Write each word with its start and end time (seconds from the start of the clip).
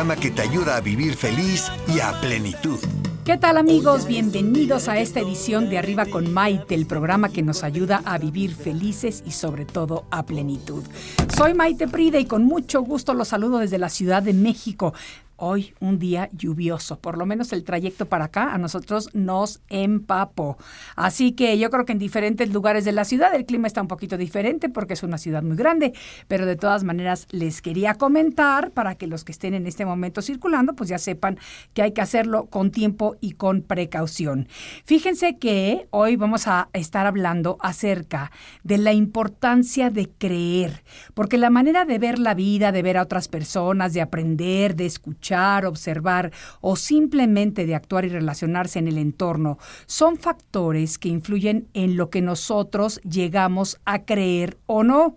programa 0.00 0.22
que 0.22 0.30
te 0.30 0.40
ayuda 0.40 0.76
a 0.76 0.80
vivir 0.80 1.14
feliz 1.14 1.70
y 1.86 2.00
a 2.00 2.18
plenitud. 2.22 2.78
¿Qué 3.26 3.36
tal 3.36 3.58
amigos? 3.58 4.06
Bienvenidos 4.06 4.88
a 4.88 4.98
esta 4.98 5.20
edición 5.20 5.68
de 5.68 5.76
Arriba 5.76 6.06
con 6.06 6.32
Maite, 6.32 6.74
el 6.74 6.86
programa 6.86 7.28
que 7.28 7.42
nos 7.42 7.62
ayuda 7.62 8.00
a 8.06 8.16
vivir 8.16 8.54
felices 8.54 9.22
y 9.26 9.32
sobre 9.32 9.66
todo 9.66 10.06
a 10.10 10.24
plenitud. 10.24 10.84
Soy 11.36 11.52
Maite 11.52 11.86
Prida 11.86 12.18
y 12.18 12.24
con 12.24 12.44
mucho 12.44 12.80
gusto 12.80 13.12
los 13.12 13.28
saludo 13.28 13.58
desde 13.58 13.76
la 13.76 13.90
Ciudad 13.90 14.22
de 14.22 14.32
México 14.32 14.94
hoy 15.40 15.74
un 15.80 15.98
día 15.98 16.28
lluvioso. 16.32 17.00
Por 17.00 17.18
lo 17.18 17.26
menos 17.26 17.52
el 17.52 17.64
trayecto 17.64 18.06
para 18.06 18.26
acá 18.26 18.54
a 18.54 18.58
nosotros 18.58 19.10
nos 19.14 19.60
empapó. 19.68 20.56
Así 20.96 21.32
que 21.32 21.58
yo 21.58 21.70
creo 21.70 21.84
que 21.84 21.92
en 21.92 21.98
diferentes 21.98 22.52
lugares 22.52 22.84
de 22.84 22.92
la 22.92 23.04
ciudad 23.04 23.34
el 23.34 23.46
clima 23.46 23.66
está 23.66 23.82
un 23.82 23.88
poquito 23.88 24.16
diferente 24.16 24.68
porque 24.68 24.94
es 24.94 25.02
una 25.02 25.18
ciudad 25.18 25.42
muy 25.42 25.56
grande, 25.56 25.92
pero 26.28 26.46
de 26.46 26.56
todas 26.56 26.84
maneras 26.84 27.26
les 27.30 27.62
quería 27.62 27.94
comentar 27.94 28.70
para 28.70 28.94
que 28.94 29.06
los 29.06 29.24
que 29.24 29.32
estén 29.32 29.54
en 29.54 29.66
este 29.66 29.84
momento 29.84 30.22
circulando 30.22 30.74
pues 30.74 30.90
ya 30.90 30.98
sepan 30.98 31.38
que 31.74 31.82
hay 31.82 31.92
que 31.92 32.02
hacerlo 32.02 32.46
con 32.46 32.70
tiempo 32.70 33.16
y 33.20 33.32
con 33.32 33.62
precaución. 33.62 34.48
Fíjense 34.84 35.38
que 35.38 35.88
hoy 35.90 36.16
vamos 36.16 36.46
a 36.46 36.68
estar 36.72 37.06
hablando 37.06 37.56
acerca 37.60 38.30
de 38.62 38.78
la 38.78 38.92
importancia 38.92 39.90
de 39.90 40.08
creer, 40.08 40.82
porque 41.14 41.38
la 41.38 41.50
manera 41.50 41.84
de 41.84 41.98
ver 41.98 42.18
la 42.18 42.34
vida, 42.34 42.72
de 42.72 42.82
ver 42.82 42.98
a 42.98 43.02
otras 43.02 43.28
personas, 43.28 43.92
de 43.94 44.00
aprender, 44.00 44.76
de 44.76 44.86
escuchar, 44.86 45.29
observar 45.66 46.32
o 46.60 46.76
simplemente 46.76 47.66
de 47.66 47.74
actuar 47.74 48.04
y 48.04 48.08
relacionarse 48.08 48.78
en 48.78 48.88
el 48.88 48.98
entorno 48.98 49.58
son 49.86 50.16
factores 50.16 50.98
que 50.98 51.08
influyen 51.08 51.68
en 51.74 51.96
lo 51.96 52.10
que 52.10 52.22
nosotros 52.22 53.00
llegamos 53.02 53.80
a 53.84 54.04
creer 54.04 54.58
o 54.66 54.82
no. 54.82 55.16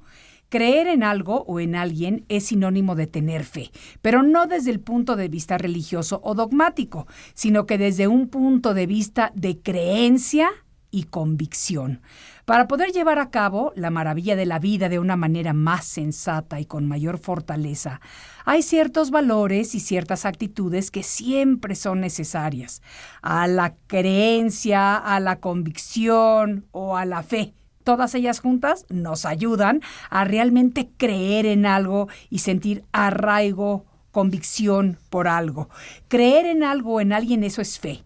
Creer 0.49 0.85
en 0.85 1.01
algo 1.01 1.45
o 1.47 1.59
en 1.59 1.75
alguien 1.75 2.25
es 2.29 2.45
sinónimo 2.45 2.93
de 2.93 3.07
tener 3.07 3.43
fe, 3.43 3.71
pero 4.03 4.21
no 4.21 4.45
desde 4.45 4.69
el 4.69 4.79
punto 4.79 5.15
de 5.15 5.27
vista 5.27 5.57
religioso 5.57 6.21
o 6.23 6.35
dogmático, 6.35 7.07
sino 7.33 7.65
que 7.65 7.79
desde 7.79 8.07
un 8.07 8.27
punto 8.27 8.75
de 8.75 8.85
vista 8.85 9.31
de 9.33 9.59
creencia 9.59 10.51
y 10.91 11.05
convicción. 11.05 12.01
Para 12.45 12.67
poder 12.67 12.91
llevar 12.91 13.19
a 13.19 13.29
cabo 13.29 13.71
la 13.77 13.89
maravilla 13.89 14.35
de 14.35 14.45
la 14.45 14.59
vida 14.59 14.89
de 14.89 14.99
una 14.99 15.15
manera 15.15 15.53
más 15.53 15.85
sensata 15.85 16.59
y 16.59 16.65
con 16.65 16.85
mayor 16.85 17.17
fortaleza, 17.17 18.01
hay 18.43 18.63
ciertos 18.63 19.11
valores 19.11 19.75
y 19.75 19.79
ciertas 19.79 20.25
actitudes 20.25 20.91
que 20.91 21.03
siempre 21.03 21.75
son 21.75 22.01
necesarias. 22.01 22.81
A 23.21 23.47
la 23.47 23.75
creencia, 23.87 24.97
a 24.97 25.21
la 25.21 25.39
convicción 25.39 26.65
o 26.71 26.97
a 26.97 27.05
la 27.05 27.23
fe. 27.23 27.53
Todas 27.85 28.13
ellas 28.13 28.41
juntas 28.41 28.85
nos 28.89 29.25
ayudan 29.25 29.79
a 30.09 30.25
realmente 30.25 30.89
creer 30.97 31.45
en 31.45 31.65
algo 31.65 32.09
y 32.29 32.39
sentir 32.39 32.83
arraigo, 32.91 33.85
convicción 34.11 34.97
por 35.09 35.29
algo. 35.29 35.69
Creer 36.09 36.45
en 36.45 36.63
algo 36.63 36.99
en 36.99 37.13
alguien, 37.13 37.45
eso 37.45 37.61
es 37.61 37.79
fe. 37.79 38.03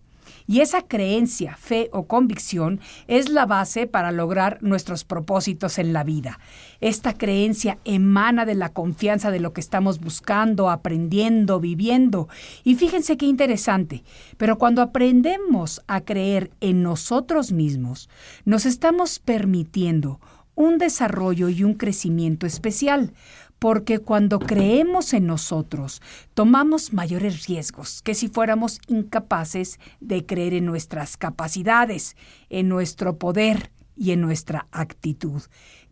Y 0.48 0.62
esa 0.62 0.82
creencia, 0.82 1.58
fe 1.58 1.90
o 1.92 2.08
convicción 2.08 2.80
es 3.08 3.30
la 3.30 3.46
base 3.46 3.86
para 3.86 4.14
lograr 4.14 4.60
nuestros 4.62 5.04
propósitos 5.04 5.78
en 5.78 5.92
la 5.92 6.06
vida. 6.06 6.40
Esta 6.80 7.14
creencia 7.18 7.80
emana 7.84 8.46
de 8.46 8.56
la 8.56 8.70
confianza 8.70 9.30
de 9.30 9.42
lo 9.42 9.52
que 9.52 9.60
estamos 9.60 10.00
buscando, 10.00 10.70
aprendiendo, 10.70 11.60
viviendo. 11.60 12.30
Y 12.64 12.76
fíjense 12.76 13.18
qué 13.18 13.26
interesante, 13.26 14.04
pero 14.38 14.58
cuando 14.58 14.82
aprendemos 14.82 15.82
a 15.88 16.02
creer 16.02 16.52
en 16.62 16.82
nosotros 16.82 17.52
mismos, 17.52 18.10
nos 18.46 18.66
estamos 18.66 19.20
permitiendo 19.20 20.22
un 20.56 20.80
desarrollo 20.80 21.50
y 21.50 21.64
un 21.64 21.76
crecimiento 21.76 22.48
especial 22.48 23.14
porque 23.60 24.00
cuando 24.00 24.40
creemos 24.40 25.14
en 25.14 25.28
nosotros, 25.28 26.02
tomamos 26.34 26.94
mayores 26.94 27.48
riesgos 27.48 28.02
que 28.02 28.16
si 28.16 28.28
fuéramos 28.28 28.80
incapaces 28.88 29.80
de 30.00 30.26
creer 30.26 30.54
en 30.54 30.66
nuestras 30.66 31.18
capacidades, 31.18 32.16
en 32.50 32.70
nuestro 32.70 33.18
poder 33.18 33.72
y 33.96 34.12
en 34.12 34.22
nuestra 34.22 34.68
actitud. 34.72 35.42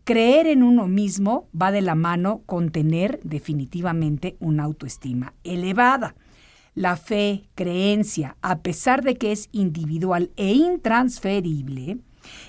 Creer 0.04 0.46
en 0.46 0.62
uno 0.62 0.86
mismo 0.86 1.48
va 1.60 1.72
de 1.72 1.82
la 1.82 1.96
mano 1.96 2.42
con 2.46 2.70
tener 2.70 3.18
definitivamente 3.24 4.36
una 4.38 4.62
autoestima 4.62 5.34
elevada. 5.42 6.14
La 6.74 6.96
fe, 6.96 7.48
creencia, 7.54 8.36
a 8.42 8.60
pesar 8.60 9.02
de 9.02 9.16
que 9.16 9.32
es 9.32 9.48
individual 9.50 10.30
e 10.36 10.52
intransferible, 10.52 11.98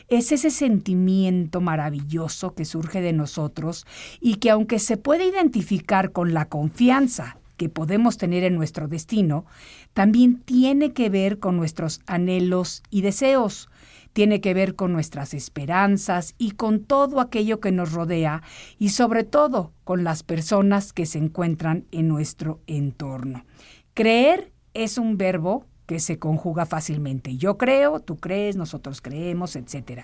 es 0.07 0.31
ese 0.31 0.49
sentimiento 0.49 1.61
maravilloso 1.61 2.53
que 2.53 2.65
surge 2.65 3.01
de 3.01 3.13
nosotros 3.13 3.85
y 4.19 4.35
que 4.35 4.49
aunque 4.49 4.79
se 4.79 4.97
puede 4.97 5.27
identificar 5.27 6.11
con 6.11 6.33
la 6.33 6.45
confianza 6.45 7.37
que 7.57 7.69
podemos 7.69 8.17
tener 8.17 8.43
en 8.43 8.55
nuestro 8.55 8.87
destino, 8.87 9.45
también 9.93 10.41
tiene 10.41 10.93
que 10.93 11.09
ver 11.09 11.39
con 11.39 11.57
nuestros 11.57 12.01
anhelos 12.05 12.83
y 12.89 13.01
deseos, 13.01 13.69
tiene 14.13 14.41
que 14.41 14.53
ver 14.53 14.75
con 14.75 14.93
nuestras 14.93 15.33
esperanzas 15.33 16.33
y 16.37 16.51
con 16.51 16.83
todo 16.83 17.19
aquello 17.19 17.59
que 17.59 17.71
nos 17.71 17.91
rodea 17.91 18.41
y 18.79 18.89
sobre 18.89 19.23
todo 19.23 19.73
con 19.83 20.03
las 20.03 20.23
personas 20.23 20.93
que 20.93 21.05
se 21.05 21.19
encuentran 21.19 21.85
en 21.91 22.07
nuestro 22.07 22.61
entorno. 22.67 23.45
Creer 23.93 24.51
es 24.73 24.97
un 24.97 25.17
verbo 25.17 25.65
que 25.87 25.99
se 25.99 26.19
conjuga 26.19 26.67
fácilmente. 26.67 27.37
Yo 27.37 27.57
creo, 27.57 27.99
tú 28.01 28.17
crees, 28.17 28.57
nosotros 28.57 29.01
creemos, 29.01 29.55
etc. 29.55 30.03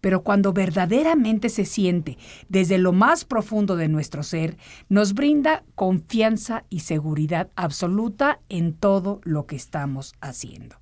Pero 0.00 0.22
cuando 0.22 0.52
verdaderamente 0.52 1.48
se 1.50 1.66
siente 1.66 2.16
desde 2.48 2.78
lo 2.78 2.92
más 2.92 3.24
profundo 3.24 3.76
de 3.76 3.88
nuestro 3.88 4.22
ser, 4.22 4.56
nos 4.88 5.12
brinda 5.12 5.64
confianza 5.74 6.64
y 6.70 6.80
seguridad 6.80 7.50
absoluta 7.56 8.40
en 8.48 8.72
todo 8.72 9.20
lo 9.24 9.44
que 9.46 9.56
estamos 9.56 10.14
haciendo. 10.20 10.76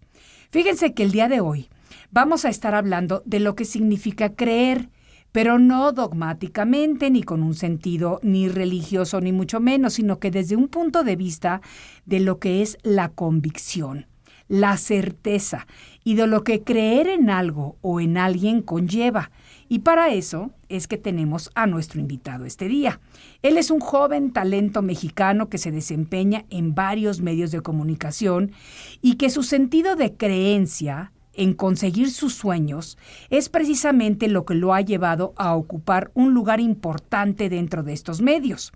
Fíjense 0.51 0.93
que 0.93 1.03
el 1.03 1.13
día 1.13 1.29
de 1.29 1.41
hoy 1.41 1.71
vamos 2.11 2.45
a 2.45 2.51
estar 2.51 2.75
hablando 2.75 3.23
de 3.25 3.41
lo 3.41 3.57
que 3.57 3.65
significa 3.65 4.35
creer, 4.35 4.91
pero 5.33 5.59
no 5.59 5.93
dogmáticamente 5.93 7.11
ni 7.11 7.23
con 7.23 7.43
un 7.43 7.55
sentido 7.55 8.21
ni 8.23 8.49
religioso 8.49 9.23
ni 9.23 9.33
mucho 9.33 9.61
menos, 9.61 9.95
sino 9.95 10.19
que 10.19 10.31
desde 10.31 10.57
un 10.57 10.69
punto 10.69 11.05
de 11.05 11.17
vista 11.17 11.63
de 12.05 12.21
lo 12.21 12.39
que 12.39 12.61
es 12.61 12.77
la 12.83 13.09
convicción 13.09 14.12
la 14.53 14.77
certeza 14.77 15.67
y 16.05 16.15
de 16.15 16.27
lo 16.27 16.45
que 16.45 16.63
creer 16.63 17.09
en 17.09 17.31
algo 17.31 17.77
o 17.81 18.01
en 18.01 18.19
alguien 18.19 18.61
conlleva. 18.61 19.31
Y 19.71 19.79
para 19.79 20.13
eso 20.13 20.51
es 20.69 20.87
que 20.87 20.99
tenemos 20.99 21.51
a 21.55 21.67
nuestro 21.67 22.01
invitado 22.01 22.45
este 22.45 22.69
día. 22.69 23.01
Él 23.41 23.57
es 23.57 23.71
un 23.71 23.81
joven 23.81 24.31
talento 24.31 24.83
mexicano 24.83 25.49
que 25.49 25.57
se 25.57 25.71
desempeña 25.71 26.45
en 26.51 26.75
varios 26.75 27.23
medios 27.23 27.51
de 27.51 27.63
comunicación 27.63 28.53
y 29.01 29.15
que 29.15 29.31
su 29.31 29.43
sentido 29.43 29.97
de 29.97 30.17
creencia, 30.17 31.13
en 31.35 31.55
conseguir 31.55 32.11
sus 32.11 32.35
sueños 32.35 32.99
es 33.31 33.49
precisamente 33.49 34.29
lo 34.29 34.45
que 34.45 34.55
lo 34.55 34.75
ha 34.75 34.81
llevado 34.81 35.33
a 35.37 35.55
ocupar 35.55 36.11
un 36.15 36.35
lugar 36.35 36.61
importante 36.61 37.49
dentro 37.49 37.83
de 37.83 37.93
estos 37.93 38.21
medios. 38.21 38.73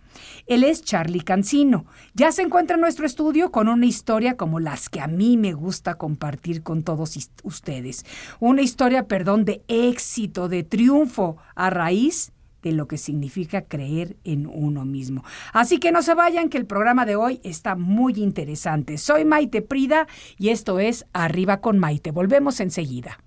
Él 0.47 0.65
es 0.65 0.83
Charlie 0.83 1.21
Cancino. 1.21 1.87
Ya 2.15 2.33
se 2.33 2.43
encuentra 2.43 2.77
en 2.77 2.81
nuestro 2.81 3.07
estudio 3.07 3.51
con 3.51 3.69
una 3.69 3.87
historia 3.87 4.37
como 4.37 4.61
las 4.61 4.89
que 4.89 5.01
a 5.01 5.07
mí 5.07 5.37
me 5.37 5.53
gusta 5.53 5.95
compartir 5.95 6.63
con 6.63 6.83
todos 6.83 7.17
ustedes. 7.43 8.05
Una 8.41 8.63
historia, 8.63 9.07
perdón, 9.07 9.45
de 9.45 9.63
éxito, 9.69 10.49
de 10.49 10.63
triunfo 10.63 11.37
a 11.55 11.71
raíz 11.71 12.33
de 12.67 12.73
lo 12.73 12.89
que 12.89 12.99
significa 12.99 13.63
creer 13.63 14.17
en 14.25 14.49
uno 14.49 14.85
mismo. 14.85 15.23
Así 15.53 15.79
que 15.79 15.93
no 15.93 16.03
se 16.03 16.15
vayan, 16.15 16.49
que 16.49 16.59
el 16.59 16.67
programa 16.67 17.07
de 17.07 17.15
hoy 17.15 17.41
está 17.45 17.77
muy 17.77 18.15
interesante. 18.15 18.99
Soy 18.99 19.25
Maite 19.25 19.63
Prida 19.63 20.09
y 20.37 20.49
esto 20.49 20.81
es 20.81 21.07
Arriba 21.13 21.61
con 21.61 21.79
Maite. 21.79 22.11
Volvemos 22.11 22.59
enseguida. 22.59 23.21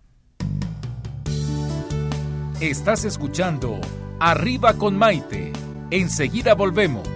Estás 2.59 3.05
escuchando 3.05 3.79
Arriba 4.19 4.73
con 4.73 4.97
Maite. 4.97 5.53
Enseguida 5.89 6.53
volvemos. 6.53 7.07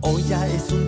Hoy 0.00 0.24
ya 0.24 0.48
es 0.48 0.72
un 0.72 0.87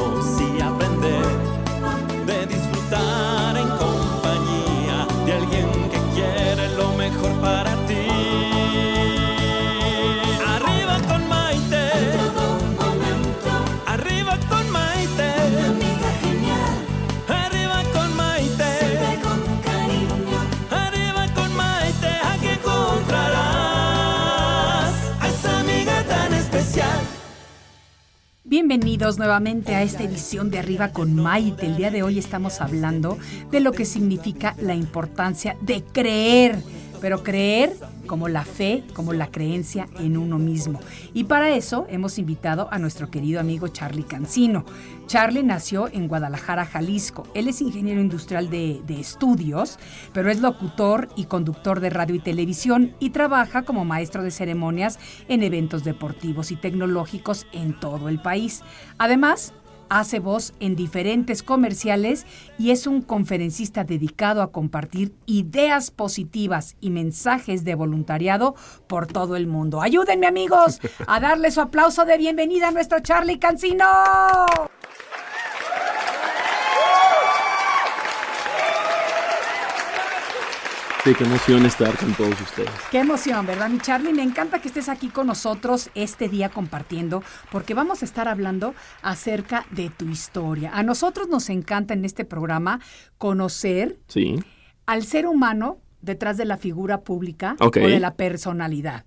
Bienvenidos 28.71 29.17
nuevamente 29.17 29.75
a 29.75 29.83
esta 29.83 30.03
edición 30.03 30.49
de 30.49 30.57
Arriba 30.57 30.93
con 30.93 31.13
Maite. 31.13 31.65
El 31.65 31.75
día 31.75 31.91
de 31.91 32.03
hoy 32.03 32.17
estamos 32.17 32.61
hablando 32.61 33.17
de 33.51 33.59
lo 33.59 33.73
que 33.73 33.83
significa 33.83 34.55
la 34.61 34.73
importancia 34.73 35.57
de 35.59 35.83
creer, 35.83 36.57
pero 37.01 37.21
creer 37.21 37.75
como 38.11 38.27
la 38.27 38.43
fe, 38.43 38.83
como 38.93 39.13
la 39.13 39.31
creencia 39.31 39.87
en 39.97 40.17
uno 40.17 40.37
mismo. 40.37 40.81
Y 41.13 41.23
para 41.23 41.55
eso 41.55 41.85
hemos 41.87 42.19
invitado 42.19 42.67
a 42.69 42.77
nuestro 42.77 43.09
querido 43.09 43.39
amigo 43.39 43.69
Charlie 43.69 44.03
Cancino. 44.03 44.65
Charlie 45.07 45.43
nació 45.43 45.87
en 45.87 46.09
Guadalajara, 46.09 46.65
Jalisco. 46.65 47.23
Él 47.33 47.47
es 47.47 47.61
ingeniero 47.61 48.01
industrial 48.01 48.49
de, 48.49 48.81
de, 48.85 48.99
estudios, 48.99 49.79
pero 50.11 50.29
es 50.29 50.41
locutor 50.41 51.07
y 51.15 51.23
conductor 51.23 51.79
de 51.79 51.89
radio 51.89 52.15
y 52.15 52.19
televisión 52.19 52.93
y 52.99 53.11
trabaja 53.11 53.63
como 53.63 53.85
maestro 53.85 54.23
de 54.23 54.31
ceremonias 54.31 54.99
en 55.29 55.41
eventos 55.41 55.85
deportivos 55.85 56.51
y 56.51 56.57
tecnológicos 56.57 57.47
en 57.53 57.79
todo 57.79 58.09
el 58.09 58.21
país. 58.21 58.61
Además, 58.97 59.53
hace 59.91 60.19
voz 60.19 60.53
en 60.61 60.77
diferentes 60.77 61.43
comerciales 61.43 62.25
y 62.57 62.71
es 62.71 62.87
un 62.87 63.01
conferencista 63.01 63.83
dedicado 63.83 64.41
a 64.41 64.51
compartir 64.51 65.13
ideas 65.25 65.91
positivas 65.91 66.77
y 66.79 66.91
mensajes 66.91 67.65
de 67.65 67.75
voluntariado 67.75 68.55
por 68.87 69.05
todo 69.05 69.35
el 69.35 69.47
mundo. 69.47 69.81
Ayúdenme 69.81 70.27
amigos 70.27 70.79
a 71.07 71.19
darle 71.19 71.51
su 71.51 71.59
aplauso 71.59 72.05
de 72.05 72.17
bienvenida 72.17 72.69
a 72.69 72.71
nuestro 72.71 73.01
Charlie 73.01 73.37
Cancino. 73.37 73.85
Sí, 81.03 81.15
qué 81.15 81.23
emoción 81.23 81.65
estar 81.65 81.97
con 81.97 82.13
todos 82.13 82.39
ustedes. 82.39 82.69
Qué 82.91 82.99
emoción, 82.99 83.43
¿verdad, 83.47 83.69
mi 83.69 83.79
Charlie? 83.79 84.13
Me 84.13 84.21
encanta 84.21 84.61
que 84.61 84.67
estés 84.67 84.87
aquí 84.87 85.07
con 85.09 85.25
nosotros 85.25 85.89
este 85.95 86.29
día 86.29 86.49
compartiendo, 86.49 87.23
porque 87.51 87.73
vamos 87.73 88.03
a 88.03 88.05
estar 88.05 88.27
hablando 88.27 88.75
acerca 89.01 89.65
de 89.71 89.89
tu 89.89 90.05
historia. 90.09 90.69
A 90.75 90.83
nosotros 90.83 91.27
nos 91.27 91.49
encanta 91.49 91.95
en 91.95 92.05
este 92.05 92.23
programa 92.23 92.79
conocer 93.17 93.97
Sí. 94.09 94.43
al 94.85 95.03
ser 95.03 95.25
humano 95.25 95.79
detrás 96.01 96.37
de 96.37 96.45
la 96.45 96.57
figura 96.57 97.01
pública 97.01 97.55
o 97.59 97.69
de 97.69 97.99
la 97.99 98.15
personalidad. 98.15 99.05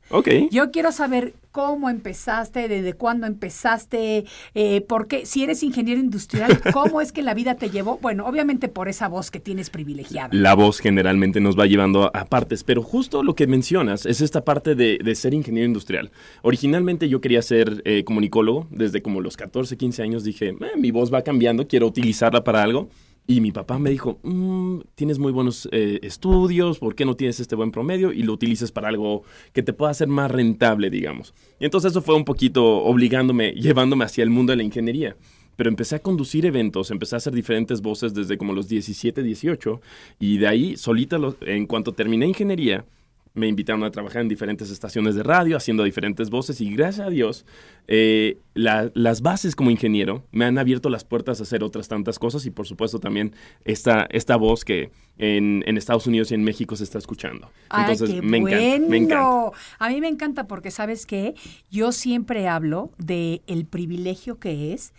Yo 0.51 0.71
quiero 0.71 0.93
saber 0.93 1.35
cómo 1.51 1.89
empezaste, 1.89 2.67
desde 2.67 2.95
cuándo 2.95 3.29
empezaste, 3.29 4.25
eh, 4.55 4.81
por 4.81 5.07
qué, 5.07 5.25
si 5.25 5.45
eres 5.45 5.63
ingeniero 5.63 6.01
industrial, 6.01 6.61
cómo 6.73 7.01
es 7.01 7.13
que 7.13 7.23
la 7.23 7.33
vida 7.33 7.55
te 7.55 7.71
llevó, 7.71 7.99
bueno, 8.03 8.27
obviamente 8.27 8.69
por 8.69 8.89
esa 8.89 9.07
voz 9.07 9.31
que 9.31 9.39
tienes 9.39 9.71
privilegiada. 9.71 10.31
La 10.33 10.55
voz 10.55 10.81
generalmente 10.81 11.41
nos 11.41 11.57
va 11.57 11.67
llevando 11.67 12.05
a, 12.05 12.09
a 12.09 12.25
partes, 12.25 12.65
pero 12.65 12.83
justo 12.83 13.23
lo 13.23 13.37
que 13.37 13.47
mencionas 13.47 14.05
es 14.05 14.21
esta 14.21 14.45
parte 14.45 14.75
de, 14.75 14.99
de 14.99 15.15
ser 15.15 15.33
ingeniero 15.33 15.67
industrial. 15.67 16.11
Originalmente 16.43 17.09
yo 17.09 17.21
quería 17.21 17.41
ser 17.41 17.83
eh, 17.85 18.03
comunicólogo, 18.03 18.67
desde 18.71 19.01
como 19.01 19.21
los 19.21 19.37
14, 19.37 19.77
15 19.77 20.03
años 20.03 20.25
dije, 20.25 20.49
"Eh, 20.49 20.57
mi 20.77 20.91
voz 20.91 21.13
va 21.15 21.23
cambiando, 21.23 21.69
quiero 21.69 21.87
utilizarla 21.87 22.43
para 22.43 22.63
algo. 22.63 22.89
Y 23.27 23.41
mi 23.41 23.53
papá 23.53 23.79
me 23.79 23.91
dijo, 23.91 24.19
"Mm, 24.23 24.81
tienes 24.95 25.19
muy 25.19 25.33
buenos 25.33 25.67
eh, 25.73 25.99
estudios, 26.03 26.79
¿por 26.79 26.95
qué 26.95 27.07
no 27.07 27.17
tienes 27.17 27.41
este 27.41 27.57
buen 27.57 27.71
promedio 27.71 28.13
y 28.13 28.23
lo 28.23 28.35
utilices 28.35 28.71
para 28.71 28.89
algo 28.89 29.23
que 29.53 29.63
te 29.63 29.73
pueda 29.73 29.91
hacer 29.93 30.09
más 30.09 30.31
rentable, 30.31 30.91
digamos? 30.91 31.35
Y 31.59 31.65
entonces 31.65 31.93
eso 31.93 32.03
fue 32.03 32.15
un 32.17 32.25
poquito 32.25 32.65
obligándome, 32.85 33.53
llevándome 33.57 34.05
hacia 34.05 34.25
el 34.25 34.31
mundo 34.31 34.53
de 34.53 34.59
la 34.59 34.63
ingeniería. 34.63 35.17
Pero 35.57 35.71
empecé 35.71 35.95
a 35.97 36.01
conducir 36.01 36.45
eventos, 36.47 36.91
empecé 36.91 37.17
a 37.17 37.19
hacer 37.19 37.33
diferentes 37.33 37.81
voces 37.81 38.13
desde 38.13 38.37
como 38.37 38.53
los 38.53 38.69
17, 38.69 39.23
18, 39.23 39.81
y 40.19 40.39
de 40.39 40.49
ahí, 40.49 40.77
solita, 40.77 41.17
en 41.43 41.67
cuanto 41.67 41.93
terminé 41.93 42.27
ingeniería, 42.27 42.85
me 43.35 43.49
invitaron 43.49 43.83
a 43.83 43.91
trabajar 43.91 44.23
en 44.23 44.29
diferentes 44.29 44.71
estaciones 44.71 45.17
de 45.17 45.25
radio, 45.25 45.57
haciendo 45.57 45.83
diferentes 45.83 46.31
voces, 46.31 46.61
y 46.61 46.71
gracias 46.73 47.07
a 47.09 47.11
Dios, 47.11 47.45
eh, 47.89 48.39
la- 48.55 48.93
las 48.95 49.23
bases 49.23 49.57
como 49.57 49.71
ingeniero 49.73 50.25
me 50.31 50.45
han 50.45 50.57
abierto 50.57 50.89
las 50.89 51.05
puertas 51.05 51.41
a 51.41 51.43
hacer 51.43 51.65
otras 51.65 51.89
tantas 51.89 52.21
cosas, 52.21 52.47
y 52.47 52.51
por 52.51 52.67
supuesto 52.69 53.01
también 53.01 53.35
esta, 53.65 54.07
esta 54.11 54.37
voz 54.37 54.65
que 54.65 54.91
en, 55.19 55.65
en 55.67 55.77
Estados 55.77 56.07
Unidos 56.07 56.31
y 56.31 56.35
en 56.35 56.45
México 56.45 56.77
se 56.77 56.85
está 56.85 56.99
escuchando. 56.99 57.51
Entonces, 57.77 58.09
Ay, 58.11 58.21
qué 58.21 58.23
me 58.23 58.41
bueno. 58.41 58.57
encanta, 58.57 58.89
me 58.89 58.97
encanta. 58.99 59.51
A 59.81 59.89
mí 59.89 60.01
me 60.01 60.09
encanta 60.09 60.47
porque, 60.47 60.71
¿sabes 60.71 61.05
qué? 61.05 61.35
Yo 61.73 61.91
siempre 61.91 62.47
hablo 62.47 62.93
de 62.99 63.43
el 63.49 63.65
privilegio 63.67 64.39
que 64.39 64.73
es 64.73 64.93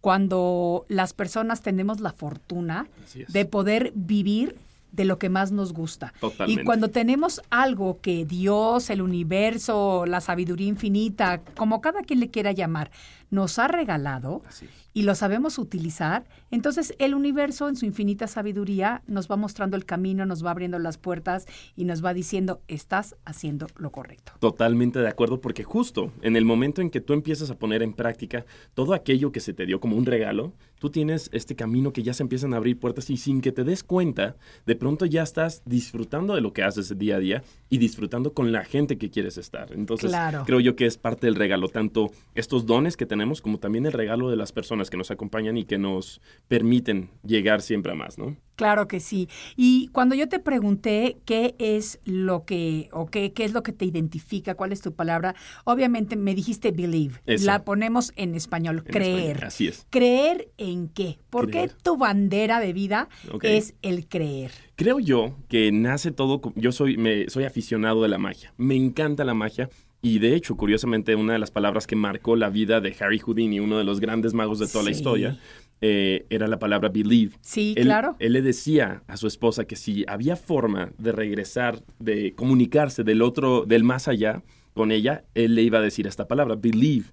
cuando 0.00 0.84
las 0.88 1.12
personas 1.12 1.62
tenemos 1.62 2.00
la 2.00 2.12
fortuna 2.12 2.88
de 3.28 3.44
poder 3.44 3.92
vivir 3.94 4.56
de 4.92 5.04
lo 5.04 5.18
que 5.18 5.28
más 5.28 5.50
nos 5.50 5.72
gusta. 5.72 6.12
Totalmente. 6.20 6.62
Y 6.62 6.64
cuando 6.64 6.88
tenemos 6.88 7.42
algo 7.50 8.00
que 8.00 8.24
Dios, 8.24 8.90
el 8.90 9.02
universo, 9.02 10.04
la 10.06 10.20
sabiduría 10.20 10.68
infinita, 10.68 11.40
como 11.56 11.80
cada 11.80 12.02
quien 12.02 12.20
le 12.20 12.30
quiera 12.30 12.52
llamar, 12.52 12.90
nos 13.30 13.58
ha 13.58 13.68
regalado 13.68 14.42
Así 14.46 14.66
es. 14.66 14.81
Y 14.94 15.02
lo 15.02 15.14
sabemos 15.14 15.58
utilizar, 15.58 16.24
entonces 16.50 16.94
el 16.98 17.14
universo 17.14 17.68
en 17.68 17.76
su 17.76 17.86
infinita 17.86 18.26
sabiduría 18.26 19.02
nos 19.06 19.30
va 19.30 19.36
mostrando 19.36 19.76
el 19.76 19.84
camino, 19.84 20.26
nos 20.26 20.44
va 20.44 20.50
abriendo 20.50 20.78
las 20.78 20.98
puertas 20.98 21.46
y 21.76 21.84
nos 21.84 22.04
va 22.04 22.12
diciendo, 22.14 22.60
estás 22.68 23.16
haciendo 23.24 23.66
lo 23.76 23.90
correcto. 23.90 24.32
Totalmente 24.38 24.98
de 24.98 25.08
acuerdo, 25.08 25.40
porque 25.40 25.64
justo 25.64 26.12
en 26.22 26.36
el 26.36 26.44
momento 26.44 26.80
en 26.82 26.90
que 26.90 27.00
tú 27.00 27.12
empiezas 27.12 27.50
a 27.50 27.58
poner 27.58 27.82
en 27.82 27.94
práctica 27.94 28.44
todo 28.74 28.94
aquello 28.94 29.32
que 29.32 29.40
se 29.40 29.54
te 29.54 29.66
dio 29.66 29.80
como 29.80 29.96
un 29.96 30.06
regalo, 30.06 30.52
tú 30.78 30.90
tienes 30.90 31.30
este 31.32 31.54
camino 31.56 31.92
que 31.92 32.02
ya 32.02 32.12
se 32.12 32.22
empiezan 32.22 32.52
a 32.54 32.56
abrir 32.56 32.78
puertas 32.78 33.08
y 33.10 33.16
sin 33.16 33.40
que 33.40 33.52
te 33.52 33.64
des 33.64 33.84
cuenta, 33.84 34.36
de 34.66 34.74
pronto 34.76 35.06
ya 35.06 35.22
estás 35.22 35.62
disfrutando 35.64 36.34
de 36.34 36.40
lo 36.40 36.52
que 36.52 36.62
haces 36.64 36.98
día 36.98 37.16
a 37.16 37.18
día 37.20 37.42
y 37.70 37.78
disfrutando 37.78 38.32
con 38.34 38.52
la 38.52 38.64
gente 38.64 38.98
que 38.98 39.08
quieres 39.10 39.38
estar. 39.38 39.72
Entonces, 39.72 40.10
Claro. 40.10 40.42
creo 40.44 40.60
yo 40.60 40.76
que 40.76 40.86
es 40.86 40.98
parte 40.98 41.26
del 41.26 41.36
regalo, 41.36 41.68
tanto 41.68 42.10
estos 42.34 42.66
dones 42.66 42.96
que 42.96 43.06
tenemos 43.06 43.40
como 43.40 43.58
también 43.58 43.86
el 43.86 43.92
regalo 43.92 44.28
de 44.28 44.36
las 44.36 44.52
personas 44.52 44.81
que 44.90 44.96
nos 44.96 45.10
acompañan 45.10 45.56
y 45.56 45.64
que 45.64 45.78
nos 45.78 46.20
permiten 46.48 47.10
llegar 47.24 47.62
siempre 47.62 47.92
a 47.92 47.94
más, 47.94 48.18
¿no? 48.18 48.36
Claro 48.56 48.86
que 48.86 49.00
sí. 49.00 49.28
Y 49.56 49.88
cuando 49.88 50.14
yo 50.14 50.28
te 50.28 50.38
pregunté 50.38 51.16
qué 51.24 51.54
es 51.58 51.98
lo 52.04 52.44
que, 52.44 52.88
o 52.92 53.06
qué, 53.06 53.32
qué 53.32 53.44
es 53.44 53.52
lo 53.52 53.62
que 53.62 53.72
te 53.72 53.86
identifica, 53.86 54.54
cuál 54.54 54.72
es 54.72 54.82
tu 54.82 54.92
palabra, 54.94 55.34
obviamente 55.64 56.16
me 56.16 56.34
dijiste 56.34 56.70
believe. 56.70 57.14
Eso. 57.26 57.46
La 57.46 57.64
ponemos 57.64 58.12
en 58.16 58.34
español, 58.34 58.82
En 58.86 58.92
creer. 58.92 59.18
español, 59.30 59.44
Así 59.46 59.68
es. 59.68 59.86
¿Creer 59.90 60.50
en 60.58 60.88
qué? 60.88 61.18
¿Por 61.30 61.50
Creer. 61.50 61.70
qué 61.70 61.76
tu 61.82 61.96
bandera 61.96 62.60
de 62.60 62.72
vida 62.72 63.08
es 63.42 63.74
el 63.82 64.06
creer? 64.06 64.52
Creo 64.76 65.00
yo 65.00 65.34
que 65.48 65.72
nace 65.72 66.12
todo. 66.12 66.40
Yo 66.54 66.72
soy, 66.72 66.96
me, 66.98 67.28
soy 67.30 67.44
aficionado 67.44 68.02
de 68.02 68.08
la 68.08 68.18
magia. 68.18 68.52
Me 68.58 68.76
encanta 68.76 69.24
la 69.24 69.34
magia. 69.34 69.70
Y 70.04 70.18
de 70.18 70.34
hecho, 70.34 70.56
curiosamente, 70.56 71.14
una 71.14 71.34
de 71.34 71.38
las 71.38 71.52
palabras 71.52 71.86
que 71.86 71.94
marcó 71.94 72.34
la 72.34 72.50
vida 72.50 72.80
de 72.80 72.94
Harry 72.98 73.20
Houdini, 73.20 73.60
uno 73.60 73.78
de 73.78 73.84
los 73.84 74.00
grandes 74.00 74.34
magos 74.34 74.58
de 74.58 74.66
toda 74.66 74.82
la 74.82 74.90
historia, 74.90 75.38
eh, 75.80 76.26
era 76.28 76.48
la 76.48 76.58
palabra 76.58 76.88
believe. 76.88 77.36
Sí, 77.40 77.74
Él, 77.76 77.84
claro. 77.84 78.16
él 78.18 78.32
le 78.32 78.42
decía 78.42 79.04
a 79.06 79.16
su 79.16 79.28
esposa 79.28 79.64
que 79.64 79.76
si 79.76 80.04
había 80.08 80.34
forma 80.34 80.90
de 80.98 81.12
regresar, 81.12 81.82
de 82.00 82.34
comunicarse 82.34 83.04
del 83.04 83.22
otro, 83.22 83.64
del 83.64 83.84
más 83.84 84.08
allá 84.08 84.42
con 84.74 84.90
ella, 84.90 85.24
él 85.34 85.54
le 85.54 85.62
iba 85.62 85.78
a 85.78 85.82
decir 85.82 86.08
esta 86.08 86.26
palabra, 86.26 86.56
believe. 86.56 87.06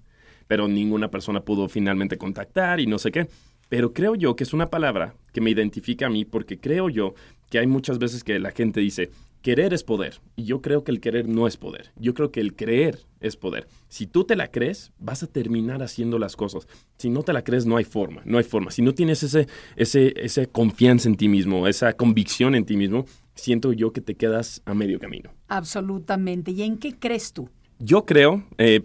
Pero 0.48 0.66
ninguna 0.66 1.12
persona 1.12 1.42
pudo 1.42 1.68
finalmente 1.68 2.18
contactar 2.18 2.80
y 2.80 2.86
no 2.86 2.98
sé 2.98 3.12
qué. 3.12 3.28
Pero 3.68 3.92
creo 3.92 4.16
yo 4.16 4.34
que 4.34 4.42
es 4.42 4.52
una 4.52 4.68
palabra 4.68 5.14
que 5.32 5.40
me 5.40 5.50
identifica 5.50 6.06
a 6.06 6.10
mí 6.10 6.24
porque 6.24 6.58
creo 6.58 6.88
yo 6.88 7.14
que 7.50 7.60
hay 7.60 7.68
muchas 7.68 7.98
veces 8.00 8.24
que 8.24 8.40
la 8.40 8.50
gente 8.50 8.80
dice, 8.80 9.10
querer 9.42 9.72
es 9.74 9.84
poder. 9.84 10.20
Y 10.36 10.44
yo 10.44 10.60
creo 10.60 10.84
que 10.84 10.92
el 10.92 11.00
querer 11.00 11.28
no 11.28 11.46
es 11.46 11.56
poder. 11.56 11.92
Yo 11.96 12.14
creo 12.14 12.30
que 12.30 12.40
el 12.40 12.54
creer 12.54 13.00
es 13.20 13.36
poder. 13.36 13.68
Si 13.88 14.06
tú 14.06 14.24
te 14.24 14.36
la 14.36 14.50
crees, 14.50 14.92
vas 14.98 15.22
a 15.22 15.26
terminar 15.26 15.82
haciendo 15.82 16.18
las 16.18 16.36
cosas. 16.36 16.66
Si 16.96 17.10
no 17.10 17.22
te 17.22 17.32
la 17.32 17.44
crees, 17.44 17.66
no 17.66 17.76
hay 17.76 17.84
forma. 17.84 18.22
No 18.24 18.38
hay 18.38 18.44
forma. 18.44 18.70
Si 18.70 18.82
no 18.82 18.94
tienes 18.94 19.22
ese, 19.22 19.46
ese, 19.76 20.14
esa 20.16 20.46
confianza 20.46 21.08
en 21.08 21.16
ti 21.16 21.28
mismo, 21.28 21.66
esa 21.66 21.92
convicción 21.94 22.54
en 22.54 22.64
ti 22.64 22.76
mismo, 22.76 23.06
siento 23.34 23.72
yo 23.72 23.92
que 23.92 24.00
te 24.00 24.14
quedas 24.14 24.62
a 24.64 24.74
medio 24.74 24.98
camino. 24.98 25.30
Absolutamente. 25.48 26.50
¿Y 26.50 26.62
en 26.62 26.78
qué 26.78 26.98
crees 26.98 27.32
tú? 27.32 27.48
Yo 27.82 28.04
creo, 28.04 28.44
eh, 28.58 28.80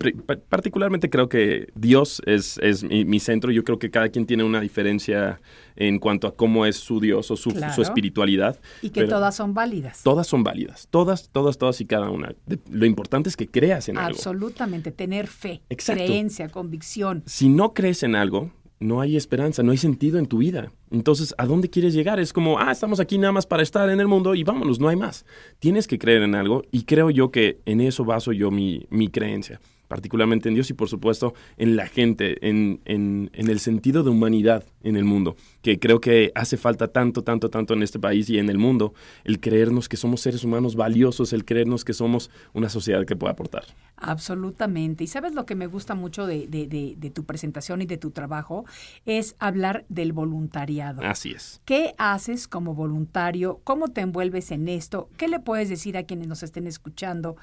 particularmente 0.50 1.10
creo 1.10 1.28
que 1.28 1.68
Dios 1.76 2.22
es, 2.26 2.58
es 2.60 2.84
mi, 2.84 3.04
mi 3.04 3.20
centro. 3.20 3.52
Yo 3.52 3.64
creo 3.66 3.78
que 3.78 3.92
cada 3.92 4.08
quien 4.10 4.26
tiene 4.26 4.44
una 4.46 4.62
diferencia 4.62 5.42
en 5.76 6.00
cuanto 6.00 6.28
a 6.28 6.36
cómo 6.36 6.66
es 6.66 6.78
su 6.78 7.02
Dios 7.02 7.30
o 7.30 7.36
su, 7.36 7.50
Claro. 7.52 7.74
su 7.74 7.82
espiritualidad. 7.82 8.58
Y 8.82 8.92
que 8.92 9.04
todas 9.06 9.36
son 9.36 9.54
válidas. 9.54 10.02
Todas 10.02 10.28
son 10.28 10.44
válidas. 10.44 10.88
Todas, 10.90 11.30
todas, 11.30 11.58
todas 11.58 11.82
y 11.82 11.86
cada 11.86 12.10
una. 12.10 12.34
De- 12.46 12.60
lo 12.72 12.86
importante 12.86 13.28
es 13.28 13.36
que 13.36 13.48
creas 13.48 13.90
en 13.90 13.98
algo. 13.98 14.16
Absolutamente. 14.16 14.92
Tener 14.92 15.28
fe, 15.28 15.62
Exacto. 15.70 16.04
creencia, 16.06 16.48
convicción. 16.48 17.24
Si 17.26 17.50
no 17.50 17.74
crees 17.74 18.02
en 18.04 18.16
algo, 18.16 18.52
no 18.80 19.02
hay 19.02 19.16
esperanza, 19.16 19.64
no 19.64 19.72
hay 19.72 19.78
sentido 19.78 20.20
en 20.20 20.26
tu 20.26 20.40
vida. 20.40 20.72
Entonces, 20.92 21.34
¿a 21.38 21.46
dónde 21.46 21.70
quieres 21.70 21.94
llegar? 21.94 22.20
Es 22.20 22.34
como, 22.34 22.60
ah, 22.60 22.72
estamos 22.72 23.00
aquí 23.00 23.18
nada 23.18 23.32
más 23.32 23.46
para 23.46 23.64
estar 23.64 23.90
en 23.90 24.00
el 24.00 24.08
mundo 24.08 24.36
y 24.36 24.44
vámonos, 24.44 24.80
no 24.80 24.90
hay 24.90 24.96
más. 24.96 25.26
Tienes 25.60 25.88
que 25.88 26.00
creer 26.00 26.24
en 26.24 26.36
algo 26.36 26.64
y 26.72 26.84
creo 26.84 27.10
yo 27.10 27.32
que 27.32 27.62
en 27.66 27.82
eso 27.82 28.06
baso 28.06 28.32
yo 28.32 28.52
mi, 28.52 28.86
mi 28.90 29.10
creencia. 29.10 29.60
Particularmente 29.88 30.50
en 30.50 30.56
Dios 30.56 30.70
y 30.70 30.74
por 30.74 30.90
supuesto 30.90 31.34
en 31.58 31.76
la 31.76 31.88
gente, 31.88 32.48
en, 32.48 32.82
en, 32.86 33.30
en, 33.34 33.50
el 33.50 33.60
sentido 33.60 34.04
de 34.04 34.10
humanidad 34.10 34.64
en 34.84 34.96
el 34.96 35.04
mundo, 35.04 35.36
que 35.62 35.80
creo 35.80 36.00
que 36.00 36.32
hace 36.36 36.58
falta 36.58 36.88
tanto, 36.88 37.24
tanto, 37.24 37.50
tanto 37.50 37.74
en 37.74 37.84
este 37.84 38.00
país 38.00 38.30
y 38.30 38.40
en 38.40 38.50
el 38.50 38.58
mundo, 38.58 38.94
el 39.24 39.40
creernos 39.40 39.90
que 39.90 39.98
somos 39.98 40.22
seres 40.22 40.44
humanos 40.44 40.76
valiosos, 40.76 41.34
el 41.34 41.46
creernos 41.46 41.84
que 41.84 41.94
somos 41.94 42.30
una 42.54 42.70
sociedad 42.70 43.06
que 43.06 43.16
puede 43.16 43.32
aportar. 43.32 43.66
Absolutamente. 43.98 45.04
Y 45.04 45.08
sabes 45.08 45.34
lo 45.34 45.46
que 45.46 45.56
me 45.56 45.68
gusta 45.68 45.96
mucho 45.96 46.28
de, 46.28 46.48
de, 46.48 46.68
de, 46.68 46.96
de 46.98 47.10
tu 47.10 47.24
presentación 47.24 47.82
y 47.82 47.86
de 47.86 47.98
tu 47.98 48.12
trabajo, 48.12 48.66
es 49.06 49.36
hablar 49.40 49.86
del 49.90 50.14
voluntariado. 50.14 51.02
Así 51.04 51.32
es. 51.32 51.62
¿Qué 51.66 51.96
haces 51.98 52.48
como 52.48 52.76
voluntario? 52.76 53.62
¿Cómo 53.64 53.88
te 53.88 54.02
envuelves 54.02 54.52
en 54.52 54.68
esto? 54.68 55.10
¿Qué 55.18 55.28
le 55.28 55.40
puedes 55.40 55.70
decir 55.70 55.98
a 55.98 56.04
quienes 56.04 56.28
nos 56.28 56.44
estén 56.44 56.68
escuchando? 56.68 57.38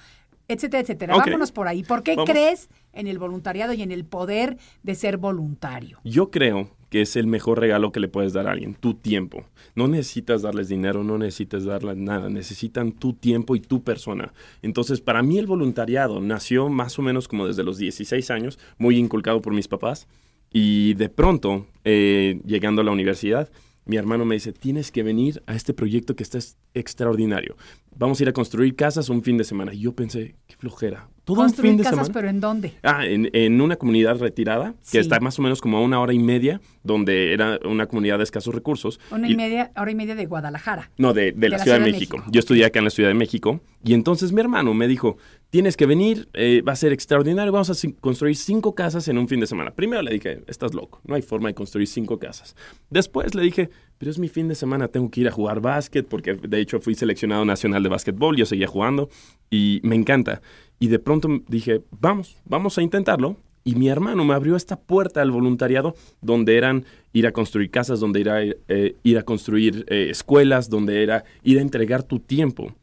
Etcétera, 0.49 0.83
etcétera. 0.83 1.17
Vámonos 1.17 1.53
por 1.53 1.69
ahí. 1.69 1.83
¿Por 1.83 2.03
qué 2.03 2.17
Vamos. 2.17 2.31
crees 2.31 2.69
en 2.93 3.07
el 3.07 3.19
voluntariado 3.19 3.73
y 3.73 3.83
en 3.83 3.93
el 3.93 4.05
poder 4.05 4.57
de 4.83 4.95
ser 4.95 5.17
voluntario? 5.17 6.01
Yo 6.05 6.31
creo 6.31 6.71
que 6.91 7.01
es 7.01 7.17
el 7.17 7.27
mejor 7.27 7.59
regalo 7.59 7.91
que 7.91 8.01
le 8.01 8.09
puedes 8.09 8.35
dar 8.35 8.47
a 8.47 8.53
alguien, 8.53 8.75
tu 8.75 8.93
tiempo. 8.93 9.47
No 9.75 9.89
necesitas 9.89 10.43
darles 10.43 10.69
dinero, 10.69 11.03
no 11.03 11.17
necesitas 11.17 11.65
darles 11.65 11.97
nada, 11.97 12.29
necesitan 12.29 12.93
tu 12.93 13.15
tiempo 13.15 13.57
y 13.57 13.61
tu 13.61 13.83
persona. 13.83 14.35
Entonces, 14.61 15.01
para 15.01 15.23
mí 15.23 15.39
el 15.39 15.47
voluntariado 15.47 16.21
nació 16.21 16.69
más 16.69 16.99
o 16.99 17.03
menos 17.03 17.29
como 17.29 17.47
desde 17.47 17.65
los 17.65 17.79
16 17.79 18.31
años, 18.31 18.59
muy 18.77 18.99
inculcado 18.99 19.41
por 19.41 19.55
mis 19.55 19.69
papás, 19.69 20.07
y 20.53 20.93
de 20.95 21.09
pronto, 21.09 21.67
eh, 21.85 22.43
llegando 22.45 22.83
a 22.83 22.85
la 22.85 22.91
universidad, 22.91 23.49
mi 23.85 23.97
hermano 23.97 24.25
me 24.25 24.35
dice, 24.37 24.53
tienes 24.53 24.91
que 24.93 25.03
venir 25.03 25.43
a 25.47 25.55
este 25.55 25.75
proyecto 25.75 26.15
que 26.17 26.23
está 26.23 26.39
es- 26.39 26.57
extraordinario. 26.75 27.57
Vamos 27.97 28.21
a 28.21 28.23
ir 28.23 28.29
a 28.29 28.33
construir 28.33 28.75
casas 28.77 29.09
un 29.09 29.23
fin 29.23 29.37
de 29.37 29.45
semana. 29.45 29.75
Y 29.75 29.81
yo 29.81 29.93
pensé, 29.95 30.35
qué 30.47 30.57
flojera. 30.57 31.09
Todo 31.25 31.41
un 31.41 31.47
Construir 31.47 31.71
fin 31.73 31.79
de 31.79 31.85
casas, 31.85 31.99
semana. 32.07 32.15
pero 32.15 32.29
¿en 32.29 32.41
dónde? 32.41 32.73
Ah, 32.83 33.07
en, 33.07 33.29
en 33.33 33.61
una 33.61 33.77
comunidad 33.77 34.19
retirada, 34.19 34.75
Sí. 34.81 34.93
que 34.93 34.99
está 34.99 35.21
más 35.21 35.39
o 35.39 35.43
menos 35.43 35.61
como 35.61 35.77
a 35.77 35.81
una 35.81 36.01
hora 36.01 36.13
y 36.13 36.19
media, 36.19 36.61
donde 36.83 37.33
era 37.33 37.61
una 37.65 37.87
comunidad 37.87 38.19
de 38.19 38.25
escasos 38.25 38.55
recursos. 38.55 38.99
Una 39.11 39.29
y 39.29 39.37
media, 39.37 39.71
hora 39.77 39.91
y 39.91 39.95
media 39.95 40.15
de 40.15 40.27
Guadalajara. 40.27 40.91
No, 40.99 41.13
de, 41.13 41.33
de 41.33 41.49
la, 41.49 41.59
Ciudad, 41.59 41.79
de 41.81 41.93
México. 41.93 42.23
Yo 42.31 42.41
estudié 42.41 42.65
acá 42.65 42.79
en 42.81 42.85
la 42.87 42.91
Ciudad 42.91 43.09
de 43.11 43.15
México. 43.15 43.61
Y 43.85 43.95
entonces 43.95 44.33
mi 44.33 44.41
hermano 44.41 44.75
me 44.75 44.89
dijo, 44.89 45.17
tienes 45.53 45.77
que 45.77 45.85
venir, 45.85 46.31
eh, 46.33 46.63
va 46.67 46.73
a 46.73 46.77
ser 46.77 46.95
extraordinario, 46.95 47.53
vamos 47.53 47.69
a 47.69 47.89
construir 48.01 48.37
cinco 48.37 48.75
casas 48.75 49.07
en 49.09 49.19
un 49.19 49.29
fin 49.29 49.39
de 49.39 49.47
semana. 49.47 49.71
Primero 49.75 50.01
le 50.01 50.11
dije, 50.11 50.43
estás 50.47 50.73
loco, 50.73 51.03
no 51.05 51.15
hay 51.15 51.21
forma 51.21 51.51
de 51.51 51.55
construir 51.55 51.87
cinco 51.87 52.19
casas. 52.19 52.57
Después 52.89 53.35
le 53.35 53.43
dije, 53.43 53.69
pero 53.99 54.11
es 54.11 54.19
mi 54.19 54.29
fin 54.29 54.49
de 54.49 54.55
semana, 54.55 54.89
tengo 54.89 55.11
que 55.11 55.21
ir 55.21 55.29
a 55.29 55.31
jugar 55.31 55.61
básquet, 55.61 56.09
porque 56.09 56.33
de 56.33 56.59
hecho 56.59 56.81
fui 56.81 56.95
seleccionado 56.95 57.45
nacional 57.45 57.83
de 57.83 57.91
básquetbol, 57.91 58.35
yo 58.35 58.47
seguía 58.47 58.67
jugando 58.67 59.11
y 59.51 59.81
me 59.85 59.95
encanta. 59.95 60.41
Y 60.79 60.89
de 60.89 60.99
pronto 60.99 61.29
dije, 61.49 61.83
vamos, 61.91 62.39
vamos 62.47 62.79
a 62.79 62.83
intentarlo. 62.83 63.37
Y 63.63 63.75
mi 63.75 63.91
hermano 63.91 64.25
me 64.25 64.33
abrió 64.33 64.57
esta 64.57 64.81
puerta 64.81 65.21
al 65.21 65.33
voluntariado 65.33 65.95
donde 66.23 66.57
eran 66.57 66.87
ir 67.13 67.27
a 67.27 67.33
construir 67.33 67.71
casas, 67.71 68.01
donde 68.01 68.23
era 68.23 68.43
eh, 68.43 68.97
ir 69.03 69.19
a 69.19 69.23
construir 69.23 69.85
eh, 69.89 70.09
escuelas, 70.11 70.71
donde 70.71 71.03
era 71.03 71.25
ir 71.45 71.59
a 71.59 71.61
entregar 71.61 72.03
tu 72.03 72.21
tiempo 72.21 72.75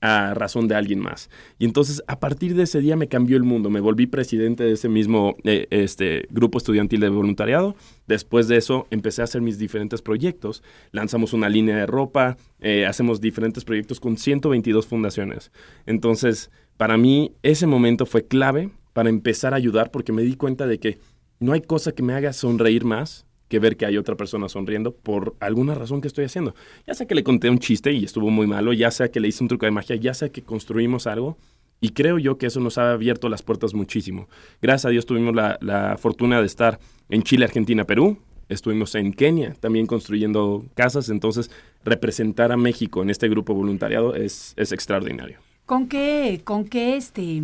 a 0.00 0.34
razón 0.34 0.68
de 0.68 0.74
alguien 0.74 1.00
más. 1.00 1.30
Y 1.58 1.64
entonces 1.64 2.02
a 2.06 2.20
partir 2.20 2.54
de 2.54 2.64
ese 2.64 2.80
día 2.80 2.96
me 2.96 3.08
cambió 3.08 3.36
el 3.36 3.42
mundo, 3.42 3.70
me 3.70 3.80
volví 3.80 4.06
presidente 4.06 4.64
de 4.64 4.72
ese 4.72 4.88
mismo 4.88 5.36
eh, 5.44 5.66
este, 5.70 6.26
grupo 6.30 6.58
estudiantil 6.58 7.00
de 7.00 7.08
voluntariado. 7.08 7.74
Después 8.06 8.48
de 8.48 8.56
eso 8.56 8.86
empecé 8.90 9.22
a 9.22 9.24
hacer 9.24 9.42
mis 9.42 9.58
diferentes 9.58 10.02
proyectos, 10.02 10.62
lanzamos 10.92 11.32
una 11.32 11.48
línea 11.48 11.76
de 11.76 11.86
ropa, 11.86 12.36
eh, 12.60 12.86
hacemos 12.86 13.20
diferentes 13.20 13.64
proyectos 13.64 14.00
con 14.00 14.16
122 14.16 14.86
fundaciones. 14.86 15.50
Entonces, 15.86 16.50
para 16.76 16.96
mí 16.96 17.32
ese 17.42 17.66
momento 17.66 18.06
fue 18.06 18.26
clave 18.26 18.70
para 18.92 19.08
empezar 19.08 19.52
a 19.52 19.56
ayudar 19.56 19.90
porque 19.90 20.12
me 20.12 20.22
di 20.22 20.34
cuenta 20.34 20.66
de 20.66 20.78
que 20.78 20.98
no 21.40 21.52
hay 21.52 21.60
cosa 21.60 21.92
que 21.92 22.02
me 22.02 22.14
haga 22.14 22.32
sonreír 22.32 22.84
más 22.84 23.27
que 23.48 23.58
ver 23.58 23.76
que 23.76 23.86
hay 23.86 23.96
otra 23.96 24.16
persona 24.16 24.48
sonriendo 24.48 24.94
por 24.94 25.34
alguna 25.40 25.74
razón 25.74 26.00
que 26.00 26.08
estoy 26.08 26.24
haciendo. 26.24 26.54
Ya 26.86 26.94
sea 26.94 27.06
que 27.06 27.14
le 27.14 27.24
conté 27.24 27.50
un 27.50 27.58
chiste 27.58 27.92
y 27.92 28.04
estuvo 28.04 28.30
muy 28.30 28.46
malo, 28.46 28.72
ya 28.72 28.90
sea 28.90 29.10
que 29.10 29.20
le 29.20 29.28
hice 29.28 29.42
un 29.42 29.48
truco 29.48 29.66
de 29.66 29.72
magia, 29.72 29.96
ya 29.96 30.14
sea 30.14 30.28
que 30.28 30.42
construimos 30.42 31.06
algo. 31.06 31.38
Y 31.80 31.90
creo 31.90 32.18
yo 32.18 32.38
que 32.38 32.46
eso 32.46 32.60
nos 32.60 32.76
ha 32.76 32.92
abierto 32.92 33.28
las 33.28 33.42
puertas 33.42 33.72
muchísimo. 33.72 34.28
Gracias 34.60 34.86
a 34.86 34.88
Dios 34.90 35.06
tuvimos 35.06 35.34
la, 35.34 35.58
la 35.60 35.96
fortuna 35.96 36.40
de 36.40 36.46
estar 36.46 36.80
en 37.08 37.22
Chile, 37.22 37.44
Argentina, 37.44 37.84
Perú. 37.84 38.18
Estuvimos 38.48 38.94
en 38.94 39.12
Kenia 39.12 39.54
también 39.60 39.86
construyendo 39.86 40.64
casas. 40.74 41.08
Entonces, 41.08 41.50
representar 41.84 42.50
a 42.50 42.56
México 42.56 43.02
en 43.02 43.10
este 43.10 43.28
grupo 43.28 43.54
voluntariado 43.54 44.14
es, 44.14 44.54
es 44.56 44.72
extraordinario. 44.72 45.38
¿Con 45.66 45.86
qué, 45.86 46.40
con 46.44 46.64
qué 46.64 46.96
este, 46.96 47.42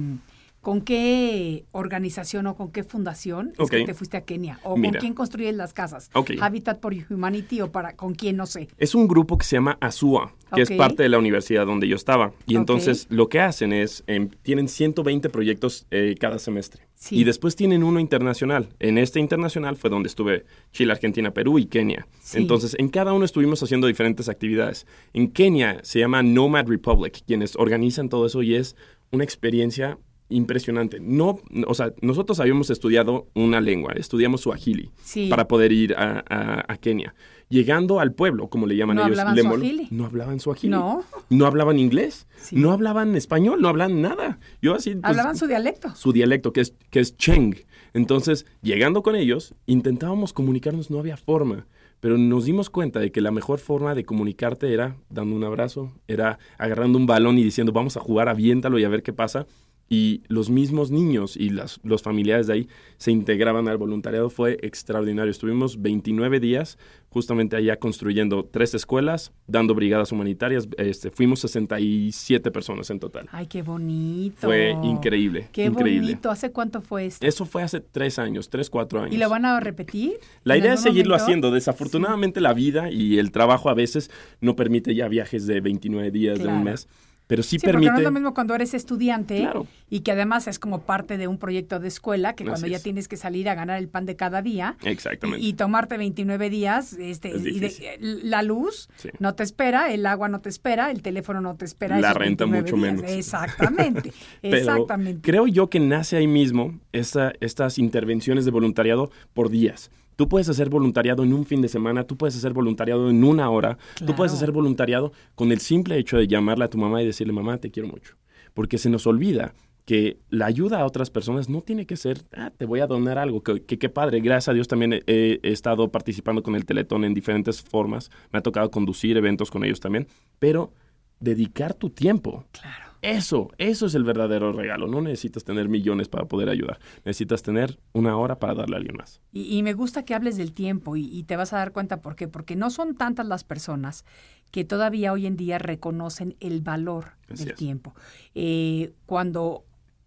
con 0.64 0.80
qué 0.80 1.66
organización 1.72 2.46
o 2.46 2.56
con 2.56 2.72
qué 2.72 2.82
fundación 2.82 3.52
es 3.58 3.70
que 3.70 3.84
te 3.84 3.92
fuiste 3.92 4.16
a 4.16 4.22
Kenia? 4.22 4.58
¿O 4.64 4.76
Mira. 4.76 4.92
con 4.92 5.00
quién 5.00 5.14
construyes 5.14 5.54
las 5.54 5.74
casas? 5.74 6.10
Habitat 6.40 6.80
for 6.80 6.94
Humanity 7.10 7.60
o 7.60 7.70
para 7.70 7.94
con 7.94 8.14
quién 8.14 8.36
no 8.36 8.46
sé. 8.46 8.68
Es 8.78 8.94
un 8.94 9.06
grupo 9.06 9.36
que 9.36 9.44
se 9.44 9.56
llama 9.56 9.76
ASUA, 9.78 10.34
que 10.54 10.62
es 10.62 10.70
parte 10.72 11.02
de 11.02 11.10
la 11.10 11.18
universidad 11.18 11.66
donde 11.66 11.86
yo 11.86 11.96
estaba. 11.96 12.32
Y 12.46 12.56
entonces 12.56 13.06
lo 13.10 13.28
que 13.28 13.40
hacen 13.40 13.74
es, 13.74 14.04
em, 14.06 14.30
tienen 14.42 14.68
120 14.68 15.28
proyectos 15.28 15.86
eh, 15.90 16.14
cada 16.18 16.38
semestre. 16.38 16.88
Sí. 16.94 17.16
Y 17.16 17.24
después 17.24 17.56
tienen 17.56 17.84
uno 17.84 18.00
internacional. 18.00 18.70
En 18.80 18.96
este 18.96 19.20
internacional 19.20 19.76
fue 19.76 19.90
donde 19.90 20.08
estuve 20.08 20.46
Chile, 20.72 20.92
Argentina, 20.92 21.32
Perú 21.32 21.58
y 21.58 21.66
Kenia. 21.66 22.06
Sí. 22.22 22.38
Entonces, 22.38 22.74
en 22.78 22.88
cada 22.88 23.12
uno 23.12 23.26
estuvimos 23.26 23.62
haciendo 23.62 23.86
diferentes 23.86 24.30
actividades. 24.30 24.86
En 25.12 25.30
Kenia 25.30 25.80
se 25.82 25.98
llama 25.98 26.22
Nomad 26.22 26.66
Republic, 26.66 27.22
quienes 27.26 27.54
organizan 27.56 28.08
todo 28.08 28.24
eso 28.24 28.42
y 28.42 28.54
es 28.54 28.76
una 29.10 29.24
experiencia 29.24 29.98
impresionante. 30.28 30.98
No, 31.00 31.38
o 31.66 31.74
sea, 31.74 31.92
nosotros 32.00 32.40
habíamos 32.40 32.70
estudiado 32.70 33.28
una 33.34 33.60
lengua, 33.60 33.92
estudiamos 33.96 34.40
Swahili 34.42 34.90
Sí. 35.02 35.28
para 35.28 35.46
poder 35.48 35.72
ir 35.72 35.94
a, 35.94 36.24
a- 36.28 36.64
a 36.72 36.76
Kenia. 36.78 37.14
Llegando 37.50 38.00
al 38.00 38.12
pueblo, 38.14 38.48
como 38.48 38.66
le 38.66 38.74
llaman 38.76 38.96
¿No 38.96 39.06
ellos, 39.06 39.18
hablaban 39.18 39.36
Lemolo, 39.36 39.64
no 39.90 40.06
hablaban 40.06 40.40
Swahili. 40.40 40.70
No. 40.70 41.04
No 41.28 41.46
hablaban 41.46 41.78
inglés. 41.78 42.26
Sí. 42.36 42.56
No 42.56 42.72
hablaban 42.72 43.14
español, 43.16 43.60
no 43.60 43.68
hablan 43.68 44.00
nada. 44.00 44.38
Yo 44.62 44.74
así. 44.74 44.92
pues, 44.94 45.04
Hablaban 45.04 45.36
su 45.36 45.46
dialecto. 45.46 45.94
su 45.94 46.12
dialecto, 46.12 46.52
que 46.52 46.62
es, 46.62 46.74
que 46.90 47.00
es 47.00 47.16
Cheng. 47.18 47.54
Entonces, 47.92 48.46
llegando 48.62 49.02
con 49.02 49.14
ellos, 49.14 49.54
intentábamos 49.66 50.32
comunicarnos, 50.32 50.90
no 50.90 50.98
había 50.98 51.16
forma. 51.18 51.66
Pero 52.00 52.18
nos 52.18 52.44
dimos 52.46 52.70
cuenta 52.70 52.98
de 52.98 53.12
que 53.12 53.20
la 53.20 53.30
mejor 53.30 53.58
forma 53.60 53.94
de 53.94 54.04
comunicarte 54.04 54.72
era 54.72 54.96
dando 55.10 55.36
un 55.36 55.44
abrazo, 55.44 55.92
era 56.08 56.38
agarrando 56.58 56.98
un 56.98 57.06
balón 57.06 57.38
y 57.38 57.44
diciendo, 57.44 57.72
vamos 57.72 57.96
a 57.96 58.00
jugar, 58.00 58.28
aviéntalo 58.28 58.78
y 58.78 58.84
a 58.84 58.88
ver 58.88 59.02
qué 59.02 59.12
pasa. 59.12 59.46
Y 59.88 60.22
los 60.28 60.48
mismos 60.50 60.90
niños 60.90 61.36
y 61.36 61.50
las, 61.50 61.78
los 61.84 62.02
familiares 62.02 62.46
de 62.46 62.54
ahí 62.54 62.68
se 62.96 63.12
integraban 63.12 63.68
al 63.68 63.76
voluntariado. 63.76 64.30
Fue 64.30 64.58
extraordinario. 64.62 65.30
Estuvimos 65.30 65.80
29 65.82 66.40
días 66.40 66.78
justamente 67.10 67.54
allá 67.54 67.76
construyendo 67.78 68.44
tres 68.44 68.74
escuelas, 68.74 69.30
dando 69.46 69.74
brigadas 69.74 70.10
humanitarias. 70.10 70.66
Este, 70.78 71.10
fuimos 71.10 71.40
67 71.40 72.50
personas 72.50 72.90
en 72.90 72.98
total. 72.98 73.28
Ay, 73.30 73.46
qué 73.46 73.62
bonito. 73.62 74.48
Fue 74.48 74.70
increíble, 74.82 75.48
Qué 75.52 75.66
increíble. 75.66 76.00
bonito. 76.08 76.30
¿Hace 76.30 76.50
cuánto 76.50 76.80
fue 76.80 77.06
esto? 77.06 77.24
Eso 77.24 77.44
fue 77.46 77.62
hace 77.62 77.80
tres 77.80 78.18
años, 78.18 78.48
tres, 78.48 78.70
cuatro 78.70 79.00
años. 79.00 79.14
¿Y 79.14 79.18
lo 79.18 79.28
van 79.28 79.44
a 79.44 79.60
repetir? 79.60 80.14
La 80.42 80.56
¿En 80.56 80.62
idea 80.62 80.74
es 80.74 80.80
seguirlo 80.80 81.10
momento? 81.10 81.24
haciendo. 81.24 81.50
Desafortunadamente 81.50 82.40
la 82.40 82.52
vida 82.54 82.90
y 82.90 83.18
el 83.18 83.30
trabajo 83.30 83.68
a 83.70 83.74
veces 83.74 84.10
no 84.40 84.56
permite 84.56 84.94
ya 84.94 85.08
viajes 85.08 85.46
de 85.46 85.60
29 85.60 86.10
días, 86.10 86.38
de 86.40 86.48
un 86.48 86.64
mes. 86.64 86.88
Pero 87.26 87.42
sí, 87.42 87.50
Sí, 87.50 87.58
porque 87.58 87.72
permite... 87.72 87.92
no 87.92 87.98
es 87.98 88.04
lo 88.04 88.10
mismo 88.10 88.34
cuando 88.34 88.54
eres 88.54 88.74
estudiante 88.74 89.38
Claro. 89.38 89.66
y 89.88 90.00
que 90.00 90.12
además 90.12 90.46
es 90.46 90.58
como 90.58 90.82
parte 90.82 91.16
de 91.16 91.26
un 91.26 91.38
proyecto 91.38 91.80
de 91.80 91.88
escuela, 91.88 92.34
que 92.34 92.44
cuando 92.44 92.66
ya 92.66 92.76
es. 92.76 92.82
tienes 92.82 93.08
que 93.08 93.16
salir 93.16 93.48
a 93.48 93.54
ganar 93.54 93.78
el 93.78 93.88
pan 93.88 94.04
de 94.04 94.14
cada 94.14 94.42
día 94.42 94.76
Exactamente. 94.84 95.40
y, 95.44 95.48
y 95.48 95.52
tomarte 95.54 95.96
29 95.96 96.50
días, 96.50 96.92
este, 96.94 97.30
Es 97.34 97.40
y 97.40 97.44
de- 97.44 97.68
difícil. 97.68 98.30
la 98.30 98.42
luz 98.42 98.90
Sí. 98.96 99.08
no 99.20 99.34
te 99.34 99.42
espera, 99.42 99.90
el 99.92 100.04
agua 100.04 100.28
no 100.28 100.40
te 100.40 100.50
espera, 100.50 100.90
el 100.90 101.00
teléfono 101.00 101.40
no 101.40 101.54
te 101.56 101.64
espera. 101.64 101.98
La 101.98 102.12
renta 102.12 102.44
29 102.44 102.60
mucho 102.62 102.76
días. 102.76 102.94
menos. 103.02 103.10
Exactamente, 103.10 104.12
Pero 104.42 104.56
exactamente. 104.58 105.20
creo 105.22 105.46
yo 105.46 105.70
que 105.70 105.80
nace 105.80 106.16
ahí 106.18 106.26
mismo 106.26 106.78
esta- 106.92 107.32
estas 107.40 107.78
intervenciones 107.78 108.44
de 108.44 108.50
voluntariado 108.50 109.10
por 109.32 109.48
días. 109.48 109.90
Tú 110.16 110.28
puedes 110.28 110.48
hacer 110.48 110.68
voluntariado 110.70 111.22
en 111.22 111.32
un 111.32 111.44
fin 111.44 111.60
de 111.62 111.68
semana, 111.68 112.04
tú 112.04 112.16
puedes 112.16 112.36
hacer 112.36 112.52
voluntariado 112.52 113.10
en 113.10 113.24
una 113.24 113.50
hora, 113.50 113.76
tú 113.98 114.14
puedes 114.14 114.32
Claro. 114.32 114.36
hacer 114.36 114.52
voluntariado 114.52 115.12
con 115.34 115.52
el 115.52 115.60
simple 115.60 115.98
hecho 115.98 116.16
de 116.16 116.26
llamarle 116.26 116.64
a 116.64 116.68
tu 116.70 116.78
mamá 116.78 117.02
y 117.02 117.06
decirle, 117.06 117.32
mamá, 117.32 117.58
te 117.58 117.70
quiero 117.70 117.88
mucho. 117.88 118.14
Porque 118.54 118.78
se 118.78 118.88
nos 118.90 119.06
olvida 119.06 119.54
que 119.84 120.18
la 120.30 120.46
ayuda 120.46 120.80
a 120.80 120.86
otras 120.86 121.10
personas 121.10 121.48
no 121.50 121.60
tiene 121.60 121.84
que 121.86 121.96
ser, 121.96 122.22
ah, 122.34 122.50
te 122.56 122.64
voy 122.64 122.80
a 122.80 122.86
donar 122.86 123.18
algo, 123.18 123.42
que 123.42 123.62
que 123.64 123.78
qué 123.78 123.88
padre. 123.90 124.20
Gracias 124.20 124.48
a 124.48 124.52
Dios 124.54 124.66
también 124.68 124.94
he, 124.94 125.02
he 125.06 125.40
estado 125.52 125.90
participando 125.90 126.42
con 126.42 126.54
el 126.54 126.64
Teletón 126.64 127.04
en 127.04 127.12
diferentes 127.12 127.60
formas. 127.60 128.10
Me 128.32 128.38
ha 128.38 128.42
tocado 128.42 128.70
conducir 128.70 129.16
eventos 129.18 129.50
con 129.50 129.62
ellos 129.64 129.80
también. 129.80 130.06
Pero 130.38 130.72
dedicar 131.20 131.74
tu 131.74 131.90
tiempo. 131.90 132.44
Claro. 132.52 132.93
Eso, 133.04 133.50
eso 133.58 133.86
es 133.86 133.94
el 133.94 134.04
verdadero 134.04 134.52
regalo. 134.52 134.86
No 134.86 135.00
necesitas 135.00 135.44
tener 135.44 135.68
millones 135.68 136.08
para 136.08 136.24
poder 136.26 136.48
ayudar. 136.48 136.78
Necesitas 137.04 137.42
tener 137.42 137.78
una 137.92 138.16
hora 138.16 138.38
para 138.38 138.54
darle 138.54 138.76
a 138.76 138.78
alguien 138.78 138.96
más. 138.96 139.20
Y, 139.32 139.56
y 139.56 139.62
me 139.62 139.72
gusta 139.74 140.04
que 140.04 140.14
hables 140.14 140.36
del 140.36 140.52
tiempo 140.52 140.96
y, 140.96 141.02
y 141.06 141.24
te 141.24 141.36
vas 141.36 141.52
a 141.52 141.58
dar 141.58 141.72
cuenta 141.72 142.00
por 142.00 142.16
qué. 142.16 142.28
Porque 142.28 142.56
no 142.56 142.70
son 142.70 142.94
tantas 142.94 143.26
las 143.26 143.44
personas 143.44 144.04
que 144.50 144.64
todavía 144.64 145.12
hoy 145.12 145.26
en 145.26 145.36
día 145.36 145.58
reconocen 145.58 146.36
el 146.40 146.60
valor 146.60 147.12
Así 147.28 147.44
del 147.44 147.52
es. 147.52 147.58
tiempo. 147.58 147.94
Eh, 148.34 148.92
cuando 149.06 149.64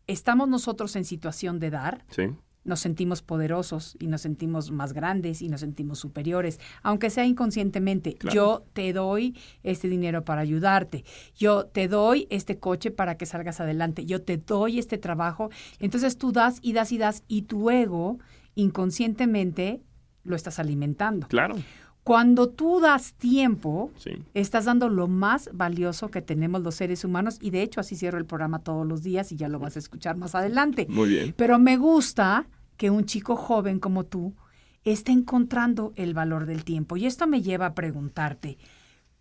estamos 0.07 0.47
nosotros 0.47 0.95
en 0.95 1.03
situación 1.05 1.59
de 1.59 1.69
dar, 1.69 2.05
Sí. 2.09 2.23
Nos 2.67 2.81
sentimos 2.81 3.23
poderosos 3.23 3.95
y 3.99 4.05
nos 4.05 4.21
sentimos 4.21 4.69
más 4.71 4.93
grandes 4.93 5.41
y 5.41 5.49
nos 5.49 5.61
sentimos 5.61 5.97
superiores, 5.97 6.59
aunque 6.83 7.09
sea 7.09 7.25
inconscientemente. 7.25 8.13
Claro. 8.13 8.35
Yo 8.35 8.65
te 8.73 8.93
doy 8.93 9.35
este 9.63 9.87
dinero 9.87 10.23
para 10.23 10.41
ayudarte, 10.41 11.03
yo 11.35 11.65
te 11.65 11.87
doy 11.87 12.27
este 12.29 12.59
coche 12.59 12.91
para 12.91 13.17
que 13.17 13.25
salgas 13.25 13.59
adelante, 13.59 14.05
yo 14.05 14.21
te 14.21 14.37
doy 14.37 14.77
este 14.77 14.99
trabajo. 14.99 15.49
Entonces 15.79 16.17
tú 16.19 16.31
das 16.31 16.59
y 16.61 16.73
das 16.73 16.91
y 16.91 16.99
das 16.99 17.23
y 17.27 17.43
tu 17.43 17.69
ego 17.71 18.19
inconscientemente 18.55 19.81
lo 20.23 20.35
estás 20.35 20.59
alimentando. 20.59 21.27
Claro. 21.27 21.55
Cuando 22.03 22.47
tú 22.47 22.79
das 22.79 23.13
tiempo, 23.15 23.91
Sí. 23.97 24.11
estás 24.33 24.63
dando 24.65 24.87
lo 24.87 25.07
más 25.09 25.49
valioso 25.53 26.09
que 26.09 26.21
tenemos 26.21 26.61
los 26.61 26.75
seres 26.75 27.03
humanos 27.03 27.37
y 27.41 27.49
de 27.49 27.61
hecho 27.63 27.81
así 27.81 27.97
cierro 27.97 28.17
el 28.17 28.25
programa 28.25 28.59
todos 28.59 28.87
los 28.87 29.03
días 29.03 29.31
y 29.33 29.35
ya 29.35 29.49
lo 29.49 29.59
vas 29.59 29.75
a 29.75 29.79
escuchar 29.79 30.15
más 30.15 30.33
adelante. 30.33 30.85
Muy 30.89 31.09
bien. 31.09 31.33
Pero 31.35 31.59
me 31.59 31.75
gusta 31.75 32.47
que 32.77 32.89
un 32.89 33.05
chico 33.05 33.35
joven 33.35 33.79
como 33.79 34.05
tú 34.05 34.35
esté 34.83 35.11
encontrando 35.11 35.93
el 35.95 36.13
valor 36.13 36.45
del 36.45 36.63
tiempo. 36.63 36.97
Y 36.97 37.05
esto 37.05 37.27
me 37.27 37.41
lleva 37.41 37.67
a 37.67 37.73
preguntarte, 37.73 38.57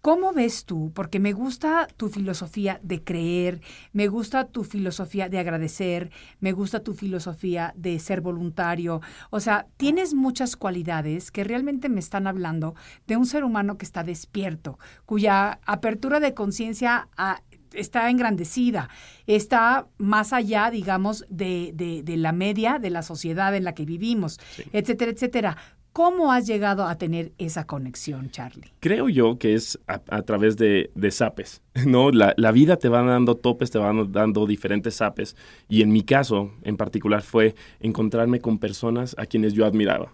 ¿cómo 0.01 0.33
ves 0.33 0.65
tú? 0.65 0.93
Porque 0.95 1.19
me 1.19 1.33
gusta 1.33 1.89
tu 1.97 2.09
filosofía 2.09 2.79
de 2.85 3.03
creer, 3.03 3.61
me 3.93 4.07
gusta 4.07 4.47
tu 4.47 4.63
filosofía 4.63 5.29
de 5.29 5.41
agradecer, 5.41 6.13
me 6.39 6.53
gusta 6.53 6.85
tu 6.85 6.95
filosofía 6.95 7.73
de 7.77 7.99
ser 7.99 8.21
voluntario. 8.21 9.01
O 9.31 9.41
sea, 9.41 9.67
tienes 9.77 10.15
muchas 10.15 10.55
cualidades 10.55 11.33
que 11.33 11.43
realmente 11.43 11.89
me 11.89 11.99
están 11.99 12.29
hablando 12.29 12.77
de 13.09 13.17
un 13.17 13.27
ser 13.27 13.43
humano 13.43 13.79
que 13.79 13.85
está 13.85 14.05
despierto, 14.05 14.79
cuya 15.07 15.59
apertura 15.67 16.21
de 16.21 16.35
conciencia 16.35 17.09
ah, 17.17 17.43
está 17.77 18.11
engrandecida, 18.11 18.89
está 19.27 19.87
más 19.99 20.33
allá, 20.33 20.71
digamos, 20.71 21.25
de, 21.29 21.73
de- 21.75 22.03
de 22.03 22.17
la 22.17 22.33
media 22.33 22.79
de 22.79 22.91
la 22.91 23.03
sociedad 23.03 23.55
en 23.55 23.65
la 23.65 23.75
que 23.75 23.85
vivimos, 23.85 24.39
Sí. 24.57 24.65
etcétera, 24.73 25.11
etcétera. 25.13 25.57
¿Cómo 25.93 26.31
has 26.31 26.47
llegado 26.47 26.85
a 26.85 26.99
tener 26.99 27.33
esa 27.39 27.67
conexión, 27.67 28.29
Charlie? 28.31 28.71
Creo 28.81 29.09
yo 29.09 29.39
que 29.39 29.55
es 29.55 29.79
a, 29.87 30.03
a 30.11 30.21
través 30.23 30.59
de, 30.59 30.91
de 30.95 31.11
zapes, 31.11 31.63
¿no? 31.87 32.11
La, 32.11 32.35
la 32.37 32.53
vida 32.53 32.77
te 32.77 32.91
va 32.91 33.03
dando 33.03 33.35
topes, 33.39 33.71
te 33.71 33.79
va 33.79 33.95
dando 34.11 34.47
diferentes 34.47 34.97
zapes. 34.97 35.37
Y 35.71 35.81
en 35.81 35.91
mi 35.93 36.03
caso, 36.03 36.53
en 36.65 36.77
particular, 36.77 37.23
fue 37.23 37.55
encontrarme 37.81 38.41
con 38.41 38.59
personas 38.59 39.15
a 39.19 39.25
quienes 39.25 39.55
yo 39.55 39.65
admiraba. 39.65 40.13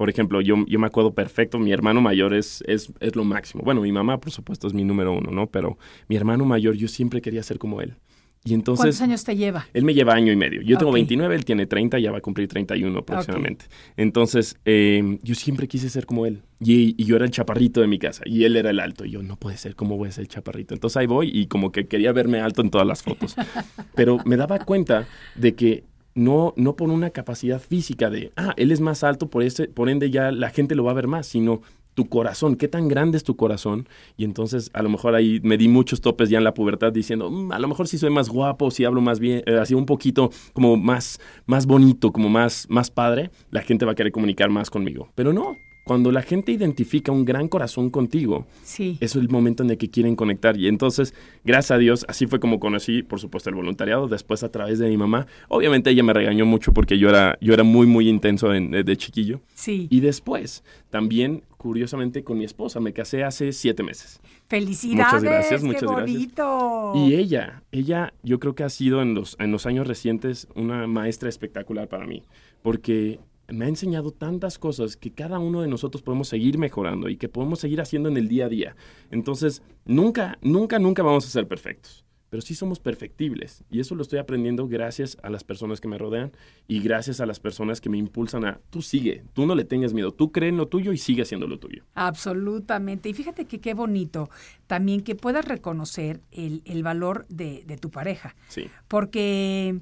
Por 0.00 0.08
ejemplo, 0.08 0.40
yo, 0.40 0.56
yo 0.66 0.78
me 0.78 0.86
acuerdo 0.86 1.12
perfecto, 1.12 1.58
mi 1.58 1.72
hermano 1.72 2.00
mayor 2.00 2.32
es, 2.32 2.64
es, 2.66 2.90
es 3.00 3.16
lo 3.16 3.22
máximo. 3.22 3.62
Bueno, 3.62 3.82
mi 3.82 3.92
mamá, 3.92 4.18
por 4.18 4.32
supuesto, 4.32 4.66
es 4.66 4.72
mi 4.72 4.82
número 4.82 5.12
uno, 5.12 5.30
¿no? 5.30 5.46
Pero 5.48 5.76
mi 6.08 6.16
hermano 6.16 6.46
mayor, 6.46 6.74
yo 6.74 6.88
siempre 6.88 7.20
quería 7.20 7.42
ser 7.42 7.58
como 7.58 7.82
él. 7.82 7.96
Y 8.42 8.54
entonces... 8.54 8.82
¿Cuántos 8.82 9.02
años 9.02 9.24
te 9.24 9.36
lleva? 9.36 9.66
Él 9.74 9.84
me 9.84 9.92
lleva 9.92 10.14
año 10.14 10.32
y 10.32 10.36
medio. 10.36 10.62
Yo 10.62 10.78
tengo 10.78 10.92
Ok. 10.92 10.94
29, 10.94 11.34
él 11.34 11.44
tiene 11.44 11.66
30, 11.66 11.98
ya 11.98 12.10
va 12.10 12.16
a 12.16 12.20
cumplir 12.22 12.48
31 12.48 13.04
próximamente. 13.04 13.66
Entonces, 13.98 14.56
eh, 14.64 15.18
yo 15.22 15.34
siempre 15.34 15.68
quise 15.68 15.90
ser 15.90 16.06
como 16.06 16.24
él. 16.24 16.40
Y, 16.60 16.94
y 16.96 17.04
yo 17.04 17.16
era 17.16 17.26
el 17.26 17.30
chaparrito 17.30 17.82
de 17.82 17.86
mi 17.86 17.98
casa 17.98 18.22
y 18.24 18.44
él 18.44 18.56
era 18.56 18.70
el 18.70 18.80
alto. 18.80 19.04
Y 19.04 19.10
yo, 19.10 19.22
no 19.22 19.36
puede 19.36 19.58
ser, 19.58 19.74
¿cómo 19.74 19.98
voy 19.98 20.08
a 20.08 20.12
ser 20.12 20.22
el 20.22 20.28
chaparrito? 20.28 20.72
Entonces 20.72 20.96
ahí 20.96 21.06
voy 21.06 21.30
y 21.30 21.46
como 21.46 21.72
que 21.72 21.88
quería 21.88 22.12
verme 22.12 22.40
alto 22.40 22.62
en 22.62 22.70
todas 22.70 22.86
las 22.86 23.02
fotos. 23.02 23.36
Pero 23.94 24.16
me 24.24 24.38
daba 24.38 24.60
cuenta 24.60 25.06
de 25.34 25.54
que 25.54 25.84
no, 26.14 26.52
no 26.56 26.76
por 26.76 26.90
una 26.90 27.10
capacidad 27.10 27.60
física 27.60 28.10
de, 28.10 28.32
ah, 28.36 28.54
él 28.56 28.72
es 28.72 28.80
más 28.80 29.04
alto, 29.04 29.28
por, 29.28 29.42
ese, 29.42 29.68
por 29.68 29.88
ende 29.88 30.10
ya 30.10 30.32
la 30.32 30.50
gente 30.50 30.74
lo 30.74 30.84
va 30.84 30.90
a 30.92 30.94
ver 30.94 31.06
más, 31.06 31.26
sino 31.26 31.62
tu 31.94 32.08
corazón, 32.08 32.56
qué 32.56 32.68
tan 32.68 32.88
grande 32.88 33.16
es 33.18 33.24
tu 33.24 33.36
corazón. 33.36 33.88
Y 34.16 34.24
entonces 34.24 34.70
a 34.74 34.82
lo 34.82 34.88
mejor 34.88 35.14
ahí 35.14 35.40
me 35.42 35.58
di 35.58 35.68
muchos 35.68 36.00
topes 36.00 36.30
ya 36.30 36.38
en 36.38 36.44
la 36.44 36.54
pubertad 36.54 36.92
diciendo, 36.92 37.30
"Mm, 37.30 37.52
a 37.52 37.58
lo 37.58 37.68
mejor 37.68 37.88
si 37.88 37.98
soy 37.98 38.10
más 38.10 38.28
guapo, 38.28 38.70
si 38.70 38.84
hablo 38.84 39.00
más 39.00 39.18
bien, 39.20 39.42
eh, 39.46 39.58
así 39.58 39.74
un 39.74 39.86
poquito 39.86 40.30
como 40.52 40.76
más, 40.76 41.20
más 41.46 41.66
bonito, 41.66 42.12
como 42.12 42.28
más, 42.28 42.66
más 42.70 42.90
padre, 42.90 43.30
la 43.50 43.62
gente 43.62 43.84
va 43.84 43.92
a 43.92 43.94
querer 43.94 44.12
comunicar 44.12 44.50
más 44.50 44.70
conmigo. 44.70 45.08
Pero 45.14 45.32
no, 45.32 45.56
cuando 45.84 46.12
la 46.12 46.22
gente 46.22 46.52
identifica 46.52 47.10
un 47.10 47.24
gran 47.24 47.48
corazón 47.48 47.90
contigo, 47.90 48.46
Sí. 48.62 48.96
es 49.00 49.16
el 49.16 49.28
momento 49.28 49.62
en 49.62 49.70
el 49.70 49.78
que 49.78 49.90
quieren 49.90 50.14
conectar. 50.14 50.56
Y 50.56 50.68
entonces, 50.68 51.14
gracias 51.44 51.70
a 51.72 51.78
Dios, 51.78 52.04
así 52.08 52.26
fue 52.26 52.38
como 52.38 52.60
conocí, 52.60 53.02
por 53.02 53.18
supuesto, 53.18 53.50
el 53.50 53.56
voluntariado, 53.56 54.06
después 54.06 54.42
a 54.44 54.50
través 54.52 54.78
de 54.78 54.88
mi 54.88 54.96
mamá. 54.96 55.26
Obviamente 55.48 55.90
ella 55.90 56.02
me 56.02 56.12
regañó 56.12 56.46
mucho 56.46 56.72
porque 56.72 56.98
yo 56.98 57.08
era, 57.08 57.36
yo 57.40 57.54
era 57.54 57.64
muy, 57.64 57.86
muy 57.86 58.08
intenso 58.08 58.54
en- 58.54 58.70
de 58.70 58.96
chiquillo. 58.96 59.40
Sí. 59.54 59.88
Y 59.90 60.00
después, 60.00 60.62
también, 60.90 61.42
curiosamente, 61.56 62.22
con 62.24 62.38
mi 62.38 62.44
esposa, 62.44 62.78
me 62.80 62.92
casé 62.92 63.24
hace 63.24 63.52
siete 63.52 63.82
meses. 63.82 64.20
Felicidades. 64.48 65.06
Muchas 65.06 65.22
gracias, 65.22 65.60
qué 65.60 65.66
muchas 65.66 65.82
gracias. 65.82 66.10
bonito. 66.12 66.92
Y 66.96 67.14
ella, 67.14 67.62
ella, 67.72 68.12
yo 68.22 68.38
creo 68.40 68.54
que 68.54 68.64
ha 68.64 68.68
sido 68.70 69.00
en 69.02 69.14
los, 69.14 69.36
en 69.38 69.50
los 69.52 69.66
años 69.66 69.86
recientes 69.86 70.48
una 70.54 70.86
maestra 70.86 71.28
espectacular 71.28 71.88
para 71.88 72.06
mí, 72.06 72.22
porque 72.62 73.20
me 73.52 73.64
ha 73.64 73.68
enseñado 73.68 74.10
tantas 74.12 74.58
cosas 74.58 74.96
que 74.96 75.12
cada 75.12 75.38
uno 75.38 75.62
de 75.62 75.68
nosotros 75.68 76.02
podemos 76.02 76.28
seguir 76.28 76.58
mejorando 76.58 77.08
y 77.08 77.16
que 77.16 77.28
podemos 77.28 77.60
seguir 77.60 77.80
haciendo 77.80 78.08
en 78.08 78.16
el 78.16 78.28
día 78.28 78.46
a 78.46 78.48
día. 78.48 78.76
Entonces, 79.10 79.62
nunca, 79.84 80.38
nunca, 80.42 80.78
nunca 80.78 81.02
vamos 81.02 81.26
a 81.26 81.30
ser 81.30 81.48
perfectos, 81.48 82.04
pero 82.28 82.40
sí 82.42 82.54
somos 82.54 82.78
perfectibles. 82.78 83.64
Y 83.70 83.80
eso 83.80 83.94
lo 83.94 84.02
estoy 84.02 84.18
aprendiendo 84.18 84.68
gracias 84.68 85.18
a 85.22 85.30
las 85.30 85.42
personas 85.42 85.80
que 85.80 85.88
me 85.88 85.98
rodean 85.98 86.32
y 86.68 86.80
gracias 86.80 87.20
a 87.20 87.26
las 87.26 87.40
personas 87.40 87.80
que 87.80 87.88
me 87.90 87.98
impulsan 87.98 88.44
a, 88.44 88.60
tú 88.70 88.82
sigue, 88.82 89.24
tú 89.32 89.46
no 89.46 89.54
le 89.54 89.64
tengas 89.64 89.92
miedo, 89.92 90.12
tú 90.12 90.30
cree 90.30 90.50
en 90.50 90.56
lo 90.56 90.66
tuyo 90.66 90.92
y 90.92 90.98
sigue 90.98 91.22
haciendo 91.22 91.46
lo 91.46 91.58
tuyo. 91.58 91.84
Absolutamente. 91.94 93.08
Y 93.08 93.14
fíjate 93.14 93.46
que 93.46 93.60
qué 93.60 93.74
bonito 93.74 94.30
también 94.66 95.00
que 95.02 95.16
puedas 95.16 95.44
reconocer 95.44 96.20
el, 96.30 96.62
el 96.64 96.82
valor 96.82 97.26
de, 97.28 97.64
de 97.66 97.76
tu 97.76 97.90
pareja. 97.90 98.36
Sí, 98.48 98.68
Porque 98.86 99.80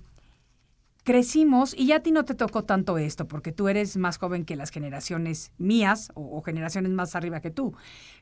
crecimos, 1.09 1.73
y 1.75 1.87
ya 1.87 1.97
a 1.97 2.01
ti 2.01 2.11
no 2.13 2.27
te 2.27 2.35
tocó 2.35 2.65
tanto 2.65 2.99
esto, 2.99 3.27
porque 3.27 3.51
tú 3.51 3.69
eres 3.69 3.97
más 3.97 4.19
joven 4.19 4.45
que 4.45 4.57
las 4.57 4.69
generaciones 4.69 5.53
mías 5.57 6.11
o, 6.13 6.37
o 6.37 6.43
generaciones 6.43 6.93
más 6.93 7.15
arriba 7.15 7.41
que 7.41 7.51
tú, 7.51 7.75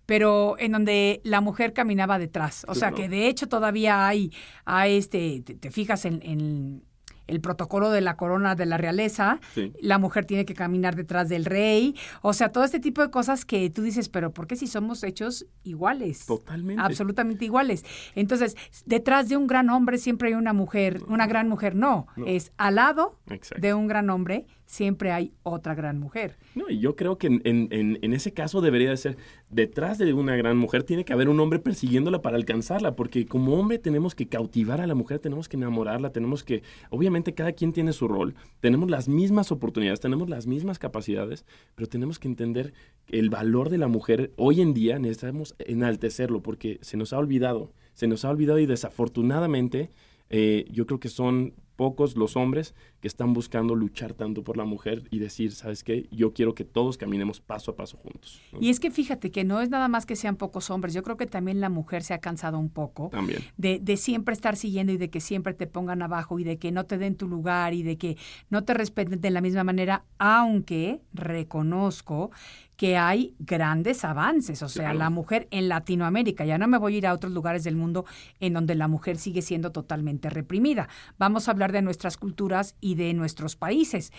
pero 0.07 0.55
en 0.61 0.70
donde 0.70 1.20
la 1.25 1.40
mujer 1.40 1.72
caminaba 1.72 2.20
detrás. 2.20 2.64
O 2.68 2.77
sea, 2.77 2.92
que 2.92 3.09
de 3.09 3.27
hecho 3.27 3.49
todavía 3.49 4.07
hay, 4.07 4.33
hay 4.64 4.99
este, 4.99 5.42
te, 5.44 5.57
te 5.57 5.72
fijas 5.72 6.05
en, 6.05 6.20
en 6.22 6.85
el 7.26 7.40
protocolo 7.40 7.90
de 7.90 8.00
la 8.00 8.16
corona 8.16 8.54
de 8.54 8.66
la 8.66 8.76
realeza, 8.78 9.40
sí. 9.54 9.72
la 9.80 9.98
mujer 9.98 10.24
tiene 10.26 10.44
que 10.44 10.54
caminar 10.54 10.94
detrás 10.96 11.28
del 11.28 11.44
rey, 11.44 11.94
o 12.22 12.32
sea, 12.32 12.52
todo 12.52 12.64
este 12.64 12.80
tipo 12.80 13.02
de 13.02 13.10
cosas 13.10 13.44
que 13.44 13.68
tú 13.70 13.82
dices, 13.82 14.08
pero 14.08 14.32
¿por 14.32 14.46
qué 14.46 14.56
si 14.56 14.66
somos 14.66 15.02
hechos 15.02 15.46
iguales? 15.64 16.26
Totalmente. 16.26 16.82
Absolutamente 16.82 17.44
iguales. 17.44 17.84
Entonces, 18.14 18.56
detrás 18.84 19.28
de 19.28 19.36
un 19.36 19.46
gran 19.46 19.70
hombre 19.70 19.98
siempre 19.98 20.28
hay 20.28 20.34
una 20.34 20.52
mujer, 20.52 21.02
una 21.08 21.26
gran 21.26 21.48
mujer, 21.48 21.74
no, 21.74 22.06
No. 22.16 22.26
es 22.26 22.52
al 22.56 22.76
lado 22.76 23.18
Exacto. 23.28 23.60
de 23.60 23.74
un 23.74 23.86
gran 23.88 24.08
hombre 24.10 24.46
siempre 24.66 25.12
hay 25.12 25.33
otra 25.44 25.74
gran 25.74 25.98
mujer. 25.98 26.37
No, 26.55 26.68
y 26.68 26.79
yo 26.81 26.96
creo 26.96 27.18
que 27.18 27.29
en, 27.29 27.40
en- 27.44 27.98
en- 28.02 28.12
ese 28.12 28.33
caso 28.33 28.61
debería 28.61 28.90
de 28.90 28.96
ser, 28.96 29.16
detrás 29.48 29.96
de 29.98 30.12
una 30.12 30.37
gran 30.37 30.57
mujer 30.59 30.83
tiene 30.83 31.05
que 31.05 31.12
haber 31.12 31.29
un 31.29 31.38
hombre 31.40 31.59
persiguiéndola 31.59 32.20
para 32.20 32.37
alcanzarla, 32.37 32.96
porque 32.96 33.26
como 33.26 33.55
hombre 33.55 33.79
tenemos 33.79 34.14
que 34.14 34.26
cautivar 34.26 34.81
a 34.81 34.87
la 34.87 34.94
mujer, 34.94 35.18
tenemos 35.20 35.48
que 35.48 35.57
enamorarla, 35.57 36.11
tenemos 36.11 36.42
que, 36.44 36.62
obviamente 36.90 37.33
cada 37.35 37.52
quien 37.52 37.72
tiene 37.72 37.92
su 37.92 38.09
rol, 38.09 38.35
tenemos 38.61 38.90
las 38.90 39.09
mismas 39.09 39.52
oportunidades, 39.52 40.00
tenemos 40.00 40.29
las 40.29 40.46
mismas 40.46 40.79
capacidades, 40.79 41.46
pero 41.74 41.88
tenemos 41.88 42.18
que 42.18 42.29
entender 42.29 42.74
el 43.09 43.31
valor 43.31 43.70
de 43.70 43.79
la 43.79 43.87
mujer. 43.88 44.33
Hoy 44.37 44.61
en 44.61 44.74
día 44.74 44.98
necesitamos 44.98 45.55
enaltecerlo, 45.59 46.42
porque 46.42 46.79
se 46.83 46.96
nos 46.96 47.12
ha 47.12 47.18
olvidado, 47.18 47.72
se 47.94 48.07
nos 48.09 48.24
ha 48.24 48.31
olvidado 48.31 48.59
y 48.59 48.66
desafortunadamente 48.66 49.90
eh, 50.29 50.64
yo 50.70 50.87
creo 50.87 50.98
que 51.00 51.09
son 51.09 51.55
pocos 51.76 52.16
los 52.16 52.37
hombres 52.37 52.74
que 53.00 53.09
están 53.09 53.32
buscando 53.32 53.74
luchar 53.74 54.14
tanto 54.14 54.42
por 54.42 54.56
la 54.56 54.64
mujer 54.64 55.04
y 55.11 55.18
decir, 55.18 55.52
¿sabes 55.52 55.85
qué? 55.85 56.09
Yo 56.11 56.32
quiero 56.32 56.54
que 56.54 56.64
todos 56.64 56.96
caminemos 56.96 57.40
paso 57.40 57.70
a 57.72 57.76
paso 57.76 57.96
juntos. 57.96 58.40
¿no? 58.52 58.59
Y 58.61 58.70
es 58.70 58.80
que 58.80 58.90
fíjate 58.90 59.30
que 59.30 59.44
no 59.44 59.61
es 59.61 59.68
nada 59.70 59.88
más 59.88 60.06
que 60.06 60.16
sean 60.16 60.37
pocos 60.37 60.70
hombres, 60.70 60.94
yo 60.94 61.02
creo 61.02 61.16
que 61.16 61.26
también 61.26 61.61
la 61.61 61.68
mujer 61.68 62.02
se 62.02 62.14
ha 62.14 62.18
cansado 62.18 62.59
un 62.59 62.70
poco. 62.70 63.09
También. 63.11 63.40
de, 63.56 63.78
de 63.80 63.96
siempre 63.96 64.32
estar 64.32 64.56
siguiendo 64.56 64.92
y 64.92 64.96
de 64.96 65.11
que 65.11 65.20
siempre 65.20 65.54
te 65.54 65.66
pongan 65.66 66.02
abajo 66.02 66.38
y 66.38 66.44
de 66.44 66.59
que 66.59 66.72
no 66.72 66.85
te 66.85 66.98
den 66.98 67.16
tu 67.16 67.28
lugar 67.28 67.74
y 67.74 67.82
de 67.82 67.98
que 67.98 68.16
no 68.50 68.64
te 68.64 68.74
respeten 68.74 69.20
de 69.20 69.30
la 69.30 69.40
misma 69.40 69.64
manera, 69.64 70.04
aunque 70.18 71.00
reconozco 71.12 72.30
que 72.76 72.98
hay 72.98 73.35
grandes 73.38 74.04
avances. 74.04 74.62
O 74.62 74.68
sea, 74.68 74.85
Claro. 74.87 74.98
la 74.98 75.11
mujer 75.11 75.48
en 75.50 75.68
Latinoamérica, 75.68 76.44
ya 76.44 76.59
no 76.59 76.68
me 76.68 76.76
voy 76.76 76.94
a 76.94 76.98
ir 76.98 77.06
a 77.06 77.14
otros 77.14 77.32
lugares 77.32 77.64
del 77.64 77.74
mundo 77.74 78.04
en 78.38 78.52
donde 78.52 78.74
la 78.74 78.87
mujer 78.87 79.16
sigue 79.16 79.40
siendo 79.40 79.72
totalmente 79.72 80.28
reprimida. 80.28 80.88
Vamos 81.18 81.48
a 81.48 81.52
hablar 81.52 81.72
de 81.72 81.80
nuestras 81.80 82.18
culturas 82.18 82.74
y 82.87 82.94
de 82.94 83.12
nuestros 83.14 83.57
países. 83.57 84.12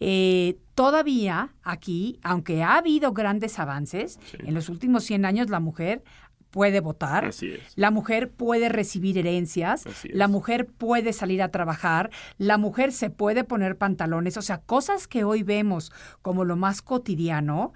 Eh, 0.00 0.56
todavía 0.74 1.54
aquí, 1.62 2.18
aunque 2.22 2.62
ha 2.62 2.76
habido 2.78 3.12
grandes 3.12 3.58
avances, 3.58 4.18
Sí. 4.30 4.38
en 4.40 4.54
los 4.54 4.68
últimos 4.68 5.04
100 5.04 5.24
años 5.24 5.50
la 5.50 5.60
mujer 5.60 6.02
puede 6.50 6.78
votar, 6.80 7.30
la 7.74 7.90
mujer 7.90 8.30
puede 8.30 8.68
recibir 8.68 9.18
herencias, 9.18 9.84
la 10.04 10.28
mujer 10.28 10.66
puede 10.66 11.12
salir 11.12 11.42
a 11.42 11.48
trabajar, 11.50 12.10
la 12.38 12.58
mujer 12.58 12.92
se 12.92 13.10
puede 13.10 13.42
poner 13.42 13.76
pantalones, 13.76 14.36
o 14.36 14.42
sea, 14.42 14.58
cosas 14.58 15.08
que 15.08 15.24
hoy 15.24 15.42
vemos 15.42 15.90
como 16.22 16.44
lo 16.44 16.56
más 16.56 16.80
cotidiano. 16.80 17.72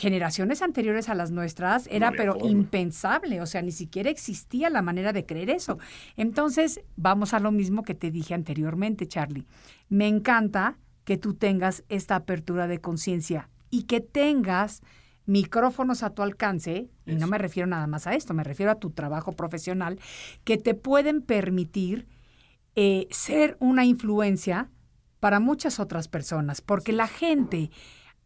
generaciones 0.00 0.62
anteriores 0.62 1.08
a 1.08 1.14
las 1.16 1.32
nuestras 1.32 1.88
era 1.90 2.12
pero 2.12 2.36
impensable, 2.44 3.40
o 3.40 3.46
sea, 3.46 3.62
ni 3.62 3.72
siquiera 3.72 4.08
existía 4.10 4.70
la 4.70 4.80
manera 4.80 5.12
de 5.12 5.26
creer 5.26 5.50
eso. 5.50 5.78
Entonces, 6.16 6.80
vamos 6.94 7.34
a 7.34 7.40
lo 7.40 7.50
mismo 7.50 7.82
que 7.82 7.94
te 7.96 8.12
dije 8.12 8.32
anteriormente, 8.34 9.08
Charlie. 9.08 9.44
Me 9.88 10.08
encanta 10.08 10.78
que 11.04 11.16
tú 11.16 11.34
tengas 11.34 11.84
esta 11.88 12.16
apertura 12.16 12.66
de 12.66 12.80
conciencia 12.80 13.48
y 13.70 13.84
que 13.84 14.00
tengas 14.00 14.82
micrófonos 15.28 16.02
a 16.02 16.10
tu 16.10 16.22
alcance, 16.22 16.88
y 17.04 17.14
no 17.14 17.26
me 17.26 17.36
refiero 17.36 17.66
nada 17.66 17.86
más 17.86 18.06
a 18.06 18.14
esto, 18.14 18.32
me 18.32 18.44
refiero 18.44 18.72
a 18.72 18.78
tu 18.78 18.90
trabajo 18.90 19.32
profesional, 19.32 20.00
que 20.44 20.56
te 20.56 20.74
pueden 20.74 21.20
permitir 21.20 22.08
eh, 22.74 23.06
ser 23.10 23.56
una 23.60 23.84
influencia 23.84 24.70
para 25.20 25.38
muchas 25.38 25.80
otras 25.80 26.08
personas, 26.08 26.62
porque 26.62 26.92
la 26.92 27.08
gente 27.08 27.70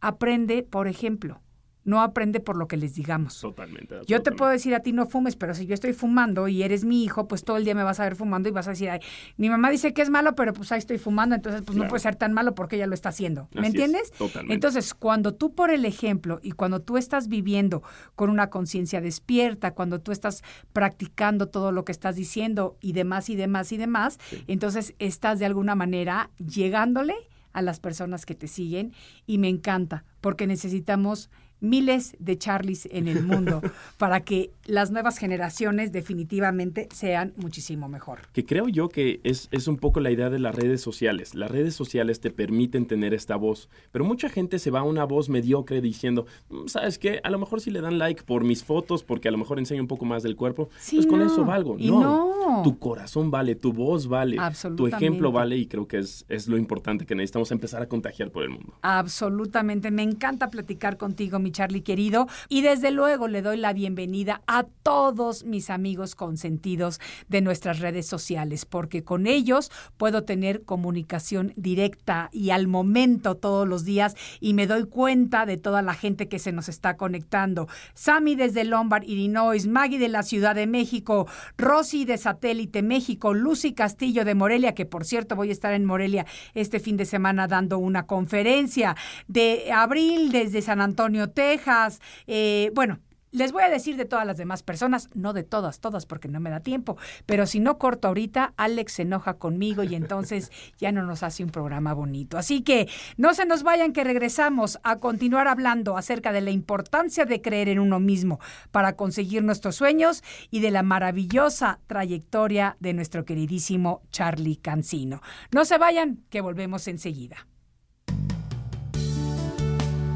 aprende, 0.01 0.63
por 0.63 0.87
ejemplo, 0.87 1.42
no 1.85 2.01
aprende 2.01 2.41
por 2.41 2.57
lo 2.57 2.69
que 2.69 2.77
les 2.77 2.95
digamos. 2.95 3.41
Totalmente. 3.41 4.01
Yo 4.07 4.23
te 4.23 4.33
puedo 4.33 4.51
decir 4.51 4.75
a 4.75 4.81
ti 4.81 4.93
no 4.93 5.07
fumes, 5.07 5.37
pero 5.37 5.55
si 5.55 5.67
yo 5.67 5.75
estoy 5.75 5.93
fumando 5.93 6.49
y 6.49 6.63
eres 6.63 6.85
mi 6.85 7.05
hijo, 7.05 7.29
pues 7.29 7.45
todo 7.45 7.57
el 7.57 7.65
día 7.65 7.75
me 7.75 7.83
vas 7.83 8.01
a 8.01 8.05
ver 8.05 8.17
fumando 8.17 8.49
y 8.49 8.53
vas 8.53 8.67
a 8.69 8.71
decir, 8.71 8.91
Ay, 8.91 9.01
mi 9.37 9.51
mamá 9.51 9.71
dice 9.71 9.93
que 9.93 10.03
es 10.03 10.11
malo, 10.11 10.35
pero 10.35 10.53
pues 10.53 10.71
ahí 10.73 10.79
estoy 10.79 10.99
fumando, 10.99 11.35
entonces 11.35 11.63
pues 11.63 11.77
no 11.77 11.89
puede 11.89 12.01
ser 12.01 12.17
tan 12.17 12.33
malo 12.33 12.55
porque 12.55 12.77
ella 12.77 12.87
lo 12.87 12.95
está 12.95 13.09
haciendo. 13.09 13.49
¿Me 13.53 13.67
entiendes? 13.67 14.13
totalmente. 14.13 14.55
Entonces, 14.55 14.95
cuando 14.95 15.35
tú 15.35 15.55
por 15.55 15.71
el 15.71 15.85
ejemplo 15.85 16.41
y 16.43 16.53
cuando 16.53 16.81
tú 16.81 16.97
estás 16.97 17.29
viviendo 17.29 17.83
con 18.15 18.31
una 18.31 18.51
conciencia 18.51 19.01
despierta, 19.01 19.73
cuando 19.73 20.01
tú 20.01 20.13
estás 20.13 20.43
practicando 20.73 21.49
todo 21.49 21.73
lo 21.73 21.85
que 21.85 21.93
estás 21.93 22.17
diciendo 22.17 22.77
y 22.81 22.93
demás 22.93 23.29
y 23.31 23.37
demás 23.37 23.73
y 23.73 23.77
demás, 23.77 24.19
entonces 24.47 24.95
estás 24.99 25.39
de 25.39 25.47
alguna 25.47 25.75
manera 25.75 26.31
llegándole 26.39 27.15
a 27.53 27.63
las 27.63 27.81
personas 27.81 28.27
que 28.27 28.35
te 28.35 28.49
siguen 28.49 28.93
y 29.27 29.39
me 29.39 29.49
encanta 29.49 30.05
porque 30.21 30.47
necesitamos 30.47 31.31
miles 31.63 32.17
de 32.19 32.37
Charlies 32.37 32.89
en 32.91 33.09
el 33.09 33.23
mundo 33.23 33.63
para 33.97 34.21
que 34.21 34.51
las 34.67 34.91
nuevas 34.91 35.17
generaciones 35.17 35.93
definitivamente 35.93 36.89
sean 36.93 37.33
muchísimo 37.37 37.89
mejor. 37.89 38.21
Que 38.33 38.45
creo 38.45 38.69
yo 38.69 38.89
que 38.89 39.21
es, 39.25 39.49
es, 39.53 39.69
un 39.69 39.77
poco 39.77 40.01
la 40.01 40.11
idea 40.11 40.29
de 40.29 40.39
las 40.39 40.55
redes 40.55 40.81
sociales. 40.81 41.35
Las 41.35 41.51
redes 41.51 41.75
sociales 41.75 42.21
te 42.21 42.31
permiten 42.31 42.87
tener 42.87 43.15
esta 43.15 43.37
voz, 43.37 43.69
pero 43.93 44.05
mucha 44.05 44.29
gente 44.29 44.59
se 44.59 44.71
va 44.71 44.81
a 44.81 44.83
una 44.83 45.05
voz 45.05 45.29
mediocre 45.29 45.81
diciendo, 45.81 46.27
mm, 46.51 46.67
¿sabes 46.67 46.99
qué? 46.99 47.21
A 47.23 47.31
lo 47.31 47.39
mejor 47.39 47.61
si 47.61 47.71
le 47.71 47.81
dan 47.81 47.99
like 47.99 48.25
por 48.25 48.45
mis 48.45 48.65
fotos, 48.65 49.05
porque 49.05 49.29
a 49.29 49.31
lo 49.31 49.39
mejor 49.39 49.59
enseño 49.59 49.83
un 49.83 49.89
poco 49.89 50.05
más 50.05 50.23
del 50.23 50.37
cuerpo, 50.37 50.69
pues 50.91 51.07
con 51.07 51.23
eso 51.23 51.45
valgo. 51.45 51.77
No, 51.79 52.01
no, 52.01 52.63
tu 52.65 52.79
corazón 52.79 53.31
vale, 53.31 53.55
tu 53.55 53.73
voz 53.73 54.09
vale, 54.09 54.37
tu 54.77 54.87
ejemplo 54.87 55.31
vale 55.31 55.57
y 55.57 55.67
creo 55.67 55.87
que 55.87 55.99
es, 55.99 56.25
es 56.29 56.49
lo 56.49 56.59
importante 56.59 57.07
que 57.07 57.15
necesitamos 57.15 57.53
empezar 57.53 57.83
a 57.83 57.87
contagiar 57.87 58.31
por 58.31 58.43
el 58.43 58.51
mundo. 58.51 58.75
Absolutamente, 58.83 59.91
me 59.91 60.03
encanta 60.03 60.51
platicar 60.51 60.97
contigo, 60.97 61.39
mi 61.39 61.52
Charlie 61.53 61.83
querido. 61.83 62.27
Y 62.49 62.63
desde 62.63 62.91
luego 62.91 63.29
le 63.29 63.43
doy 63.43 63.57
la 63.57 63.73
bienvenida 63.73 64.43
a 64.47 64.65
todos 64.83 65.45
mis 65.45 65.71
amigos 65.71 66.15
consentidos 66.15 67.01
de 67.29 67.41
nuestras 67.41 67.79
redes 67.79 68.07
sociales, 68.07 68.65
porque 68.65 69.05
con 69.05 69.27
ellos 69.27 69.71
puedo 69.97 70.25
tener 70.25 70.65
comunicación 70.65 71.53
directa 71.57 72.31
y 72.33 72.51
al 72.51 72.67
momento 72.67 73.37
todos 73.37 73.69
los 73.69 73.85
días 73.85 74.17
y 74.41 74.55
me 74.55 74.67
doy 74.67 74.87
cuenta 74.87 75.47
de 75.47 75.57
toda 75.57 75.83
la 75.83 75.95
gente 75.95 76.29
que 76.29 76.39
se 76.39 76.53
nos 76.53 76.69
está 76.69 76.97
conectando. 76.97 77.69
Sammy 77.95 78.35
desde 78.35 78.65
Lombard, 78.65 79.05
Illinois, 79.05 79.67
Maggie 79.67 79.99
de 79.99 80.09
la 80.09 80.23
Ciudad 80.23 80.55
de 80.55 80.67
México, 80.67 81.27
Rosy 81.57 82.05
de 82.05 82.19
Satélite 82.19 82.83
México, 82.83 83.35
Lucy 83.35 83.73
Castillo 83.73 84.25
de 84.25 84.35
Morelia, 84.35 84.75
que 84.75 84.87
por 84.87 85.05
cierto 85.05 85.37
voy 85.37 85.51
a 85.51 85.53
estar 85.53 85.73
en 85.73 85.85
Morelia 85.85 86.27
este 86.55 86.81
fin 86.81 86.97
de 86.97 87.05
semana 87.05 87.47
dando 87.47 87.79
una 87.79 88.07
conferencia, 88.07 88.97
de 89.29 89.73
Abril 89.73 90.33
desde 90.33 90.63
San 90.63 90.81
Antonio, 90.81 91.31
Texas. 91.43 92.01
Eh, 92.27 92.71
bueno, 92.75 93.01
les 93.33 93.51
voy 93.51 93.63
a 93.63 93.71
decir 93.71 93.97
de 93.97 94.05
todas 94.05 94.27
las 94.27 94.37
demás 94.37 94.63
personas, 94.63 95.09
no 95.15 95.33
de 95.33 95.43
todas, 95.43 95.81
todas, 95.81 96.05
porque 96.07 96.29
no 96.29 96.39
me 96.39 96.51
da 96.51 96.61
tiempo, 96.61 96.99
pero 97.25 97.47
si 97.47 97.61
no 97.61 97.79
corto 97.79 98.09
ahorita, 98.09 98.53
Alex 98.59 98.93
se 98.93 99.03
enoja 99.03 99.39
conmigo 99.39 99.83
y 99.83 99.95
entonces 99.95 100.53
ya 100.79 100.93
no 100.93 101.03
nos 101.03 101.23
hace 101.23 101.43
un 101.43 101.51
programa 101.51 101.95
bonito. 101.95 102.37
Así 102.37 102.61
que 102.61 102.89
no 103.17 103.33
se 103.33 103.47
nos 103.47 103.63
vayan 103.63 103.93
que 103.93 104.05
regresamos 104.05 104.79
a 104.83 104.99
continuar 105.01 105.49
hablando 105.49 105.97
acerca 105.97 106.31
de 106.31 106.43
la 106.43 106.51
importancia 106.51 107.25
de 107.25 107.41
creer 107.41 107.71
en 107.71 107.79
uno 107.79 108.01
mismo 108.01 108.39
para 108.71 108.97
conseguir 108.97 109.43
nuestros 109.43 109.77
sueños 109.77 110.23
y 110.51 110.61
de 110.61 110.71
la 110.71 110.83
maravillosa 110.83 111.81
trayectoria 111.87 112.77
de 112.81 112.93
nuestro 112.93 113.25
queridísimo 113.25 114.03
Charlie 114.11 114.57
Cancino. 114.57 115.23
No 115.51 115.65
se 115.65 115.79
vayan, 115.79 116.23
que 116.29 116.43
volvemos 116.43 116.87
enseguida. 116.87 117.47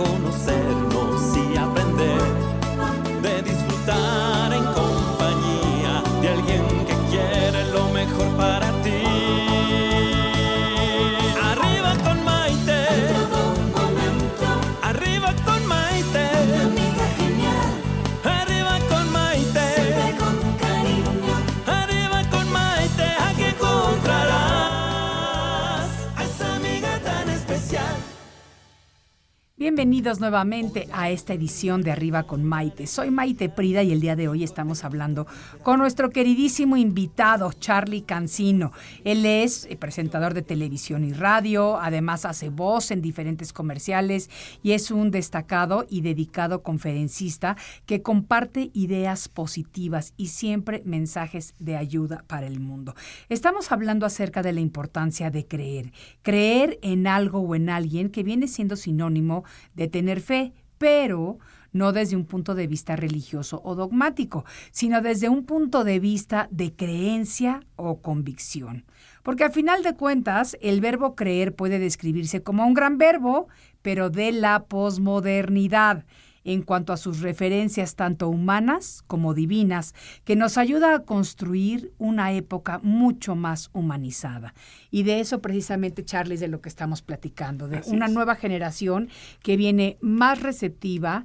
Conocernos 0.00 0.99
Bienvenidos 29.70 30.18
nuevamente 30.18 30.88
a 30.92 31.10
esta 31.10 31.32
edición 31.32 31.82
de 31.82 31.92
Arriba 31.92 32.24
con 32.24 32.42
Maite. 32.42 32.88
Soy 32.88 33.12
Maite 33.12 33.48
Prida 33.48 33.84
y 33.84 33.92
el 33.92 34.00
día 34.00 34.16
de 34.16 34.26
hoy 34.26 34.42
estamos 34.42 34.82
hablando 34.82 35.28
con 35.62 35.78
nuestro 35.78 36.10
queridísimo 36.10 36.76
invitado, 36.76 37.52
Charlie 37.52 38.02
Cancino. 38.02 38.72
Él 39.04 39.24
es 39.24 39.66
eh, 39.66 39.76
presentador 39.76 40.34
de 40.34 40.42
televisión 40.42 41.04
y 41.04 41.12
radio, 41.12 41.78
además 41.78 42.24
hace 42.24 42.48
voz 42.48 42.90
en 42.90 43.00
diferentes 43.00 43.52
comerciales 43.52 44.28
y 44.64 44.72
es 44.72 44.90
un 44.90 45.12
destacado 45.12 45.86
y 45.88 46.00
dedicado 46.00 46.64
conferencista 46.64 47.56
que 47.86 48.02
comparte 48.02 48.72
ideas 48.74 49.28
positivas 49.28 50.14
y 50.16 50.26
siempre 50.26 50.82
mensajes 50.84 51.54
de 51.60 51.76
ayuda 51.76 52.24
para 52.26 52.48
el 52.48 52.58
mundo. 52.58 52.96
Estamos 53.28 53.70
hablando 53.70 54.04
acerca 54.04 54.42
de 54.42 54.52
la 54.52 54.60
importancia 54.60 55.30
de 55.30 55.46
creer, 55.46 55.92
creer 56.22 56.80
en 56.82 57.06
algo 57.06 57.38
o 57.38 57.54
en 57.54 57.70
alguien 57.70 58.10
que 58.10 58.24
viene 58.24 58.48
siendo 58.48 58.74
sinónimo 58.74 59.44
de 59.74 59.88
tener 59.88 60.20
fe, 60.20 60.52
pero 60.78 61.38
no 61.72 61.92
desde 61.92 62.16
un 62.16 62.24
punto 62.24 62.54
de 62.54 62.66
vista 62.66 62.96
religioso 62.96 63.60
o 63.64 63.74
dogmático, 63.74 64.44
sino 64.72 65.00
desde 65.00 65.28
un 65.28 65.44
punto 65.44 65.84
de 65.84 66.00
vista 66.00 66.48
de 66.50 66.74
creencia 66.74 67.60
o 67.76 68.00
convicción. 68.00 68.84
Porque 69.22 69.44
al 69.44 69.52
final 69.52 69.82
de 69.82 69.94
cuentas, 69.94 70.56
el 70.60 70.80
verbo 70.80 71.14
creer 71.14 71.54
puede 71.54 71.78
describirse 71.78 72.42
como 72.42 72.66
un 72.66 72.74
gran 72.74 72.98
verbo, 72.98 73.48
pero 73.82 74.10
de 74.10 74.32
la 74.32 74.64
posmodernidad 74.64 76.04
en 76.44 76.62
cuanto 76.62 76.92
a 76.92 76.96
sus 76.96 77.20
referencias 77.20 77.96
tanto 77.96 78.28
humanas 78.28 79.02
como 79.06 79.34
divinas, 79.34 79.94
que 80.24 80.36
nos 80.36 80.58
ayuda 80.58 80.94
a 80.94 81.02
construir 81.04 81.92
una 81.98 82.32
época 82.32 82.80
mucho 82.82 83.34
más 83.34 83.70
humanizada. 83.72 84.54
Y 84.90 85.02
de 85.02 85.20
eso 85.20 85.40
precisamente, 85.40 86.04
Charlie, 86.04 86.34
es 86.34 86.40
de 86.40 86.48
lo 86.48 86.60
que 86.60 86.68
estamos 86.68 87.02
platicando, 87.02 87.68
de 87.68 87.78
Así 87.78 87.90
una 87.90 88.06
es. 88.06 88.12
nueva 88.12 88.36
generación 88.36 89.08
que 89.42 89.56
viene 89.56 89.98
más 90.00 90.42
receptiva, 90.42 91.24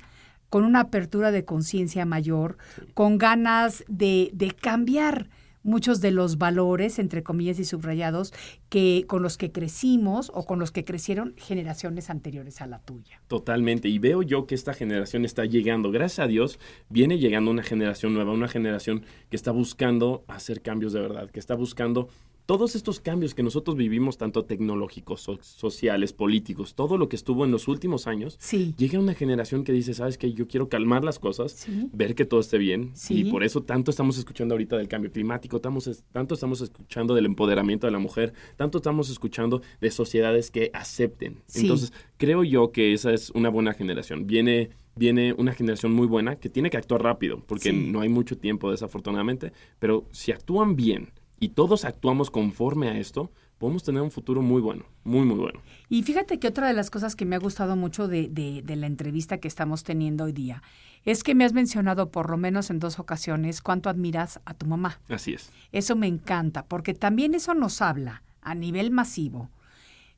con 0.49 0.63
una 0.63 0.81
apertura 0.81 1.31
de 1.31 1.43
conciencia 1.43 2.05
mayor, 2.05 2.57
con 2.93 3.17
ganas 3.17 3.83
de, 3.87 4.29
de 4.33 4.51
cambiar 4.51 5.29
muchos 5.65 5.99
de 5.99 6.11
los 6.11 6.37
valores, 6.37 6.99
entre 6.99 7.23
comillas 7.23 7.59
y 7.59 7.65
subrayados, 7.65 8.33
que 8.69 9.03
con 9.07 9.23
los 9.23 9.37
que 9.37 9.51
crecimos 9.51 10.31
o 10.33 10.45
con 10.45 10.59
los 10.59 10.71
que 10.71 10.85
crecieron 10.85 11.33
generaciones 11.37 12.09
anteriores 12.09 12.61
a 12.61 12.67
la 12.67 12.79
tuya. 12.79 13.21
Totalmente. 13.27 13.89
Y 13.89 13.99
veo 13.99 14.21
yo 14.21 14.45
que 14.45 14.55
esta 14.55 14.73
generación 14.73 15.25
está 15.25 15.43
llegando. 15.45 15.91
Gracias 15.91 16.19
a 16.19 16.27
Dios, 16.27 16.59
viene 16.89 17.17
llegando 17.17 17.51
una 17.51 17.63
generación 17.63 18.13
nueva, 18.13 18.31
una 18.31 18.47
generación 18.47 19.03
que 19.29 19.35
está 19.35 19.51
buscando 19.51 20.23
hacer 20.27 20.61
cambios 20.61 20.93
de 20.93 21.01
verdad, 21.01 21.29
que 21.31 21.39
está 21.39 21.55
buscando 21.55 22.07
todos 22.45 22.75
estos 22.75 22.99
cambios 22.99 23.33
que 23.33 23.41
nosotros 23.43 23.75
vivimos, 23.75 24.17
tanto 24.17 24.45
tecnológicos, 24.45 25.21
so- 25.21 25.39
sociales, 25.41 26.13
políticos, 26.13 26.75
todo 26.75 26.97
lo 26.97 27.09
que 27.09 27.15
estuvo 27.15 27.43
en 27.45 27.51
los 27.51 27.67
últimos 27.67 28.05
años, 28.07 28.37
Sí. 28.39 28.75
llega 28.77 28.99
una 28.99 29.13
generación 29.15 29.63
que 29.63 29.71
dice, 29.71 29.93
¿sabes 29.93 30.17
qué? 30.17 30.31
Yo 30.33 30.47
quiero 30.47 30.69
calmar 30.69 31.03
las 31.03 31.17
cosas, 31.19 31.53
Sí. 31.53 31.89
ver 31.93 32.13
que 32.15 32.25
todo 32.25 32.39
esté 32.39 32.57
bien. 32.57 32.91
Sí. 32.93 33.21
Y 33.21 33.31
por 33.31 33.43
eso 33.43 33.61
tanto 33.63 33.89
estamos 33.91 34.17
escuchando 34.17 34.53
ahorita 34.53 34.77
del 34.77 34.87
cambio 34.87 35.11
climático, 35.11 35.55
estamos, 35.55 35.89
tanto 36.11 36.35
estamos 36.35 36.61
escuchando 36.61 37.15
del 37.15 37.25
empoderamiento 37.25 37.87
de 37.87 37.91
la 37.91 37.99
mujer, 37.99 38.33
tanto 38.57 38.77
estamos 38.77 39.09
escuchando 39.09 39.61
de 39.81 39.91
sociedades 39.91 40.51
que 40.51 40.69
acepten. 40.73 41.41
Entonces, 41.55 41.93
creo 42.17 42.43
yo 42.43 42.71
que 42.71 42.93
esa 42.93 43.11
es 43.13 43.31
una 43.31 43.49
buena 43.49 43.73
generación. 43.73 44.27
Viene, 44.27 44.69
viene 44.95 45.33
una 45.33 45.53
generación 45.53 45.93
muy 45.93 46.07
buena 46.07 46.35
que 46.35 46.49
tiene 46.49 46.69
que 46.69 46.77
actuar 46.77 47.01
rápido, 47.03 47.43
porque 47.47 47.71
Sí. 47.71 47.75
no 47.91 48.01
hay 48.01 48.09
mucho 48.09 48.37
tiempo, 48.37 48.69
desafortunadamente, 48.71 49.51
pero 49.79 50.05
si 50.11 50.31
actúan 50.31 50.75
bien 50.75 51.09
y 51.45 51.49
todos 51.49 51.85
actuamos 51.85 52.31
conforme 52.31 52.87
a 52.89 52.97
esto, 52.97 53.31
podemos 53.59 53.83
tener 53.83 54.01
un 54.01 54.09
futuro 54.11 54.41
muy 54.41 54.61
bueno, 54.61 54.83
muy, 55.03 55.25
muy 55.25 55.37
bueno. 55.37 55.59
Y 55.89 56.01
fíjate 56.01 56.39
que 56.39 56.47
otra 56.47 56.67
de 56.67 56.73
las 56.73 56.89
cosas 56.89 57.15
que 57.15 57.25
me 57.25 57.35
ha 57.35 57.39
gustado 57.39 57.75
mucho 57.75 58.07
de, 58.07 58.27
de- 58.29 58.63
de 58.63 58.75
la 58.75 58.87
entrevista 58.87 59.37
que 59.37 59.47
estamos 59.47 59.83
teniendo 59.83 60.23
hoy 60.23 60.31
día 60.33 60.63
es 61.03 61.23
que 61.23 61.35
me 61.35 61.45
has 61.45 61.53
mencionado 61.53 62.09
por 62.09 62.31
lo 62.31 62.37
menos 62.37 62.71
en 62.71 62.79
dos 62.79 62.97
ocasiones 62.97 63.61
cuánto 63.61 63.89
admiras 63.89 64.39
a 64.45 64.55
tu 64.55 64.65
mamá. 64.65 64.99
Así 65.07 65.33
es. 65.35 65.51
Eso 65.71 65.95
me 65.95 66.07
encanta, 66.07 66.65
porque 66.65 66.95
también 66.95 67.35
eso 67.35 67.53
nos 67.53 67.79
habla 67.81 68.23
a 68.41 68.55
nivel 68.55 68.89
masivo 68.89 69.49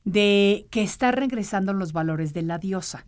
de 0.08 0.68
que 0.70 0.84
está 0.84 1.12
regresando 1.12 1.74
los 1.74 1.92
valores 1.92 2.34
de 2.34 2.42
la 2.42 2.58
diosa, 2.60 3.06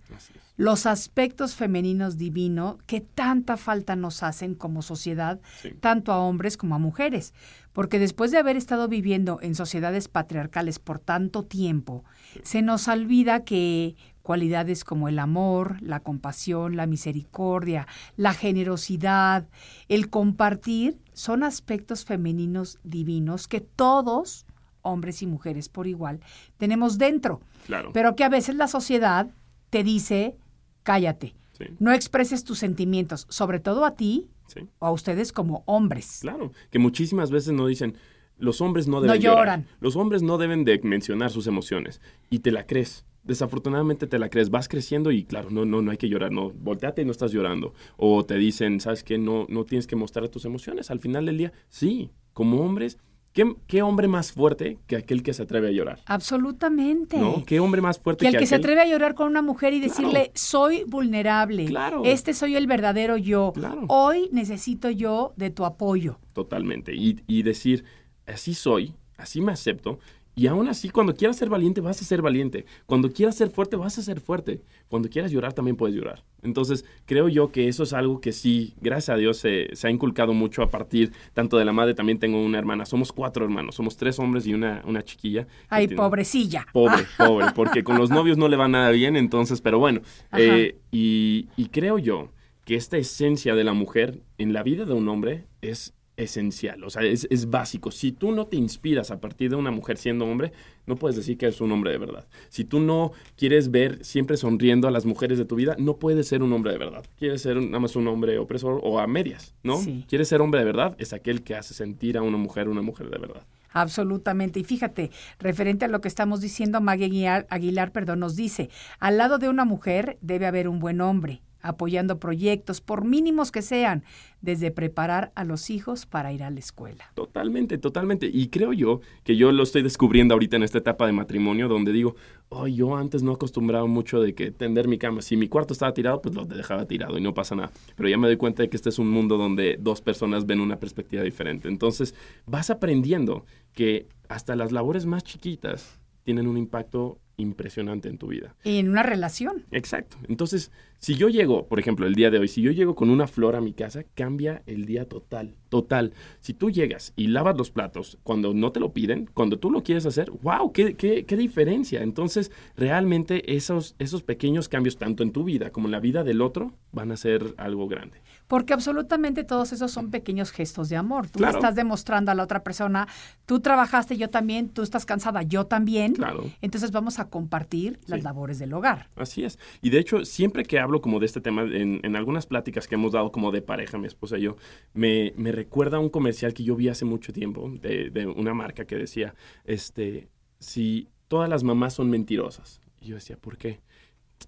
los 0.57 0.85
aspectos 0.85 1.55
femeninos 1.55 2.17
divinos 2.17 2.75
que 2.87 2.99
tanta 2.99 3.55
falta 3.55 3.95
nos 3.95 4.21
hacen 4.21 4.53
como 4.53 4.81
sociedad, 4.81 5.39
Sí. 5.61 5.71
tanto 5.79 6.11
a 6.11 6.19
hombres 6.19 6.57
como 6.57 6.75
a 6.75 6.79
mujeres, 6.79 7.33
porque 7.71 7.99
después 7.99 8.31
de 8.31 8.37
haber 8.39 8.57
estado 8.57 8.89
viviendo 8.89 9.39
en 9.41 9.55
sociedades 9.55 10.09
patriarcales 10.09 10.79
por 10.79 10.99
tanto 10.99 11.43
tiempo, 11.43 12.03
se 12.43 12.61
nos 12.61 12.89
olvida 12.89 13.45
que 13.45 13.95
cualidades 14.21 14.83
como 14.83 15.07
el 15.07 15.19
amor, 15.19 15.81
la 15.81 16.01
compasión, 16.01 16.75
la 16.75 16.85
misericordia, 16.85 17.87
la 18.17 18.33
generosidad, 18.33 19.47
el 19.87 20.09
compartir, 20.09 20.99
son 21.13 21.43
aspectos 21.43 22.03
femeninos 22.03 22.77
divinos 22.83 23.47
que 23.47 23.61
todos, 23.61 24.45
hombres 24.81 25.21
y 25.21 25.27
mujeres 25.27 25.69
por 25.69 25.87
igual, 25.87 26.19
tenemos 26.57 26.97
dentro, 26.97 27.41
Claro. 27.65 27.91
pero 27.93 28.15
que 28.15 28.23
a 28.23 28.29
veces 28.29 28.55
la 28.55 28.67
sociedad 28.67 29.29
te 29.69 29.83
dice, 29.83 30.35
cállate, 30.83 31.35
Sí. 31.53 31.65
no 31.79 31.91
expreses 31.91 32.43
tus 32.43 32.57
sentimientos, 32.59 33.25
sobre 33.29 33.59
todo 33.59 33.85
a 33.85 33.95
ti 33.95 34.27
Sí. 34.47 34.61
o 34.79 34.85
a 34.87 34.91
ustedes 34.91 35.31
como 35.33 35.63
hombres. 35.65 36.19
Claro, 36.21 36.51
que 36.71 36.79
muchísimas 36.79 37.29
veces 37.31 37.53
no 37.53 37.67
dicen, 37.67 37.95
los 38.37 38.61
hombres 38.61 38.87
no 38.87 38.97
No 38.97 39.01
deben 39.01 39.21
lloran. 39.21 39.61
llorar. 39.63 39.77
Los 39.81 39.95
hombres 39.97 40.21
no 40.23 40.37
deben 40.37 40.63
de 40.63 40.79
mencionar 40.83 41.29
sus 41.29 41.45
emociones. 41.47 41.99
Y 42.29 42.39
te 42.39 42.51
la 42.51 42.65
crees. 42.65 43.05
Desafortunadamente 43.25 44.07
te 44.07 44.17
la 44.17 44.29
crees. 44.29 44.49
Vas 44.49 44.67
creciendo 44.69 45.11
y 45.11 45.23
claro, 45.25 45.49
no, 45.51 45.65
no, 45.65 45.81
no 45.81 45.91
hay 45.91 45.97
que 45.97 46.07
llorar. 46.09 46.31
No, 46.31 46.49
volteate 46.51 47.01
y 47.01 47.05
no 47.05 47.11
estás 47.11 47.31
llorando. 47.33 47.73
O 47.97 48.25
te 48.25 48.35
dicen, 48.37 48.79
¿sabes 48.79 49.03
qué? 49.03 49.17
No, 49.17 49.45
no 49.49 49.65
tienes 49.65 49.85
que 49.87 49.95
mostrar 49.97 50.29
tus 50.29 50.45
emociones. 50.45 50.89
Al 50.89 50.99
final 50.99 51.25
del 51.25 51.37
día, 51.37 51.51
sí, 51.67 52.09
como 52.33 52.61
hombres, 52.61 52.97
¿qué, 53.45 53.55
qué 53.67 53.81
hombre 53.81 54.07
más 54.07 54.31
fuerte 54.33 54.77
que 54.87 54.95
aquel 54.97 55.23
que 55.23 55.33
se 55.33 55.43
atreve 55.43 55.69
a 55.69 55.71
llorar? 55.71 55.99
Absolutamente. 56.05 57.17
¿No? 57.17 57.43
¿Qué 57.45 57.59
hombre 57.59 57.81
más 57.81 57.99
fuerte 57.99 58.23
Que 58.25 58.29
el 58.29 58.37
que 58.37 58.45
se 58.45 58.55
aquel? 58.55 58.65
atreve 58.65 58.81
a 58.81 58.85
llorar 58.85 59.15
con 59.15 59.27
una 59.27 59.41
mujer 59.41 59.73
y 59.73 59.79
Claro. 59.79 59.93
decirle, 59.93 60.31
soy 60.35 60.83
vulnerable, 60.87 61.65
Claro. 61.65 62.01
este 62.05 62.33
soy 62.33 62.55
el 62.55 62.67
verdadero 62.67 63.17
yo, 63.17 63.51
Claro. 63.53 63.85
hoy 63.87 64.29
necesito 64.31 64.89
yo 64.89 65.33
de 65.37 65.49
tu 65.49 65.65
apoyo. 65.65 66.19
Totalmente. 66.33 66.93
Y, 66.95 67.21
y 67.27 67.43
decir, 67.43 67.83
así 68.27 68.53
soy, 68.53 68.93
así 69.17 69.41
me 69.41 69.51
acepto. 69.51 69.99
Y 70.39 70.47
aún 70.47 70.69
así, 70.69 70.89
cuando 70.89 71.13
quieras 71.15 71.35
ser 71.35 71.49
valiente, 71.49 71.81
vas 71.81 72.01
a 72.01 72.05
ser 72.05 72.21
valiente. 72.21 72.65
Cuando 72.85 73.11
quieras 73.11 73.35
ser 73.35 73.49
fuerte, 73.49 73.75
vas 73.75 73.97
a 73.97 74.01
ser 74.01 74.21
fuerte. 74.21 74.61
Cuando 74.87 75.09
quieras 75.09 75.31
llorar, 75.31 75.51
también 75.51 75.75
puedes 75.75 75.93
llorar. 75.93 76.23
Entonces, 76.41 76.85
creo 77.05 77.27
yo 77.27 77.51
que 77.51 77.67
eso 77.67 77.83
es 77.83 77.91
algo 77.91 78.21
que 78.21 78.31
sí, 78.31 78.73
gracias 78.79 79.15
a 79.15 79.17
Dios, 79.17 79.35
se, 79.35 79.67
se 79.75 79.87
ha 79.87 79.91
inculcado 79.91 80.33
mucho 80.33 80.63
a 80.63 80.69
partir 80.69 81.11
tanto 81.33 81.57
de 81.57 81.65
la 81.65 81.73
madre. 81.73 81.93
También 81.93 82.19
tengo 82.19 82.41
una 82.41 82.57
hermana. 82.57 82.85
Somos 82.85 83.11
cuatro 83.11 83.43
hermanos. 83.43 83.75
Somos 83.75 83.97
tres 83.97 84.17
hombres 84.17 84.47
y 84.47 84.53
una, 84.53 84.81
una 84.85 85.03
chiquilla. 85.03 85.45
Ay, 85.67 85.87
tiene- 85.87 86.01
pobrecilla. 86.01 86.65
Pobre, 86.71 87.03
pobre, 87.17 87.47
porque 87.53 87.83
con 87.83 87.97
los 87.97 88.09
novios 88.09 88.37
no 88.37 88.47
le 88.47 88.55
va 88.55 88.69
nada 88.69 88.91
bien, 88.91 89.17
entonces, 89.17 89.59
pero 89.59 89.77
bueno. 89.77 89.99
Eh, 90.37 90.77
y, 90.89 91.49
y 91.57 91.65
creo 91.67 91.97
yo 91.97 92.29
que 92.63 92.75
esta 92.75 92.95
esencia 92.97 93.55
de 93.55 93.65
la 93.65 93.73
mujer 93.73 94.21
en 94.37 94.53
la 94.53 94.63
vida 94.63 94.85
de 94.85 94.93
un 94.93 95.09
hombre 95.09 95.47
es 95.61 95.93
esencial, 96.19 96.83
o 96.83 96.89
sea, 96.89 97.03
es, 97.03 97.27
es 97.29 97.49
básico. 97.49 97.91
Si 97.91 98.11
tú 98.11 98.31
no 98.31 98.47
te 98.47 98.57
inspiras 98.57 99.11
a 99.11 99.19
partir 99.19 99.49
de 99.49 99.55
una 99.55 99.71
mujer 99.71 99.97
siendo 99.97 100.25
hombre, 100.25 100.51
no 100.85 100.95
puedes 100.95 101.15
decir 101.15 101.37
que 101.37 101.45
eres 101.45 101.61
un 101.61 101.71
hombre 101.71 101.91
de 101.91 101.97
verdad. 101.97 102.27
Si 102.49 102.65
tú 102.65 102.79
no 102.79 103.11
quieres 103.37 103.71
ver 103.71 104.03
siempre 104.03 104.37
sonriendo 104.37 104.87
a 104.87 104.91
las 104.91 105.05
mujeres 105.05 105.37
de 105.37 105.45
tu 105.45 105.55
vida, 105.55 105.75
no 105.77 105.97
puedes 105.97 106.27
ser 106.27 106.43
un 106.43 106.51
hombre 106.53 106.71
de 106.71 106.77
verdad. 106.77 107.05
Quieres 107.17 107.41
ser 107.41 107.57
nada 107.61 107.79
más 107.79 107.95
un 107.95 108.07
hombre 108.07 108.37
opresor 108.37 108.79
o 108.83 108.99
a 108.99 109.07
medias, 109.07 109.55
¿no? 109.63 109.77
Sí. 109.77 110.05
Quieres 110.07 110.27
ser 110.27 110.41
hombre 110.41 110.59
de 110.59 110.65
verdad, 110.65 110.95
es 110.99 111.13
aquel 111.13 111.43
que 111.43 111.55
hace 111.55 111.73
sentir 111.73 112.17
a 112.17 112.21
una 112.21 112.37
mujer 112.37 112.69
una 112.69 112.81
mujer 112.81 113.09
de 113.09 113.17
verdad. 113.17 113.45
Absolutamente. 113.71 114.59
Y 114.59 114.63
fíjate, 114.63 115.11
referente 115.39 115.85
a 115.85 115.87
lo 115.87 116.01
que 116.01 116.07
estamos 116.07 116.41
diciendo, 116.41 116.81
Maggie 116.81 117.05
Aguilar, 117.05 117.47
Aguilar, 117.49 117.91
perdón, 117.91 118.19
nos 118.19 118.35
dice, 118.35 118.69
al 118.99 119.17
lado 119.17 119.37
de 119.37 119.49
una 119.49 119.65
mujer 119.65 120.17
debe 120.21 120.47
haber 120.47 120.67
un 120.67 120.79
buen 120.79 121.01
hombre, 121.01 121.41
apoyando 121.61 122.19
proyectos, 122.19 122.81
por 122.81 123.03
mínimos 123.05 123.51
que 123.51 123.61
sean, 123.61 124.03
desde 124.41 124.71
preparar 124.71 125.31
a 125.35 125.43
los 125.43 125.69
hijos 125.69 126.05
para 126.05 126.31
ir 126.31 126.43
a 126.43 126.49
la 126.49 126.59
escuela. 126.59 127.11
Totalmente, 127.15 127.77
totalmente. 127.77 128.29
Y 128.31 128.47
creo 128.47 128.73
yo 128.73 129.01
que 129.23 129.35
yo 129.35 129.51
lo 129.51 129.63
estoy 129.63 129.81
descubriendo 129.81 130.33
ahorita 130.33 130.55
en 130.55 130.63
esta 130.63 130.77
etapa 130.77 131.05
de 131.05 131.11
matrimonio, 131.11 131.67
donde 131.67 131.91
digo, 131.91 132.15
oh, 132.49 132.67
yo 132.67 132.95
antes 132.95 133.23
no 133.23 133.33
acostumbraba 133.33 133.85
mucho 133.85 134.21
de 134.21 134.33
que 134.33 134.51
tender 134.51 134.87
mi 134.87 134.97
cama. 134.97 135.21
Si 135.21 135.35
mi 135.35 135.47
cuarto 135.47 135.73
estaba 135.73 135.93
tirado, 135.93 136.21
pues 136.21 136.35
lo 136.35 136.45
dejaba 136.45 136.85
tirado 136.85 137.17
y 137.17 137.21
no 137.21 137.33
pasa 137.33 137.55
nada. 137.55 137.71
Pero 137.95 138.09
ya 138.09 138.17
me 138.17 138.27
doy 138.27 138.37
cuenta 138.37 138.63
de 138.63 138.69
que 138.69 138.77
este 138.77 138.89
es 138.89 138.99
un 138.99 139.09
mundo 139.09 139.37
donde 139.37 139.77
dos 139.79 140.01
personas 140.01 140.45
ven 140.45 140.59
una 140.61 140.79
perspectiva 140.79 141.23
diferente. 141.23 141.67
Entonces, 141.67 142.15
vas 142.45 142.69
aprendiendo 142.69 143.45
que 143.73 144.07
hasta 144.29 144.55
las 144.55 144.71
labores 144.71 145.05
más 145.05 145.23
chiquitas 145.23 145.98
tienen 146.23 146.47
un 146.47 146.57
impacto 146.57 147.19
impresionante 147.39 148.09
en 148.09 148.17
tu 148.17 148.27
vida. 148.27 148.55
Y 148.63 148.77
en 148.77 148.89
una 148.89 149.03
relación. 149.03 149.65
Exacto. 149.71 150.17
Entonces, 150.27 150.71
si 150.99 151.15
yo 151.15 151.29
llego, 151.29 151.67
por 151.67 151.79
ejemplo, 151.79 152.05
el 152.05 152.13
día 152.13 152.29
de 152.29 152.39
hoy, 152.39 152.47
si 152.47 152.61
yo 152.61 152.71
llego 152.71 152.95
con 152.95 153.09
una 153.09 153.27
flor 153.27 153.55
a 153.55 153.61
mi 153.61 153.73
casa, 153.73 154.03
cambia 154.13 154.61
el 154.65 154.85
día 154.85 155.07
total, 155.07 155.55
total. 155.69 156.13
Si 156.41 156.53
tú 156.53 156.69
llegas 156.69 157.13
y 157.15 157.27
lavas 157.27 157.57
los 157.57 157.71
platos 157.71 158.17
cuando 158.23 158.53
no 158.53 158.71
te 158.71 158.79
lo 158.79 158.93
piden, 158.93 159.29
cuando 159.33 159.57
tú 159.57 159.71
lo 159.71 159.83
quieres 159.83 160.05
hacer, 160.05 160.29
wow, 160.43 160.71
qué, 160.73 160.95
qué, 160.95 161.25
qué 161.25 161.37
diferencia. 161.37 162.03
Entonces, 162.03 162.51
realmente 162.75 163.55
esos, 163.55 163.95
esos 163.99 164.23
pequeños 164.23 164.67
cambios, 164.67 164.97
tanto 164.97 165.23
en 165.23 165.31
tu 165.31 165.43
vida 165.43 165.71
como 165.71 165.87
en 165.87 165.93
la 165.93 165.99
vida 165.99 166.23
del 166.23 166.41
otro, 166.41 166.73
van 166.91 167.11
a 167.11 167.17
ser 167.17 167.53
algo 167.57 167.87
grande. 167.87 168.21
Porque 168.49 168.73
absolutamente 168.73 169.43
todos 169.45 169.71
esos 169.73 169.91
son 169.91 170.09
pequeños 170.09 170.51
gestos 170.51 170.89
de 170.89 170.97
amor. 170.97 171.29
Tú 171.29 171.37
Claro. 171.37 171.59
estás 171.59 171.75
demostrando 171.75 172.31
a 172.31 172.35
la 172.35 172.43
otra 172.43 172.63
persona, 172.63 173.07
tú 173.45 173.59
trabajaste, 173.59 174.17
yo 174.17 174.29
también, 174.31 174.69
tú 174.69 174.81
estás 174.81 175.05
cansada, 175.05 175.43
yo 175.43 175.67
también. 175.67 176.13
Claro. 176.15 176.43
Entonces 176.61 176.91
vamos 176.91 177.19
a 177.19 177.29
compartir 177.29 177.99
las 178.07 178.19
Sí. 178.19 178.23
labores 178.23 178.57
del 178.57 178.73
hogar. 178.73 179.07
Así 179.15 179.43
es. 179.45 179.59
Y 179.83 179.91
de 179.91 179.99
hecho, 179.99 180.25
siempre 180.25 180.63
que 180.65 180.79
hablo 180.79 180.99
como 180.99 181.19
de 181.19 181.27
este 181.27 181.41
tema, 181.41 181.61
en, 181.61 181.99
en 182.03 182.15
algunas 182.15 182.47
pláticas 182.47 182.87
que 182.87 182.95
hemos 182.95 183.11
dado 183.11 183.31
como 183.31 183.51
de 183.51 183.61
pareja, 183.61 183.99
mi 183.99 184.07
esposa 184.07 184.39
y 184.39 184.41
yo, 184.41 184.57
me, 184.95 185.31
me 185.37 185.51
recuerda 185.51 185.97
a 185.97 185.99
un 185.99 186.09
comercial 186.09 186.55
que 186.55 186.63
yo 186.63 186.75
vi 186.75 186.89
hace 186.89 187.05
mucho 187.05 187.31
tiempo 187.31 187.71
de, 187.79 188.09
de 188.09 188.25
una 188.25 188.55
marca 188.55 188.83
que 188.85 188.95
decía, 188.95 189.35
este, 189.63 190.27
si 190.57 191.07
todas 191.27 191.47
las 191.49 191.63
mamás 191.63 191.93
son 191.93 192.09
mentirosas. 192.09 192.81
Y 192.99 193.09
yo 193.09 193.15
decía, 193.15 193.37
¿por 193.37 193.57
qué? 193.57 193.79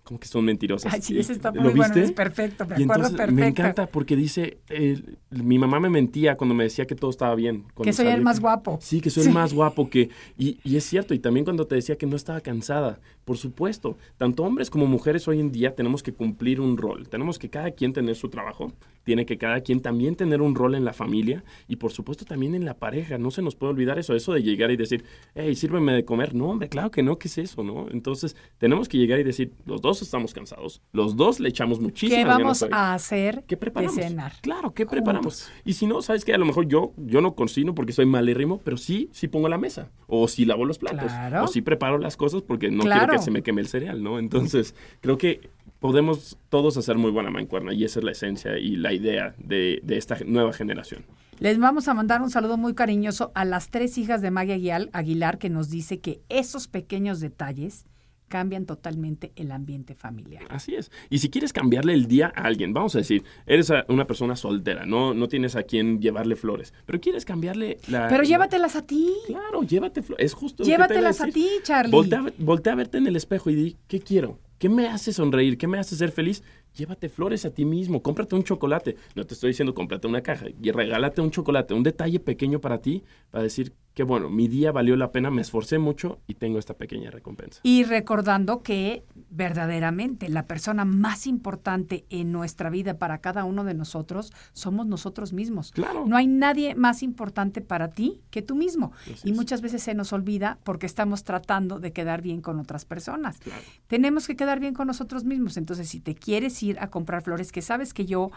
¿Cómo 0.04 0.20
que 0.20 0.28
son 0.28 0.46
mentirosas? 0.46 0.94
Ay, 0.94 1.02
sí, 1.02 1.16
Y- 1.16 1.20
ese 1.20 1.34
está 1.34 1.52
¿lo 1.52 1.62
bueno, 1.64 1.74
viste? 1.84 2.02
es 2.04 2.12
perfecto, 2.12 2.66
me 2.66 2.80
Y 2.80 2.84
acuerdo 2.84 2.94
entonces 3.08 3.18
perfecto. 3.18 3.42
me 3.42 3.48
encanta 3.48 3.88
porque 3.88 4.16
dice, 4.16 4.60
eh, 4.70 5.02
mi 5.30 5.60
mamá 5.60 5.80
me 5.80 5.90
mentía 5.90 6.38
cuando 6.38 6.56
me 6.56 6.64
decía 6.64 6.86
que 6.88 6.96
todo 6.96 7.12
estaba 7.12 7.36
bien. 7.36 7.66
que 7.84 7.92
soy 7.94 8.08
el 8.08 8.22
más 8.22 8.40
guapo. 8.40 8.80
Sí, 8.82 9.02
que 9.02 9.10
soy 9.10 9.24
Sí. 9.24 9.30
el 9.30 9.36
más 9.36 9.54
guapo 9.54 9.90
que... 9.90 10.10
Y, 10.38 10.60
y 10.64 10.78
es 10.78 10.86
cierto, 10.86 11.14
y 11.14 11.20
también 11.20 11.44
cuando 11.44 11.68
te 11.68 11.76
decía 11.76 11.98
que 11.98 12.06
no 12.06 12.16
estaba 12.16 12.40
cansada, 12.42 13.00
por 13.26 13.38
supuesto, 13.38 13.98
tanto 14.18 14.44
hombres 14.44 14.70
como 14.70 14.86
mujeres 14.88 15.28
hoy 15.28 15.40
en 15.40 15.52
día 15.52 15.76
tenemos 15.76 16.02
que 16.04 16.14
cumplir 16.14 16.60
un 16.60 16.78
rol, 16.78 17.08
tenemos 17.08 17.38
que 17.40 17.50
cada 17.50 17.72
quien 17.72 17.94
tener 17.94 18.16
su 18.16 18.30
trabajo, 18.30 18.72
tiene 19.04 19.26
que 19.26 19.38
cada 19.38 19.62
quien 19.62 19.80
también 19.82 20.16
tener 20.16 20.42
un 20.42 20.56
rol 20.56 20.76
en 20.76 20.86
la 20.86 20.94
familia 20.94 21.44
y 21.68 21.76
por 21.78 21.92
supuesto 21.92 22.26
también 22.26 22.56
en 22.56 22.66
la 22.66 22.76
pareja, 22.76 23.18
no 23.18 23.32
se 23.32 23.42
nos 23.42 23.56
puede 23.56 23.74
olvidar 23.74 24.00
eso, 24.00 24.16
eso 24.16 24.34
de 24.34 24.44
llegar 24.44 24.72
y 24.72 24.78
decir, 24.78 25.04
hey, 25.36 25.56
sírveme 25.56 25.94
de 25.94 26.04
comer, 26.06 26.34
no, 26.36 26.50
hombre, 26.50 26.70
claro 26.70 26.92
que 26.92 27.04
no, 27.04 27.18
¿qué 27.18 27.28
es 27.28 27.38
eso, 27.38 27.64
no? 27.64 27.88
Entonces 27.92 28.36
tenemos 28.58 28.90
que 28.90 28.98
llegar 28.98 29.20
y 29.20 29.24
decir, 29.24 29.54
los 29.66 29.82
dos 29.82 30.02
estamos 30.02 30.34
cansados, 30.34 30.82
los 30.92 31.16
dos 31.16 31.40
le 31.40 31.50
echamos 31.50 31.80
muchísimas 31.80 32.20
¿Qué 32.24 32.26
vamos 32.44 32.64
a 32.72 32.94
hacer 32.94 33.44
¿Qué 33.48 33.56
de 33.56 33.58
preparamos? 33.58 33.96
cenar? 33.96 34.34
Claro, 34.42 34.74
¿qué 34.74 34.86
preparamos? 34.86 35.50
Y 35.66 35.74
si 35.74 35.86
no, 35.88 36.02
¿sabes 36.02 36.26
qué? 36.26 36.34
A 36.34 36.38
lo 36.38 36.46
mejor 36.46 36.68
yo, 36.68 36.94
yo 36.98 37.22
no 37.22 37.36
cocino 37.36 37.74
porque 37.76 37.92
soy 37.94 38.06
malérrimo, 38.06 38.60
pero 38.64 38.78
sí, 38.78 39.10
sí 39.12 39.28
pongo 39.28 39.48
la 39.50 39.58
mesa. 39.58 39.90
O 40.08 40.28
sí 40.28 40.46
lavo 40.46 40.66
los 40.66 40.78
platos. 40.78 41.06
Claro. 41.12 41.46
O 41.46 41.48
sí 41.48 41.62
preparo 41.62 41.98
las 41.98 42.18
cosas 42.18 42.42
porque 42.42 42.70
no 42.70 42.84
Claro. 42.84 43.00
quiero 43.08 43.14
que 43.20 43.21
se 43.22 43.32
me 43.32 43.44
queme 43.44 43.62
el 43.62 43.68
cereal, 43.68 44.04
¿no? 44.04 44.20
Entonces, 44.20 44.76
creo 45.02 45.18
que 45.18 45.50
podemos 45.80 46.38
todos 46.50 46.78
hacer 46.78 46.98
muy 46.98 47.12
buena 47.12 47.32
mancuerna 47.32 47.74
y 47.74 47.84
esa 47.84 48.00
es 48.00 48.06
la 48.06 48.12
esencia 48.12 48.58
y 48.58 48.76
la 48.76 48.94
idea 48.94 49.36
de, 49.38 49.80
de 49.84 49.98
esta 49.98 50.18
nueva 50.26 50.54
generación. 50.54 51.06
Les 51.40 51.58
vamos 51.58 51.88
a 51.88 51.96
mandar 51.96 52.22
un 52.22 52.30
saludo 52.30 52.56
muy 52.56 52.76
cariñoso 52.76 53.32
a 53.34 53.46
las 53.46 53.70
tres 53.70 53.98
hijas 53.98 54.22
de 54.22 54.30
Maggie 54.30 54.72
Aguilar 54.94 55.40
que 55.40 55.50
nos 55.50 55.72
dice 55.72 56.00
que 56.00 56.22
esos 56.30 56.68
pequeños 56.68 57.20
detalles 57.20 57.86
cambian 58.32 58.66
totalmente 58.66 59.32
el 59.36 59.52
ambiente 59.52 59.94
familiar. 59.94 60.44
Así 60.50 60.74
es. 60.74 60.90
Y 61.12 61.20
si 61.20 61.30
quieres 61.30 61.54
cambiarle 61.54 61.94
el 61.94 62.08
día 62.08 62.32
a 62.36 62.46
alguien, 62.46 62.74
vamos 62.74 62.96
a 62.96 63.00
decir, 63.00 63.24
eres 63.46 63.70
a- 63.70 63.86
una 63.90 64.08
persona 64.08 64.36
soltera, 64.36 64.86
no, 64.88 65.14
no 65.14 65.28
tienes 65.28 65.56
a 65.56 65.64
quien 65.64 66.00
llevarle 66.00 66.36
flores, 66.36 66.74
pero 66.86 67.00
quieres 67.00 67.26
cambiarle 67.26 67.78
la... 67.90 68.08
Pero 68.08 68.24
la- 68.24 68.28
llévatelas 68.30 68.76
a 68.78 68.88
ti. 68.88 69.12
Claro, 69.28 69.62
llévate 69.64 70.02
flores. 70.02 70.26
Es 70.26 70.34
justo. 70.34 70.64
lo 70.64 70.66
que 70.66 70.72
te 70.72 70.76
iba 70.76 70.88
Llévatelas 70.88 71.22
a 71.22 71.26
decir. 71.26 71.44
ti, 71.44 71.50
Charlie. 71.64 71.92
Voltea, 71.92 72.26
voltea 72.38 72.74
a 72.74 72.76
verte 72.78 72.98
en 72.98 73.08
el 73.08 73.16
espejo 73.18 73.50
y 73.50 73.56
di, 73.56 73.78
¿qué 73.88 74.00
quiero? 74.00 74.40
¿Qué 74.62 74.70
me 74.70 74.88
hace 74.88 75.12
sonreír? 75.12 75.58
¿Qué 75.58 75.66
me 75.66 75.80
hace 75.80 75.96
ser 75.96 76.12
feliz? 76.12 76.44
Llévate 76.76 77.10
flores 77.10 77.46
a 77.46 77.50
ti 77.50 77.66
mismo, 77.66 78.04
cómprate 78.04 78.36
un 78.36 78.44
chocolate. 78.44 78.96
No 79.16 79.26
te 79.26 79.34
estoy 79.34 79.48
diciendo 79.48 79.74
cómprate 79.74 80.06
una 80.06 80.22
caja 80.22 80.46
y 80.62 80.70
regálate 80.70 81.20
un 81.20 81.32
chocolate, 81.32 81.74
un 81.74 81.82
detalle 81.82 82.20
pequeño 82.20 82.62
para 82.62 82.80
ti, 82.80 83.04
para 83.32 83.44
decir 83.44 83.74
que 83.94 84.04
bueno, 84.04 84.30
mi 84.30 84.48
día 84.48 84.72
valió 84.72 84.96
la 84.96 85.12
pena, 85.12 85.30
me 85.32 85.42
esforcé 85.42 85.78
mucho 85.78 86.22
y 86.28 86.36
tengo 86.36 86.60
esta 86.60 86.76
pequeña 86.76 87.12
recompensa. 87.12 87.60
Y 87.64 87.84
recordando 87.84 88.62
que 88.62 89.04
verdaderamente 89.30 90.30
la 90.30 90.48
persona 90.48 90.86
más 90.86 91.28
importante 91.28 92.06
en 92.10 92.32
nuestra 92.32 92.70
vida 92.70 92.98
para 92.98 93.18
cada 93.18 93.44
uno 93.44 93.64
de 93.64 93.74
nosotros 93.74 94.32
somos 94.54 94.88
nosotros 94.88 95.34
mismos. 95.34 95.72
Claro. 95.72 96.06
No 96.08 96.16
hay 96.16 96.28
nadie 96.28 96.76
más 96.76 97.04
importante 97.04 97.62
para 97.62 97.90
ti 97.90 98.22
que 98.30 98.42
tú 98.42 98.56
mismo. 98.56 98.94
Así 99.12 99.30
Y 99.30 99.34
muchas 99.34 99.62
veces 99.62 99.84
se 99.84 99.94
nos 99.94 100.14
olvida 100.14 100.60
porque 100.64 100.86
estamos 100.86 101.24
tratando 101.24 101.80
de 101.80 101.92
quedar 101.92 102.22
bien 102.22 102.42
con 102.42 102.60
otras 102.60 102.86
personas. 102.86 103.40
Claro. 103.40 103.62
Tenemos 103.88 104.26
que 104.26 104.36
quedar 104.52 104.60
bien 104.60 104.74
con 104.74 104.88
nosotros 104.88 105.24
mismos. 105.24 105.56
Entonces, 105.56 105.88
si 105.88 106.02
te 106.02 106.14
quieres 106.14 106.62
ir 106.62 106.78
a 106.82 106.90
comprar 106.90 107.22
flores, 107.24 107.54
que 107.54 107.62
sabes 107.62 107.94
que 107.94 108.06
yo 108.06 108.32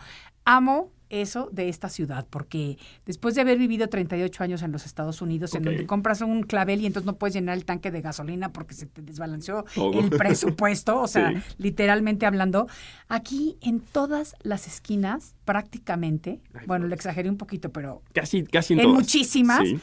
amo 0.44 0.92
eso 1.11 1.48
de 1.53 1.68
esta 1.68 1.88
ciudad, 1.88 2.27
porque 2.31 2.77
después 3.05 3.35
de 3.35 3.40
haber 3.40 3.59
vivido 3.59 3.88
38 3.88 4.42
años 4.44 4.62
en 4.62 4.70
los 4.72 4.85
Estados 4.87 5.20
Unidos, 5.22 5.55
en 5.55 5.62
donde 5.64 5.87
compras 5.87 6.20
un 6.22 6.42
clavel 6.44 6.81
y 6.81 6.87
entonces 6.87 7.07
no 7.07 7.16
puedes 7.16 7.35
llenar 7.35 7.57
el 7.57 7.64
tanque 7.64 7.90
de 7.90 8.00
gasolina 8.00 8.53
porque 8.53 8.74
se 8.74 8.87
te 8.87 9.03
desbalanceó 9.03 9.64
Todo. 9.74 9.98
el 10.00 10.11
presupuesto, 10.11 11.00
o 11.00 11.07
sea, 11.09 11.31
Sí. 11.31 11.37
literalmente 11.59 12.27
hablando, 12.27 12.68
aquí 13.09 13.57
en 13.61 13.81
todas 13.81 14.35
las 14.42 14.66
esquinas, 14.66 15.35
prácticamente, 15.44 16.40
bueno, 16.66 16.87
le 16.87 16.94
exageré 16.94 17.29
un 17.29 17.37
poquito, 17.38 17.70
pero 17.72 18.03
Casi, 18.12 18.44
casi 18.44 18.74
en, 18.74 18.81
En 18.81 18.87
todas. 18.87 18.98
muchísimas. 19.00 19.68
Sí. 19.68 19.79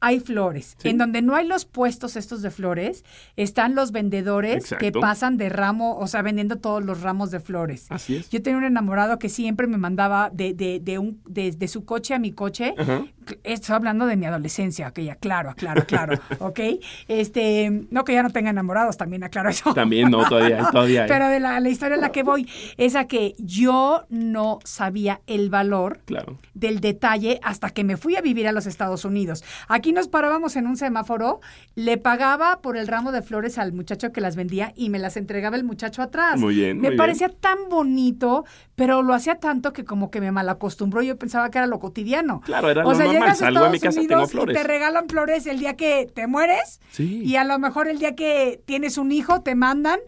Hay 0.00 0.20
flores. 0.20 0.76
Sí. 0.78 0.88
En 0.90 0.98
donde 0.98 1.22
no 1.22 1.34
hay 1.34 1.46
los 1.46 1.64
puestos 1.64 2.16
estos 2.16 2.42
de 2.42 2.50
flores, 2.50 3.04
están 3.36 3.74
los 3.74 3.92
vendedores 3.92 4.74
que 4.78 4.92
pasan 4.92 5.36
de 5.36 5.48
ramo, 5.48 5.96
o 5.98 6.06
sea, 6.06 6.22
vendiendo 6.22 6.56
todos 6.56 6.84
los 6.84 7.00
ramos 7.00 7.30
de 7.30 7.40
flores. 7.40 7.86
Así 7.90 8.16
es. 8.16 8.30
Yo 8.30 8.42
tenía 8.42 8.58
un 8.58 8.64
enamorado 8.64 9.18
que 9.18 9.28
siempre 9.28 9.66
me 9.66 9.78
mandaba 9.78 10.30
de, 10.32 10.52
de, 10.54 10.80
de, 10.80 10.98
un, 10.98 11.20
de, 11.26 11.50
de 11.52 11.68
su 11.68 11.84
coche 11.84 12.14
a 12.14 12.18
mi 12.18 12.32
coche. 12.32 12.74
Ajá. 12.76 13.04
Estoy 13.42 13.74
hablando 13.74 14.06
de 14.06 14.16
mi 14.16 14.26
adolescencia, 14.26 14.86
aquella, 14.86 15.16
claro, 15.16 15.54
claro, 15.56 15.84
claro, 15.86 16.14
¿ok? 16.38 16.60
Este, 17.08 17.86
no 17.90 18.04
que 18.04 18.12
ya 18.12 18.22
no 18.22 18.30
tenga 18.30 18.50
enamorados, 18.50 18.96
también 18.96 19.24
aclaro 19.24 19.48
eso. 19.50 19.74
También 19.74 20.10
no, 20.10 20.28
todavía 20.28 20.68
todavía 20.70 21.02
hay. 21.02 21.08
Pero 21.08 21.28
de 21.28 21.40
la, 21.40 21.58
la 21.60 21.68
historia 21.68 21.96
en 21.96 22.00
la 22.02 22.12
que 22.12 22.22
voy 22.22 22.48
es 22.76 22.94
a 22.94 23.06
que 23.06 23.34
yo 23.38 24.04
no 24.08 24.58
sabía 24.64 25.20
el 25.26 25.50
valor 25.50 26.00
Claro. 26.04 26.38
del 26.54 26.80
detalle 26.80 27.40
hasta 27.42 27.70
que 27.70 27.84
me 27.84 27.96
fui 27.96 28.16
a 28.16 28.20
vivir 28.20 28.46
a 28.46 28.52
los 28.52 28.66
Estados 28.66 29.04
Unidos. 29.04 29.42
Aquí 29.68 29.85
nos 29.92 30.08
parábamos 30.08 30.56
en 30.56 30.66
un 30.66 30.76
semáforo, 30.76 31.40
le 31.74 31.98
pagaba 31.98 32.60
por 32.60 32.76
el 32.76 32.86
ramo 32.86 33.12
de 33.12 33.22
flores 33.22 33.58
al 33.58 33.72
muchacho 33.72 34.12
que 34.12 34.20
las 34.20 34.36
vendía 34.36 34.72
y 34.76 34.90
me 34.90 34.98
las 34.98 35.16
entregaba 35.16 35.56
el 35.56 35.64
muchacho 35.64 36.02
atrás. 36.02 36.38
Muy 36.38 36.54
bien, 36.54 36.80
Me 36.80 36.88
muy 36.88 36.96
parecía 36.96 37.28
tan 37.28 37.68
bonito, 37.68 38.44
pero 38.74 39.02
lo 39.02 39.14
hacía 39.14 39.36
tanto 39.36 39.72
que 39.72 39.84
como 39.84 40.10
que 40.10 40.20
me 40.20 40.32
malacostumbró. 40.32 41.02
Yo 41.02 41.16
pensaba 41.16 41.50
que 41.50 41.58
era 41.58 41.66
lo 41.66 41.78
cotidiano. 41.78 42.40
Claro, 42.44 42.70
era 42.70 42.84
o 42.86 42.90
lo 42.90 42.94
sea, 42.96 43.06
normal. 43.06 43.22
llegas 43.22 43.42
a 43.42 43.46
a 43.46 43.50
mi 43.50 43.56
Estados 43.56 43.80
casa, 43.80 44.00
tengo 44.00 44.14
Unidos 44.14 44.30
flores. 44.30 44.56
y 44.56 44.58
te 44.58 44.64
regalan 44.66 45.08
flores 45.08 45.46
el 45.46 45.58
día 45.58 45.76
que 45.76 46.10
te 46.14 46.26
mueres. 46.26 46.80
Sí. 46.90 47.22
Y 47.24 47.36
a 47.36 47.44
lo 47.44 47.58
mejor 47.58 47.88
el 47.88 47.98
día 47.98 48.14
que 48.14 48.62
tienes 48.64 48.98
un 48.98 49.12
hijo 49.12 49.42
te 49.42 49.54
mandan, 49.54 49.98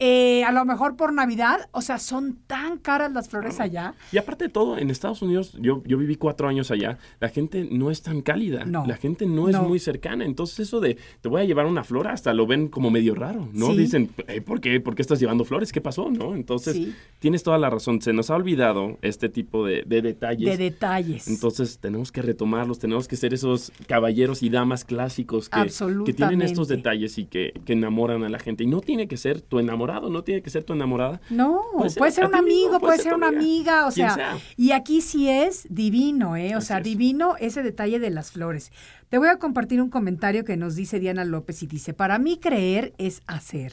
eh, 0.00 0.42
a 0.44 0.50
lo 0.52 0.64
mejor 0.64 0.96
por 0.96 1.12
Navidad. 1.12 1.68
O 1.72 1.82
sea, 1.82 1.98
son 1.98 2.38
tan 2.46 2.78
caras 2.78 3.12
las 3.12 3.28
flores 3.28 3.60
allá. 3.60 3.94
Y 4.10 4.18
aparte 4.18 4.44
de 4.44 4.50
todo, 4.50 4.76
en 4.78 4.90
Estados 4.90 5.22
Unidos, 5.22 5.56
yo, 5.60 5.82
yo 5.86 5.98
viví 5.98 6.16
cuatro 6.16 6.48
años 6.48 6.70
allá, 6.70 6.98
la 7.20 7.28
gente 7.28 7.68
no 7.70 7.90
es 7.90 8.02
tan 8.02 8.22
cálida, 8.22 8.64
No. 8.64 8.84
la 8.86 8.96
gente 8.96 9.26
no 9.26 9.48
es 9.48 9.54
No. 9.56 9.62
muy 9.64 9.78
cercana, 9.78 10.24
entonces 10.24 10.60
eso 10.60 10.80
de 10.80 10.96
te 11.20 11.28
voy 11.28 11.42
a 11.42 11.44
llevar 11.44 11.66
una 11.66 11.84
flor 11.84 12.08
hasta 12.08 12.32
lo 12.34 12.46
ven 12.46 12.68
como 12.68 12.90
medio 12.90 13.14
raro, 13.14 13.48
¿no? 13.52 13.68
Sí. 13.72 13.76
Dicen, 13.76 14.10
"Ey, 14.26 14.40
¿por 14.40 14.60
qué? 14.60 14.80
¿por 14.80 14.94
qué 14.94 15.02
estás 15.02 15.20
llevando 15.20 15.44
flores? 15.44 15.70
¿Qué 15.72 15.80
pasó? 15.80 16.10
¿No? 16.10 16.34
Entonces, 16.34 16.74
Sí. 16.74 16.94
tienes 17.18 17.42
toda 17.42 17.58
la 17.58 17.68
razón, 17.70 18.00
se 18.00 18.12
nos 18.12 18.30
ha 18.30 18.36
olvidado 18.36 18.96
este 19.02 19.28
tipo 19.28 19.66
de, 19.66 19.82
de 19.86 20.00
detalles. 20.02 20.48
De 20.58 20.64
detalles. 20.64 21.28
Entonces 21.28 21.78
tenemos 21.78 22.10
que 22.10 22.22
retomarlos, 22.22 22.78
tenemos 22.78 23.06
que 23.06 23.16
ser 23.16 23.34
esos 23.34 23.70
caballeros 23.86 24.42
y 24.42 24.48
damas 24.48 24.84
clásicos 24.84 25.48
que, 25.50 25.70
que 26.06 26.12
tienen 26.14 26.40
estos 26.42 26.68
detalles 26.68 27.18
y 27.18 27.26
que, 27.26 27.52
que 27.66 27.74
enamoran 27.74 28.24
a 28.24 28.28
la 28.30 28.38
gente. 28.38 28.64
Y 28.64 28.66
no 28.66 28.80
tiene 28.80 29.06
que 29.08 29.16
ser 29.18 29.40
tu 29.42 29.58
enamorado, 29.58 29.89
no 29.98 30.22
tiene 30.22 30.42
que 30.42 30.50
ser 30.50 30.62
tu 30.62 30.72
enamorada. 30.72 31.20
No, 31.30 31.62
Puede 31.76 31.90
puede 31.94 32.12
ser 32.12 32.26
un 32.26 32.30
mismo, 32.32 32.38
amigo, 32.46 32.80
puede 32.80 32.98
ser 32.98 33.14
una 33.14 33.28
amiga, 33.28 33.86
o 33.86 33.90
sea, 33.90 34.14
sea. 34.14 34.38
y 34.56 34.70
aquí 34.72 35.00
sí 35.00 35.28
es 35.28 35.66
divino, 35.70 36.36
¿eh? 36.36 36.54
O 36.54 36.58
Así 36.58 36.68
sea, 36.68 36.78
es. 36.78 36.84
divino 36.84 37.34
ese 37.40 37.62
detalle 37.62 37.98
de 37.98 38.10
las 38.10 38.30
flores. 38.30 38.70
Te 39.08 39.18
voy 39.18 39.26
a 39.28 39.38
compartir 39.38 39.82
un 39.82 39.90
comentario 39.90 40.44
que 40.44 40.56
nos 40.56 40.76
dice 40.76 41.00
Diana 41.00 41.24
López 41.24 41.62
y 41.64 41.66
dice, 41.66 41.92
para 41.94 42.18
mí 42.20 42.38
creer 42.38 42.94
es 42.98 43.22
hacer. 43.26 43.72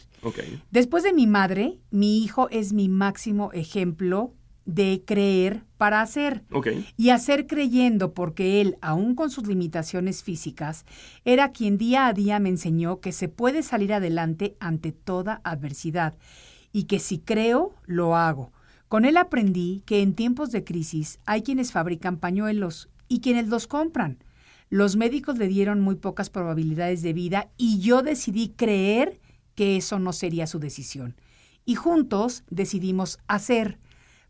Después 0.72 1.04
de 1.04 1.14
mi 1.14 1.28
madre, 1.28 1.78
mi 1.92 2.24
hijo 2.24 2.50
es 2.50 2.74
mi 2.74 2.90
máximo 2.90 3.52
ejemplo 3.54 4.34
de 4.68 5.02
creer 5.06 5.64
para 5.78 6.02
hacer. 6.02 6.44
Y 6.98 7.10
hacer 7.10 7.48
creyendo 7.48 8.14
porque 8.14 8.62
él, 8.62 8.78
aun 8.82 9.16
con 9.16 9.32
sus 9.32 9.48
limitaciones 9.48 10.22
físicas, 10.22 10.86
era 11.26 11.52
quien 11.54 11.78
día 11.78 12.06
a 12.06 12.14
día 12.14 12.40
me 12.40 12.50
enseñó 12.50 13.00
que 13.00 13.14
se 13.14 13.30
puede 13.30 13.64
salir 13.64 13.94
adelante 13.94 14.56
ante 14.60 14.92
toda 14.92 15.42
adversidad 15.44 16.16
y 16.74 16.84
que 16.84 17.00
si 17.00 17.18
creo, 17.18 17.74
lo 17.86 18.16
hago. 18.16 18.52
Con 18.90 19.06
él 19.06 19.18
aprendí 19.18 19.84
que 19.86 20.02
en 20.02 20.14
tiempos 20.14 20.52
de 20.52 20.64
crisis 20.64 21.20
hay 21.26 21.42
quienes 21.42 21.72
fabrican 21.72 22.18
pañuelos 22.18 22.90
y 23.08 23.22
quienes 23.22 23.48
los 23.48 23.68
compran. 23.68 24.22
Los 24.70 24.98
médicos 24.98 25.38
le 25.38 25.48
dieron 25.48 25.80
muy 25.80 25.96
pocas 25.96 26.30
probabilidades 26.30 27.02
de 27.02 27.14
vida 27.14 27.50
y 27.56 27.80
yo 27.80 28.02
decidí 28.02 28.50
creer 28.50 29.22
que 29.56 29.78
eso 29.78 29.98
no 29.98 30.12
sería 30.12 30.46
su 30.46 30.60
decisión. 30.60 31.16
Y 31.64 31.76
juntos 31.76 32.44
decidimos 32.50 33.20
hacer 33.28 33.80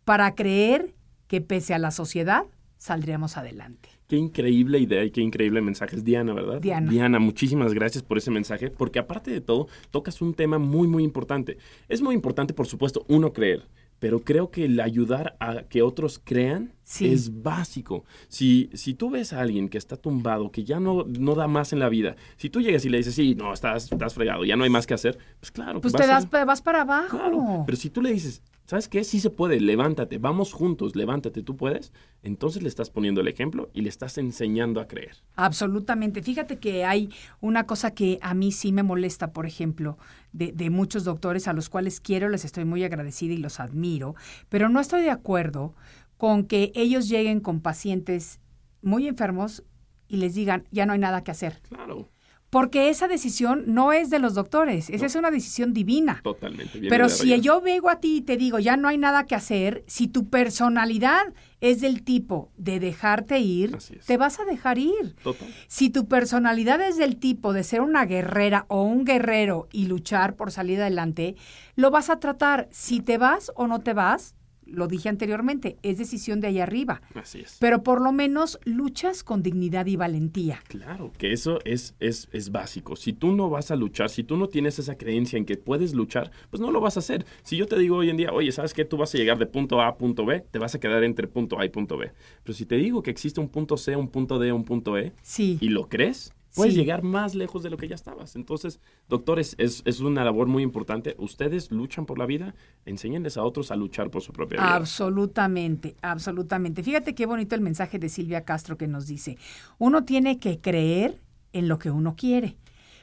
para 0.08 0.36
creer 0.36 0.94
que 1.28 1.42
pese 1.42 1.74
a 1.74 1.80
la 1.80 1.92
sociedad 1.92 2.46
saldríamos 2.78 3.36
adelante. 3.36 3.90
Qué 4.08 4.16
increíble 4.16 4.80
idea 4.80 5.04
y 5.04 5.12
qué 5.12 5.20
increíble 5.20 5.60
mensaje 5.60 5.98
es 5.98 6.06
Diana, 6.06 6.34
¿verdad? 6.34 6.62
Diana. 6.62 6.90
Diana, 6.90 7.20
muchísimas 7.20 7.74
gracias 7.74 8.04
por 8.06 8.18
ese 8.18 8.32
mensaje, 8.32 8.70
porque 8.70 9.00
aparte 9.00 9.32
de 9.32 9.42
todo, 9.42 9.68
tocas 9.92 10.22
un 10.22 10.34
tema 10.34 10.60
muy, 10.60 10.88
muy 10.88 11.04
importante. 11.04 11.58
Es 11.90 12.02
muy 12.02 12.16
importante, 12.16 12.54
por 12.54 12.68
supuesto, 12.68 13.04
uno 13.10 13.34
creer, 13.34 13.68
pero 14.00 14.22
creo 14.22 14.50
que 14.50 14.64
el 14.64 14.80
ayudar 14.80 15.36
a 15.42 15.64
que 15.64 15.82
otros 15.82 16.22
crean 16.24 16.72
Sí. 16.84 17.12
es 17.12 17.42
básico. 17.44 18.06
Si, 18.30 18.70
si 18.74 18.94
tú 18.94 19.10
ves 19.10 19.34
a 19.34 19.42
alguien 19.42 19.68
que 19.68 19.78
está 19.78 19.98
tumbado, 19.98 20.52
que 20.54 20.64
ya 20.64 20.80
no, 20.80 21.04
no 21.04 21.36
da 21.36 21.48
más 21.50 21.74
en 21.74 21.80
la 21.80 21.90
vida, 21.90 22.16
si 22.38 22.50
tú 22.50 22.62
llegas 22.62 22.86
y 22.86 22.90
le 22.90 23.00
dices, 23.00 23.14
sí, 23.14 23.36
no, 23.36 23.52
estás, 23.52 23.92
estás 23.92 24.14
fregado, 24.14 24.46
ya 24.46 24.56
no 24.56 24.64
hay 24.64 24.70
más 24.70 24.88
que 24.88 24.94
hacer, 24.94 25.18
pues 25.42 25.52
claro. 25.52 25.82
Pues 25.82 25.94
te 25.94 26.04
a- 26.04 26.08
das, 26.08 26.30
vas 26.30 26.62
para 26.62 26.84
abajo. 26.84 27.18
Claro, 27.18 27.64
pero 27.66 27.76
si 27.76 27.90
tú 27.90 28.02
le 28.02 28.14
dices, 28.14 28.42
¿sabes 28.68 28.88
qué? 28.88 29.04
Sí 29.04 29.20
se 29.20 29.30
puede, 29.32 29.60
levántate, 29.60 30.20
vamos 30.20 30.54
juntos, 30.54 30.96
levántate, 30.96 31.42
tú 31.42 31.56
puedes, 31.56 31.92
entonces 32.22 32.62
le 32.62 32.70
estás 32.70 32.90
poniendo 32.90 33.22
el 33.22 33.28
ejemplo 33.28 33.72
y 33.74 33.82
le 33.82 33.90
estás 33.90 34.18
enseñando 34.18 34.80
a 34.82 34.88
creer. 34.88 35.16
Absolutamente. 35.36 36.22
Fíjate 36.22 36.58
que 36.58 36.86
hay 36.86 37.10
una 37.40 37.66
cosa 37.66 37.92
que 37.92 38.20
a 38.22 38.34
mí 38.34 38.52
sí 38.52 38.72
me 38.72 38.84
molesta, 38.84 39.32
por 39.32 39.46
ejemplo, 39.46 39.98
de, 40.34 40.52
de 40.52 40.70
muchos 40.70 41.06
doctores 41.06 41.48
a 41.48 41.54
los 41.54 41.70
cuales 41.70 42.00
quiero, 42.00 42.30
les 42.30 42.46
estoy 42.46 42.66
muy 42.66 42.84
agradecida 42.84 43.34
y 43.34 43.38
los 43.38 43.60
admiro, 43.60 44.16
pero 44.50 44.70
no 44.70 44.80
estoy 44.80 45.02
de 45.02 45.12
acuerdo 45.12 45.74
con 46.18 46.44
que 46.44 46.72
ellos 46.76 47.08
lleguen 47.08 47.40
con 47.40 47.62
pacientes 47.62 48.40
muy 48.82 49.08
enfermos 49.08 49.64
y 50.10 50.18
les 50.18 50.36
digan, 50.36 50.68
ya 50.72 50.86
no 50.86 50.94
hay 50.94 51.00
nada 51.00 51.24
que 51.24 51.32
hacer. 51.32 51.62
Claro, 51.70 52.10
Porque 52.58 52.90
esa 52.90 53.08
decisión 53.08 53.66
no 53.68 53.94
es 53.94 54.10
de 54.10 54.18
los 54.18 54.34
doctores, 54.34 54.90
esa 54.90 55.06
es 55.06 55.14
una 55.14 55.30
decisión 55.30 55.74
divina. 55.74 56.22
totalmente. 56.24 56.82
Pero 56.90 57.08
si 57.08 57.40
yo 57.40 57.62
vengo 57.62 57.88
a 57.88 58.00
ti 58.00 58.18
y 58.18 58.22
te 58.22 58.36
digo, 58.36 58.58
ya 58.58 58.78
no 58.78 58.88
hay 58.88 58.98
nada 58.98 59.28
que 59.28 59.36
hacer, 59.36 59.84
si 59.86 60.08
tu 60.08 60.28
personalidad 60.28 61.36
es 61.62 61.82
del 61.82 62.02
tipo 62.04 62.52
de 62.58 62.80
dejarte 62.80 63.38
ir, 63.38 63.78
te 64.08 64.18
vas 64.18 64.40
a 64.40 64.46
dejar 64.46 64.80
ir. 64.80 65.16
Total. 65.22 65.48
Si 65.68 65.92
tu 65.92 66.08
personalidad 66.08 66.82
es 66.82 66.98
del 66.98 67.18
tipo 67.18 67.54
de 67.54 67.64
ser 67.64 67.82
una 67.82 68.06
guerrera 68.06 68.66
o 68.70 68.82
un 68.82 69.06
guerrero 69.06 69.68
y 69.72 69.86
luchar 69.86 70.36
por 70.36 70.52
salir 70.52 70.82
adelante, 70.82 71.36
lo 71.76 71.92
vas 71.92 72.10
a 72.10 72.20
tratar. 72.20 72.70
Si 72.72 73.02
te 73.02 73.20
vas 73.20 73.52
o 73.56 73.68
no 73.68 73.82
te 73.82 73.94
vas, 73.94 74.34
lo 74.70 74.88
dije 74.88 75.10
anteriormente, 75.10 75.78
es 75.84 75.98
decisión 75.98 76.40
de 76.42 76.48
ahí 76.48 76.60
arriba. 76.60 77.02
Así 77.16 77.40
es. 77.40 77.58
Pero 77.60 77.84
por 77.84 78.02
lo 78.02 78.12
menos 78.12 78.60
luchas 78.66 79.24
con 79.24 79.44
dignidad 79.44 79.86
y 79.86 79.96
valentía. 79.96 80.60
Claro, 80.68 81.12
que 81.18 81.32
eso 81.32 81.60
es, 81.66 81.96
es, 82.00 82.28
es 82.32 82.52
básico. 82.52 82.96
Si 82.96 83.14
tú 83.14 83.32
no 83.34 83.50
vas 83.50 83.72
a 83.72 83.76
luchar, 83.76 84.10
si 84.10 84.24
tú 84.24 84.38
no 84.38 84.48
tienes 84.48 84.80
esa 84.80 84.96
creencia 84.98 85.38
en 85.38 85.46
que 85.46 85.58
puedes 85.58 85.94
luchar, 85.94 86.32
pues 86.50 86.60
no 86.62 86.72
lo 86.72 86.82
vas 86.82 86.98
a 86.98 87.00
hacer. 87.00 87.26
Si 87.44 87.58
yo 87.58 87.66
te 87.68 87.78
digo 87.78 87.98
hoy 87.98 88.10
en 88.10 88.18
día, 88.18 88.32
oye, 88.32 88.52
¿sabes 88.52 88.74
qué? 88.74 88.86
Tú 88.86 88.98
vas 88.98 89.14
a 89.14 89.18
llegar 89.18 89.38
de 89.38 89.46
punto 89.46 89.82
A 89.82 89.88
a 89.88 89.98
punto 89.98 90.26
B, 90.26 90.44
te 90.52 90.60
vas 90.60 90.76
a 90.76 90.80
quedar 90.80 91.04
entre 91.04 91.28
punto 91.28 91.60
A 91.60 91.66
y 91.66 91.70
punto 91.70 91.98
B. 91.98 92.12
Pero 92.44 92.54
si 92.56 92.66
te 92.66 92.76
digo 92.76 93.02
que 93.04 93.12
existe 93.12 93.40
un 93.40 93.50
punto 93.50 93.78
C, 93.78 93.96
un 93.96 94.10
punto 94.10 94.40
D, 94.40 94.52
un 94.52 94.64
punto 94.64 94.98
E, 94.98 95.14
Sí. 95.22 95.58
y 95.62 95.70
lo 95.70 95.88
crees, 95.90 96.34
puedes 96.58 96.74
Sí. 96.74 96.80
llegar 96.82 97.04
más 97.04 97.34
lejos 97.36 97.64
de 97.64 97.70
lo 97.70 97.78
que 97.78 97.88
ya 97.88 97.96
estabas. 97.96 98.36
Entonces, 98.36 98.82
doctores, 99.08 99.56
es, 99.58 99.82
es 99.86 100.02
una 100.02 100.26
labor 100.26 100.48
muy 100.48 100.62
importante. 100.64 101.16
Ustedes 101.18 101.72
luchan 101.72 102.06
por 102.06 102.20
la 102.20 102.26
vida, 102.26 102.54
enséñenles 102.86 103.38
a 103.38 103.44
otros 103.44 103.72
a 103.72 103.78
luchar 103.78 104.12
por 104.12 104.22
su 104.22 104.34
propia 104.34 104.58
vida. 104.60 104.76
Absolutamente, 104.76 105.96
absolutamente. 106.02 106.84
Fíjate 106.84 107.16
qué 107.16 107.26
bonito 107.26 107.56
el 107.56 107.62
mensaje 107.62 108.00
de 108.00 108.10
Silvia 108.10 108.44
Castro 108.44 108.78
que 108.78 108.88
nos 108.88 109.08
dice, 109.08 109.38
uno 109.78 110.04
tiene 110.04 110.40
que 110.40 110.60
creer 110.60 111.22
en 111.54 111.68
lo 111.70 111.80
que 111.80 111.92
uno 111.92 112.16
quiere, 112.18 112.58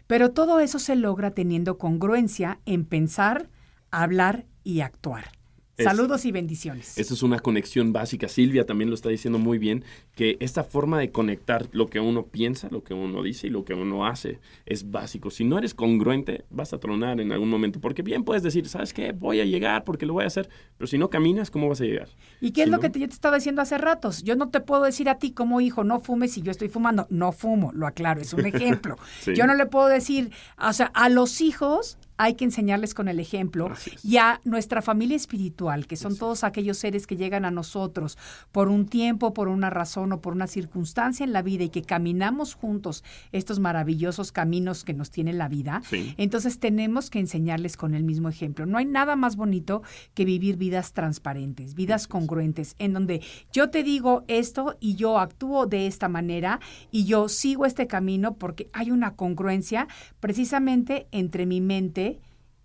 pero 0.07 0.33
todo 0.33 0.61
eso 0.61 0.79
se 0.79 0.97
logra 0.97 1.31
teniendo 1.31 1.79
congruencia 1.79 2.61
en 2.67 2.85
pensar, 2.85 3.49
hablar 3.91 4.45
y 4.65 4.81
actuar. 4.81 5.33
Es- 5.77 5.85
Saludos 5.85 6.25
y 6.25 6.31
bendiciones. 6.31 6.97
Esa 6.99 7.15
es 7.15 7.23
una 7.25 7.41
conexión 7.41 7.93
básica. 7.93 8.29
Silvia 8.29 8.65
también 8.65 8.91
lo 8.91 8.95
está 8.95 9.09
diciendo 9.09 9.41
muy 9.41 9.59
bien, 9.59 9.85
que 10.15 10.37
esta 10.39 10.63
forma 10.63 11.01
de 11.01 11.11
conectar 11.11 11.69
lo 11.73 11.89
que 11.89 11.99
uno 11.99 12.27
piensa, 12.27 12.69
lo 12.71 12.85
que 12.85 12.95
uno 12.95 13.23
dice 13.25 13.49
y 13.49 13.51
lo 13.51 13.65
que 13.65 13.75
uno 13.75 14.07
hace 14.07 14.39
es 14.67 14.91
básico. 14.93 15.31
Si 15.31 15.43
no 15.45 15.59
eres 15.59 15.75
congruente, 15.75 16.45
vas 16.51 16.73
a 16.73 16.79
tronar 16.79 17.21
en 17.21 17.33
algún 17.33 17.51
momento. 17.51 17.81
Porque 17.81 18.03
bien 18.03 18.23
puedes 18.23 18.45
decir, 18.45 18.69
¿sabes 18.69 18.93
qué? 18.93 19.11
Voy 19.13 19.41
a 19.41 19.45
llegar 19.45 19.83
porque 19.83 20.07
lo 20.07 20.13
voy 20.13 20.25
a 20.25 20.29
hacer. 20.29 20.49
Pero 20.79 20.87
si 20.87 20.97
no 20.97 21.11
caminas, 21.11 21.51
¿cómo 21.51 21.69
vas 21.69 21.81
a 21.81 21.85
llegar? 21.85 22.09
¿Y 22.41 22.53
qué 22.53 22.63
es 22.63 22.67
Si 22.67 22.71
lo 22.71 22.77
no- 22.77 22.81
que 22.81 22.91
te- 22.91 23.01
yo 23.01 23.09
te 23.09 23.15
estaba 23.15 23.35
diciendo 23.37 23.61
hace 23.61 23.77
ratos? 23.77 24.23
Yo 24.23 24.37
no 24.37 24.51
te 24.51 24.61
puedo 24.61 24.85
decir 24.85 25.09
a 25.09 25.19
ti 25.19 25.33
como 25.33 25.61
hijo, 25.61 25.83
no 25.83 25.99
fumes 26.01 26.33
si 26.33 26.43
yo 26.43 26.53
estoy 26.53 26.69
fumando. 26.69 27.09
No 27.11 27.33
fumo, 27.33 27.73
lo 27.73 27.89
aclaro, 27.89 28.21
es 28.21 28.33
un 28.33 28.47
ejemplo. 28.85 28.97
Sí. 29.21 29.35
Yo 29.35 29.47
no 29.49 29.55
le 29.55 29.67
puedo 29.67 29.89
decir, 29.89 30.31
o 30.57 30.73
sea, 30.73 30.87
a 30.95 31.09
los 31.09 31.41
hijos 31.41 31.99
hay 32.17 32.35
que 32.35 32.45
enseñarles 32.45 32.95
con 32.95 33.09
el 33.09 33.21
ejemplo 33.21 33.71
y 34.03 34.17
a 34.19 34.41
nuestra 34.45 34.83
familia 34.83 35.17
espiritual, 35.17 35.87
que 35.87 35.97
son 35.97 36.17
todos 36.17 36.45
aquellos 36.45 36.79
seres 36.79 37.07
que 37.07 37.17
llegan 37.17 37.45
a 37.45 37.51
nosotros 37.51 38.19
por 38.53 38.69
un 38.69 38.87
tiempo, 38.87 39.35
por 39.35 39.49
una 39.49 39.71
razón 39.71 40.13
o 40.13 40.21
por 40.21 40.35
una 40.35 40.47
circunstancia 40.47 41.25
en 41.25 41.33
la 41.33 41.43
vida 41.43 41.65
y 41.65 41.71
que 41.71 41.83
caminamos 41.83 42.55
juntos 42.55 43.05
estos 43.33 43.59
maravillosos 43.59 44.33
caminos 44.33 44.85
que 44.85 44.95
nos 44.95 45.11
tiene 45.11 45.33
la 45.33 45.49
vida. 45.49 45.83
Sí. 45.89 46.15
Entonces 46.17 46.59
tenemos 46.59 47.11
que 47.11 47.19
enseñarles 47.19 47.77
con 47.77 47.95
el 47.95 48.05
mismo 48.05 48.29
ejemplo. 48.29 48.67
No 48.67 48.79
hay 48.79 48.85
nada 48.85 49.17
más 49.17 49.37
bonito 49.37 49.83
que 50.15 50.25
vivir 50.25 50.57
vidas 50.57 50.93
transparentes, 50.93 51.75
vidas 51.75 52.07
congruentes, 52.07 52.77
en 52.79 52.93
donde 52.93 53.23
yo 53.53 53.71
te 53.71 53.83
digo 53.83 54.25
esto 54.29 54.77
y 54.81 54.95
yo 54.95 55.19
actúo 55.19 55.67
de 55.67 55.87
esta 55.87 56.09
manera 56.09 56.61
y 56.91 57.05
yo 57.05 57.29
sigo 57.29 57.67
este 57.67 57.87
camino 57.87 58.35
porque 58.35 58.69
hay 58.73 58.91
una 58.91 59.15
congruencia 59.17 59.89
precisamente 60.21 61.07
entre 61.11 61.47
mi 61.47 61.61
mente, 61.61 62.04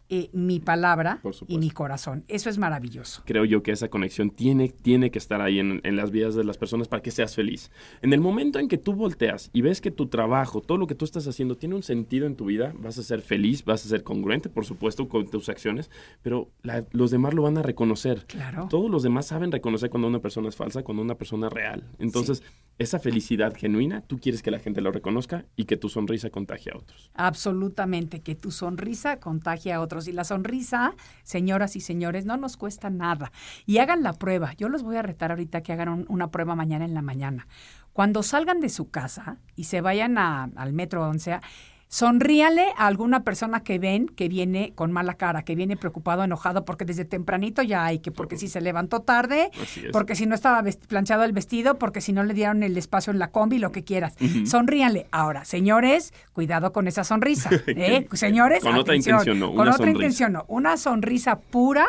eh, 0.10 0.30
mi 0.34 0.60
palabra 0.60 1.22
y 1.48 1.58
mi 1.60 1.70
corazón. 1.70 2.24
Eso 2.28 2.50
es 2.50 2.58
maravilloso. 2.58 3.22
creo 3.26 3.46
yo 3.46 3.62
que 3.64 3.72
esa 3.72 3.90
conexión 3.90 4.32
tiene, 4.32 4.70
tiene 4.70 5.12
que 5.12 5.20
estar 5.20 5.42
ahí 5.42 5.60
en, 5.60 5.82
en 5.84 5.96
las 5.96 6.12
vidas 6.12 6.36
de 6.36 6.44
las 6.44 6.58
personas 6.58 6.88
para 6.88 7.02
que 7.04 7.12
seas 7.12 7.36
feliz. 7.36 7.72
En 8.02 8.12
el 8.14 8.20
momento 8.22 8.60
en 8.60 8.68
que 8.68 8.78
tú 8.78 8.94
volteas 8.94 9.50
y 9.54 9.62
ves 9.62 9.82
que 9.82 9.92
tu 9.92 10.08
trabajo, 10.08 10.62
todo 10.62 10.78
lo 10.78 10.88
que 10.88 10.96
tú 10.96 11.06
estás 11.06 11.28
haciendo 11.28 11.56
tiene 11.58 11.76
un 11.76 11.84
sentido 11.84 12.26
en 12.28 12.36
tu 12.36 12.46
vida, 12.46 12.74
vas 12.80 12.98
a 12.98 13.04
ser 13.04 13.22
feliz, 13.22 13.64
vas 13.66 13.86
a 13.86 13.90
ser 13.90 14.04
congruente, 14.04 14.50
por 14.50 14.66
supuesto, 14.66 15.08
con 15.08 15.28
tus 15.30 15.48
acciones, 15.50 15.90
pero 16.22 16.50
la- 16.64 16.86
los 16.92 17.12
demás 17.12 17.34
lo 17.34 17.44
van 17.44 17.58
a 17.58 17.62
reconocer. 17.64 18.26
Claro. 18.28 18.68
Todos 18.70 18.90
los 18.90 19.04
demás 19.04 19.28
saben 19.28 19.52
reconocer 19.52 19.90
cuando 19.90 20.08
una 20.08 20.20
persona 20.20 20.50
es 20.50 20.56
falsa, 20.56 20.84
cuando 20.84 21.04
una 21.04 21.16
persona 21.16 21.48
es 21.48 21.54
real. 21.54 21.84
Entonces, 22.00 22.42
esa 22.80 22.98
felicidad 23.00 23.54
genuina, 23.56 24.02
tú 24.02 24.18
quieres 24.20 24.42
que 24.42 24.52
la 24.52 24.60
gente 24.60 24.82
lo 24.82 24.92
reconozca 24.92 25.46
y 25.56 25.66
que 25.66 25.78
tu 25.78 25.90
sonrisa 25.90 26.30
contagie 26.30 26.72
a 26.74 26.78
otros. 26.78 27.12
Absolutamente, 27.14 28.22
que 28.22 28.36
tu 28.36 28.52
sonrisa 28.52 29.20
contagie 29.20 29.74
a 29.74 29.82
otros. 29.82 29.99
Y 30.08 30.12
la 30.14 30.24
sonrisa, 30.24 30.94
señoras 31.24 31.76
y 31.76 31.82
señores, 31.82 32.26
no 32.26 32.38
nos 32.38 32.58
cuesta 32.58 32.90
nada. 32.90 33.32
Y 33.66 33.80
hagan 33.80 34.04
la 34.04 34.14
prueba. 34.14 34.54
Yo 34.58 34.70
los 34.70 34.84
voy 34.84 34.96
a 34.98 35.02
retar 35.02 35.32
ahorita 35.32 35.62
que 35.62 35.74
hagan 35.74 35.90
un- 35.90 36.06
una 36.10 36.32
prueba 36.32 36.56
mañana 36.56 36.86
en 36.86 36.94
la 36.94 37.02
mañana. 37.02 37.48
Cuando 37.94 38.24
salgan 38.24 38.60
de 38.62 38.70
su 38.70 38.90
casa 38.90 39.38
y 39.56 39.66
se 39.66 39.82
vayan 39.82 40.18
a- 40.18 40.50
al 40.56 40.74
metro, 40.74 41.04
donde 41.04 41.20
sea, 41.20 41.42
sonríale 41.90 42.68
a 42.78 42.86
alguna 42.86 43.24
persona 43.24 43.64
que 43.64 43.80
ven 43.80 44.08
que 44.08 44.30
viene 44.30 44.74
con 44.76 44.92
mala 44.92 45.16
cara, 45.16 45.44
que 45.44 45.56
viene 45.56 45.76
preocupado, 45.76 46.24
enojado, 46.24 46.64
porque 46.64 46.86
desde 46.86 47.04
tempranito 47.04 47.64
ya 47.64 47.84
hay, 47.84 48.00
que 48.00 48.12
porque 48.12 48.38
si 48.38 48.48
se 48.48 48.62
levantó 48.62 49.02
tarde, 49.02 49.50
porque 49.92 50.16
si 50.16 50.28
no 50.28 50.36
estaba 50.36 50.64
planchado 50.88 51.24
el 51.24 51.34
vestido, 51.34 51.80
porque 51.80 52.00
si 52.00 52.14
no 52.14 52.24
le 52.24 52.36
dieron 52.36 52.62
el 52.62 52.78
espacio 52.78 53.12
en 53.12 53.20
la 53.20 53.32
combi, 53.32 53.58
lo 53.58 53.72
que 53.72 53.84
quieras. 53.84 54.16
Sonríanle. 54.46 55.08
Ahora, 55.12 55.46
señores, 55.46 56.14
cuidado 56.32 56.72
con 56.72 56.88
esa 56.88 57.04
sonrisa. 57.04 57.50
¿eh? 57.68 58.08
Señores, 58.14 58.62
Con 58.64 58.76
otra 58.76 58.96
intención, 58.96 59.40
no, 59.40 59.48
Con 59.48 59.62
una 59.62 59.72
otra 59.72 59.78
sonrisa. 59.78 59.98
intención, 59.98 60.34
no. 60.34 60.46
Una 60.48 60.78
sonrisa 60.78 61.40
pura 61.40 61.88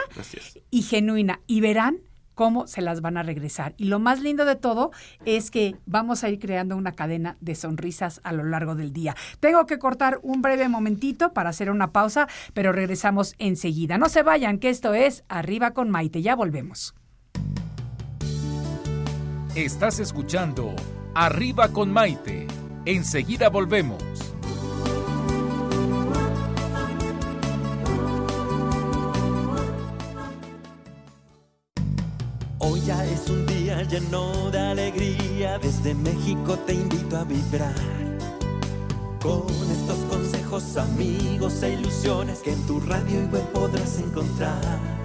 y 0.70 0.82
genuina. 0.82 1.40
Y 1.46 1.60
verán 1.60 1.98
cómo 2.34 2.66
se 2.66 2.82
las 2.82 3.00
van 3.00 3.16
a 3.16 3.22
regresar. 3.22 3.74
Y 3.76 3.84
lo 3.84 3.98
más 3.98 4.20
lindo 4.20 4.44
de 4.44 4.56
todo 4.56 4.90
es 5.24 5.50
que 5.50 5.76
vamos 5.86 6.24
a 6.24 6.28
ir 6.28 6.38
creando 6.38 6.76
una 6.76 6.92
cadena 6.92 7.36
de 7.40 7.54
sonrisas 7.54 8.20
a 8.24 8.32
lo 8.32 8.44
largo 8.44 8.74
del 8.74 8.92
día. 8.92 9.14
Tengo 9.40 9.66
que 9.66 9.78
cortar 9.78 10.20
un 10.22 10.42
breve 10.42 10.68
momentito 10.68 11.32
para 11.32 11.50
hacer 11.50 11.70
una 11.70 11.92
pausa, 11.92 12.28
pero 12.54 12.72
regresamos 12.72 13.34
enseguida. 13.38 13.98
No 13.98 14.08
se 14.08 14.22
vayan, 14.22 14.58
que 14.58 14.70
esto 14.70 14.94
es 14.94 15.24
Arriba 15.28 15.72
con 15.72 15.90
Maite. 15.90 16.22
Ya 16.22 16.34
volvemos. 16.34 16.94
Estás 19.54 19.98
escuchando 19.98 20.74
Arriba 21.14 21.68
con 21.68 21.92
Maite. 21.92 22.46
Enseguida 22.86 23.50
volvemos. 23.50 24.29
Lleno 33.90 34.50
de 34.52 34.58
alegría, 34.58 35.58
desde 35.58 35.94
México 35.94 36.56
te 36.64 36.74
invito 36.74 37.16
a 37.16 37.24
vibrar. 37.24 37.74
Con 39.20 39.46
estos 39.70 39.98
consejos, 40.08 40.76
amigos 40.76 41.60
e 41.64 41.72
ilusiones 41.72 42.38
que 42.38 42.52
en 42.52 42.66
tu 42.66 42.78
radio 42.80 43.22
y 43.22 43.26
web 43.26 43.44
podrás 43.52 43.98
encontrar. 43.98 44.99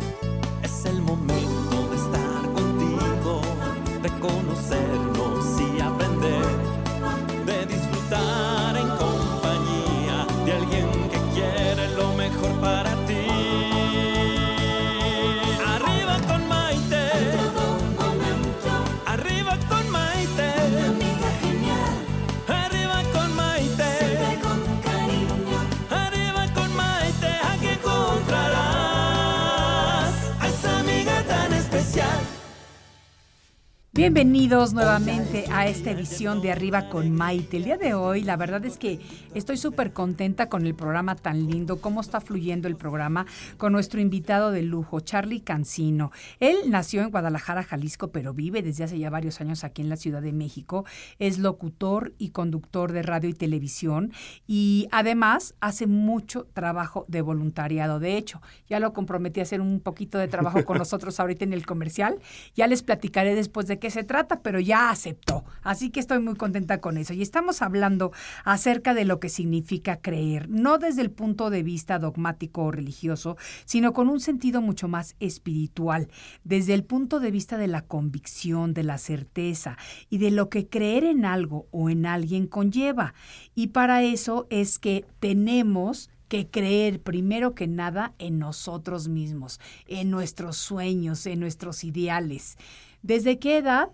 Bienvenidos 33.95 34.73
nuevamente 34.73 35.45
a 35.53 35.67
esta 35.67 35.89
edición 35.89 36.41
de 36.41 36.51
Arriba 36.51 36.89
con 36.89 37.13
Maite. 37.13 37.55
El 37.55 37.63
día 37.63 37.77
de 37.77 37.93
hoy, 37.93 38.23
la 38.23 38.35
verdad 38.35 38.65
es 38.65 38.77
que 38.77 38.99
estoy 39.33 39.55
súper 39.55 39.93
contenta 39.93 40.49
con 40.49 40.65
el 40.65 40.75
programa 40.75 41.15
tan 41.15 41.47
lindo, 41.47 41.79
cómo 41.79 42.01
está 42.01 42.19
fluyendo 42.19 42.67
el 42.67 42.75
programa 42.75 43.25
con 43.55 43.71
nuestro 43.71 44.01
invitado 44.01 44.51
de 44.51 44.63
lujo, 44.63 44.99
Charlie 44.99 45.39
Cancino. 45.39 46.11
Él 46.41 46.57
nació 46.67 47.03
en 47.03 47.09
Guadalajara, 47.09 47.63
Jalisco, 47.63 48.09
pero 48.09 48.33
vive 48.33 48.61
desde 48.61 48.83
hace 48.83 48.99
ya 48.99 49.09
varios 49.09 49.39
años 49.39 49.63
aquí 49.63 49.81
en 49.81 49.87
la 49.87 49.95
Ciudad 49.95 50.21
de 50.21 50.33
México. 50.33 50.83
Es 51.17 51.39
locutor 51.39 52.13
y 52.17 52.31
conductor 52.31 52.91
de 52.91 53.01
radio 53.01 53.29
y 53.29 53.33
televisión 53.33 54.11
y 54.45 54.89
además 54.91 55.55
hace 55.61 55.87
mucho 55.87 56.47
trabajo 56.51 57.05
de 57.07 57.21
voluntariado. 57.21 58.01
De 58.01 58.17
hecho, 58.17 58.41
ya 58.67 58.81
lo 58.81 58.91
comprometí 58.91 59.39
a 59.39 59.43
hacer 59.43 59.61
un 59.61 59.79
poquito 59.79 60.17
de 60.17 60.27
trabajo 60.27 60.65
con 60.65 60.77
nosotros 60.79 61.17
ahorita 61.17 61.45
en 61.45 61.53
el 61.53 61.65
comercial. 61.65 62.19
Ya 62.55 62.67
les 62.67 62.83
platicaré 62.83 63.35
después 63.35 63.67
de 63.67 63.79
qué 63.79 63.85
se 63.95 64.03
trata, 64.03 64.41
pero 64.41 64.59
ya 64.59 64.89
aceptó. 64.89 65.45
Así 65.63 65.89
que 65.89 66.01
estoy 66.01 66.19
muy 66.19 66.35
contenta 66.35 66.81
con 66.81 66.97
eso. 66.97 67.13
Y 67.13 67.21
estamos 67.21 67.61
hablando 67.61 68.11
acerca 68.43 68.93
de 68.93 69.05
lo 69.05 69.21
que 69.21 69.29
significa 69.29 70.01
creer, 70.01 70.49
no 70.49 70.77
desde 70.77 71.01
el 71.01 71.11
punto 71.11 71.49
de 71.49 71.63
vista 71.63 71.97
dogmático 71.97 72.65
o 72.65 72.71
religioso, 72.71 73.37
sino 73.63 73.93
con 73.93 74.09
un 74.09 74.19
sentido 74.19 74.61
mucho 74.61 74.89
más 74.89 75.15
espiritual, 75.21 76.09
desde 76.43 76.73
el 76.73 76.83
punto 76.83 77.21
de 77.21 77.31
vista 77.31 77.57
de 77.57 77.67
la 77.67 77.83
convicción, 77.83 78.73
de 78.73 78.83
la 78.83 78.97
certeza 78.97 79.77
y 80.09 80.17
de 80.17 80.31
lo 80.31 80.49
que 80.49 80.67
creer 80.67 81.05
en 81.05 81.23
algo 81.23 81.67
o 81.71 81.89
en 81.89 82.05
alguien 82.05 82.47
conlleva. 82.47 83.13
Y 83.55 83.67
para 83.67 84.03
eso 84.03 84.45
es 84.49 84.77
que 84.77 85.05
tenemos 85.21 86.09
que 86.27 86.49
creer 86.49 87.01
primero 87.01 87.55
que 87.55 87.67
nada 87.67 88.13
en 88.17 88.39
nosotros 88.39 89.07
mismos, 89.07 89.59
en 89.87 90.09
nuestros 90.09 90.57
sueños, 90.57 91.25
en 91.27 91.39
nuestros 91.39 91.83
ideales. 91.83 92.57
¿Desde 93.05 93.37
qué 93.37 93.57
edad 93.57 93.89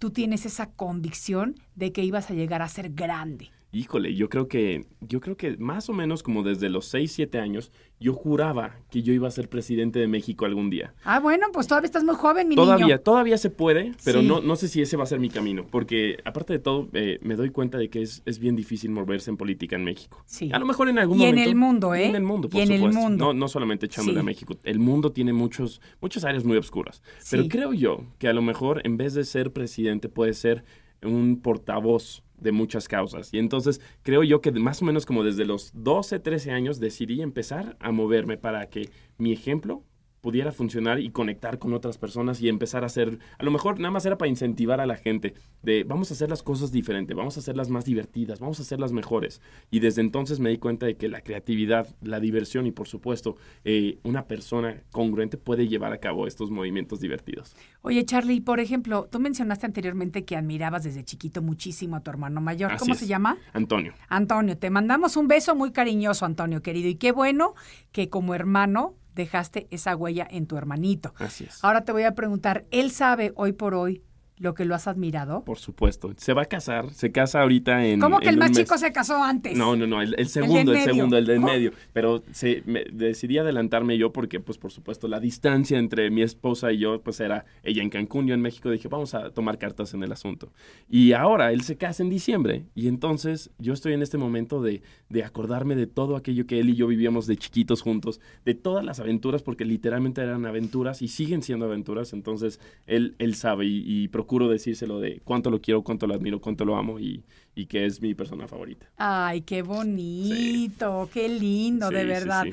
tú 0.00 0.10
tienes 0.10 0.44
esa 0.44 0.72
convicción 0.72 1.54
de 1.76 1.92
que 1.92 2.02
ibas 2.02 2.28
a 2.28 2.34
llegar 2.34 2.60
a 2.60 2.66
ser 2.66 2.90
grande? 2.90 3.52
Híjole, 3.70 4.14
yo 4.14 4.30
creo 4.30 4.48
que, 4.48 4.86
yo 5.00 5.20
creo 5.20 5.36
que 5.36 5.58
más 5.58 5.90
o 5.90 5.92
menos 5.92 6.22
como 6.22 6.42
desde 6.42 6.70
los 6.70 6.86
6, 6.86 7.12
7 7.12 7.38
años, 7.38 7.70
yo 8.00 8.14
juraba 8.14 8.76
que 8.90 9.02
yo 9.02 9.12
iba 9.12 9.28
a 9.28 9.30
ser 9.30 9.50
presidente 9.50 9.98
de 9.98 10.08
México 10.08 10.46
algún 10.46 10.70
día. 10.70 10.94
Ah, 11.04 11.20
bueno, 11.20 11.48
pues 11.52 11.66
todavía 11.66 11.84
estás 11.84 12.02
muy 12.02 12.14
joven, 12.14 12.48
mi 12.48 12.54
todavía, 12.56 12.86
niño. 12.86 13.00
Todavía 13.00 13.36
se 13.36 13.50
puede, 13.50 13.92
pero 14.06 14.22
Sí. 14.22 14.26
no, 14.26 14.40
no 14.40 14.56
sé 14.56 14.68
si 14.68 14.80
ese 14.80 14.96
va 14.96 15.02
a 15.02 15.06
ser 15.06 15.20
mi 15.20 15.28
camino, 15.28 15.66
porque 15.70 16.16
aparte 16.24 16.54
de 16.54 16.60
todo, 16.60 16.88
eh, 16.94 17.18
me 17.20 17.36
doy 17.36 17.50
cuenta 17.50 17.76
de 17.76 17.90
que 17.90 18.00
es, 18.00 18.22
es 18.24 18.38
bien 18.38 18.56
difícil 18.56 18.90
moverse 18.90 19.30
en 19.30 19.36
política 19.36 19.76
en 19.76 19.84
México. 19.84 20.22
Sí. 20.24 20.48
A 20.50 20.58
lo 20.58 20.64
mejor 20.64 20.88
en 20.88 20.98
algún 20.98 21.18
Y 21.20 21.24
en 21.24 21.30
momento. 21.34 21.50
el 21.50 21.56
mundo, 21.56 21.94
¿eh? 21.94 22.06
Y 22.06 22.08
en 22.08 22.16
el 22.16 22.22
mundo, 22.22 22.48
por 22.48 22.58
Y 22.60 22.62
en 22.62 22.72
el 22.72 22.78
supuesto. 22.78 23.00
mundo. 23.02 23.24
No, 23.26 23.32
no 23.34 23.48
solamente 23.48 23.84
echándole 23.84 24.16
Sí. 24.16 24.20
a 24.20 24.24
México. 24.24 24.56
El 24.64 24.78
mundo 24.78 25.12
tiene 25.12 25.34
muchos, 25.34 25.82
muchas 26.00 26.24
áreas 26.24 26.42
muy 26.44 26.56
oscuras. 26.56 27.02
Pero 27.30 27.46
creo 27.48 27.74
yo 27.74 28.04
que 28.18 28.28
a 28.28 28.32
lo 28.32 28.40
mejor 28.40 28.80
en 28.84 28.96
vez 28.96 29.12
de 29.12 29.24
ser 29.24 29.52
presidente 29.52 30.08
puede 30.08 30.32
ser 30.32 30.64
un 31.02 31.40
portavoz 31.42 32.22
de 32.40 32.52
muchas 32.52 32.88
causas. 32.88 33.32
Y 33.32 33.38
entonces 33.38 33.80
creo 34.02 34.22
yo 34.22 34.40
que 34.40 34.52
más 34.52 34.82
o 34.82 34.84
menos 34.84 35.06
como 35.06 35.24
desde 35.24 35.44
los 35.44 35.70
12, 35.74 36.20
13 36.20 36.50
años 36.52 36.80
decidí 36.80 37.22
empezar 37.22 37.76
a 37.80 37.92
moverme 37.92 38.36
para 38.36 38.68
que 38.68 38.90
mi 39.16 39.32
ejemplo 39.32 39.84
pudiera 40.28 40.52
funcionar 40.52 41.00
y 41.00 41.08
conectar 41.08 41.58
con 41.58 41.72
otras 41.72 41.96
personas 41.96 42.42
y 42.42 42.50
empezar 42.50 42.82
a 42.82 42.86
hacer, 42.88 43.18
a 43.38 43.44
lo 43.44 43.50
mejor 43.50 43.80
nada 43.80 43.92
más 43.92 44.04
era 44.04 44.18
para 44.18 44.28
incentivar 44.28 44.78
a 44.78 44.84
la 44.84 44.96
gente 44.96 45.32
de 45.62 45.84
vamos 45.84 46.10
a 46.10 46.14
hacer 46.14 46.28
las 46.28 46.42
cosas 46.42 46.70
diferentes, 46.70 47.16
vamos 47.16 47.38
a 47.38 47.40
hacerlas 47.40 47.70
más 47.70 47.86
divertidas, 47.86 48.38
vamos 48.38 48.58
a 48.58 48.62
hacerlas 48.62 48.92
mejores. 48.92 49.40
Y 49.70 49.80
desde 49.80 50.02
entonces 50.02 50.38
me 50.38 50.50
di 50.50 50.58
cuenta 50.58 50.84
de 50.84 50.98
que 50.98 51.08
la 51.08 51.22
creatividad, 51.22 51.96
la 52.02 52.20
diversión 52.20 52.66
y 52.66 52.72
por 52.72 52.88
supuesto 52.88 53.36
eh, 53.64 54.00
una 54.02 54.26
persona 54.26 54.82
congruente 54.92 55.38
puede 55.38 55.66
llevar 55.66 55.94
a 55.94 55.98
cabo 55.98 56.26
estos 56.26 56.50
movimientos 56.50 57.00
divertidos. 57.00 57.56
Oye, 57.80 58.04
Charlie, 58.04 58.42
por 58.42 58.60
ejemplo, 58.60 59.08
tú 59.10 59.20
mencionaste 59.20 59.64
anteriormente 59.64 60.26
que 60.26 60.36
admirabas 60.36 60.84
desde 60.84 61.04
chiquito 61.04 61.40
muchísimo 61.40 61.96
a 61.96 62.00
tu 62.00 62.10
hermano 62.10 62.42
mayor. 62.42 62.72
Así 62.72 62.80
¿Cómo 62.80 62.92
es. 62.92 62.98
se 62.98 63.06
llama? 63.06 63.38
Antonio. 63.54 63.94
Antonio, 64.10 64.58
te 64.58 64.68
mandamos 64.68 65.16
un 65.16 65.26
beso 65.26 65.54
muy 65.54 65.72
cariñoso, 65.72 66.26
Antonio, 66.26 66.60
querido. 66.60 66.90
Y 66.90 66.96
qué 66.96 67.12
bueno 67.12 67.54
que 67.92 68.10
como 68.10 68.34
hermano 68.34 68.97
dejaste 69.14 69.68
esa 69.70 69.96
huella 69.96 70.26
en 70.30 70.46
tu 70.46 70.56
hermanito. 70.56 71.14
Así 71.18 71.44
es. 71.44 71.62
Ahora 71.64 71.84
te 71.84 71.92
voy 71.92 72.04
a 72.04 72.14
preguntar, 72.14 72.66
¿él 72.70 72.90
sabe 72.90 73.32
hoy 73.36 73.52
por 73.52 73.74
hoy 73.74 74.02
lo 74.38 74.54
que 74.54 74.64
lo 74.64 74.74
has 74.74 74.86
admirado? 74.88 75.44
Por 75.44 75.58
supuesto. 75.58 76.12
Se 76.16 76.32
va 76.32 76.42
a 76.42 76.46
casar, 76.46 76.92
se 76.92 77.12
casa 77.12 77.42
ahorita 77.42 77.84
en... 77.86 78.00
¿Cómo 78.00 78.18
que 78.18 78.28
en 78.28 78.34
el 78.34 78.38
más 78.38 78.52
chico 78.52 78.78
se 78.78 78.92
casó 78.92 79.22
antes? 79.22 79.56
No, 79.56 79.76
no, 79.76 79.86
no, 79.86 80.00
el, 80.02 80.14
el 80.18 80.28
segundo, 80.28 80.72
el, 80.72 80.80
segundo, 80.82 81.16
el 81.16 81.26
del 81.26 81.38
Oh. 81.38 81.46
medio. 81.46 81.72
Pero 81.92 82.22
se, 82.32 82.62
me- 82.66 82.84
decidí 82.92 83.38
adelantarme 83.38 83.96
yo 83.98 84.12
porque, 84.12 84.40
pues, 84.40 84.58
por 84.58 84.70
supuesto, 84.72 85.08
la 85.08 85.20
distancia 85.20 85.78
entre 85.78 86.10
mi 86.10 86.22
esposa 86.22 86.72
y 86.72 86.78
yo, 86.78 87.00
pues, 87.02 87.20
era 87.20 87.44
ella 87.62 87.82
en 87.82 87.90
Cancún, 87.90 88.26
yo 88.26 88.34
en 88.34 88.40
México. 88.40 88.70
Dije, 88.70 88.88
vamos 88.88 89.14
a 89.14 89.30
tomar 89.30 89.58
cartas 89.58 89.94
en 89.94 90.02
el 90.02 90.12
asunto. 90.12 90.52
Y 90.88 91.12
ahora 91.12 91.52
él 91.52 91.62
se 91.62 91.76
casa 91.76 92.02
en 92.02 92.10
diciembre. 92.10 92.64
Y 92.74 92.88
entonces 92.88 93.50
yo 93.58 93.72
estoy 93.72 93.92
en 93.92 94.02
este 94.02 94.18
momento 94.18 94.62
de, 94.62 94.82
de 95.08 95.24
acordarme 95.24 95.74
de 95.76 95.86
todo 95.86 96.16
aquello 96.16 96.46
que 96.46 96.60
él 96.60 96.70
y 96.70 96.74
yo 96.74 96.86
vivíamos 96.86 97.26
de 97.26 97.36
chiquitos 97.36 97.82
juntos, 97.82 98.20
de 98.44 98.54
todas 98.54 98.84
las 98.84 99.00
aventuras, 99.00 99.42
porque 99.42 99.64
literalmente 99.64 100.20
eran 100.20 100.46
aventuras 100.46 101.02
y 101.02 101.08
siguen 101.08 101.42
siendo 101.42 101.64
aventuras. 101.66 102.12
Entonces 102.12 102.60
él, 102.86 103.14
él 103.18 103.34
sabe 103.34 103.66
y, 103.66 103.82
y 103.86 104.08
procuro 104.28 104.48
decírselo 104.48 105.00
de 105.00 105.22
cuánto 105.24 105.50
lo 105.50 105.58
quiero, 105.62 105.82
cuánto 105.82 106.06
lo 106.06 106.12
admiro, 106.14 106.38
cuánto 106.38 106.66
lo 106.66 106.76
amo 106.76 107.00
y, 107.00 107.24
y 107.54 107.64
que 107.64 107.86
es 107.86 108.02
mi 108.02 108.14
persona 108.14 108.46
favorita. 108.46 108.86
Ay, 108.98 109.40
qué 109.40 109.62
bonito, 109.62 111.08
qué 111.10 111.30
lindo, 111.30 111.88
Sí, 111.88 111.94
de 111.94 112.04
verdad. 112.04 112.44
sí. 112.44 112.50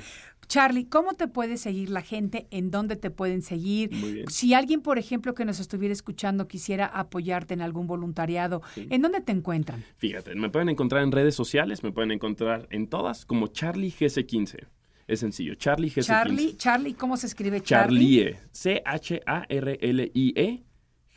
Charlie, 0.48 0.86
¿cómo 0.86 1.16
te 1.16 1.28
puede 1.28 1.58
seguir 1.58 1.90
la 1.90 2.02
gente? 2.02 2.48
¿En 2.50 2.72
dónde 2.72 2.96
te 2.96 3.10
pueden 3.12 3.42
seguir? 3.42 3.92
Muy 3.92 4.14
bien. 4.14 4.28
Si 4.30 4.54
alguien, 4.54 4.80
por 4.82 4.98
ejemplo, 5.00 5.34
que 5.34 5.44
nos 5.44 5.60
estuviera 5.60 5.92
escuchando 5.92 6.48
quisiera 6.48 6.86
apoyarte 6.86 7.54
en 7.56 7.62
algún 7.62 7.88
voluntariado, 7.88 8.62
¿en 8.78 9.02
dónde 9.02 9.20
te 9.20 9.34
encuentran? 9.34 9.84
Fíjate, 9.98 10.34
me 10.36 10.50
pueden 10.50 10.70
encontrar 10.70 11.04
en 11.04 11.12
redes 11.12 11.36
sociales, 11.36 11.84
me 11.84 11.92
pueden 11.92 12.12
encontrar 12.12 12.68
en 12.70 12.88
todas 12.88 13.26
como 13.26 13.48
Charlie 13.48 13.92
GC15. 13.92 14.68
Es 15.08 15.20
sencillo, 15.20 15.56
Charlie 15.56 15.90
GC15. 15.90 16.06
Charlie, 16.06 16.56
Charlie, 16.58 16.94
¿cómo 16.94 17.18
se 17.18 17.28
escribe 17.28 17.60
Charlie? 17.62 18.18
Charlie, 18.22 18.38
C-H-A-R-L-I-E, 19.46 20.64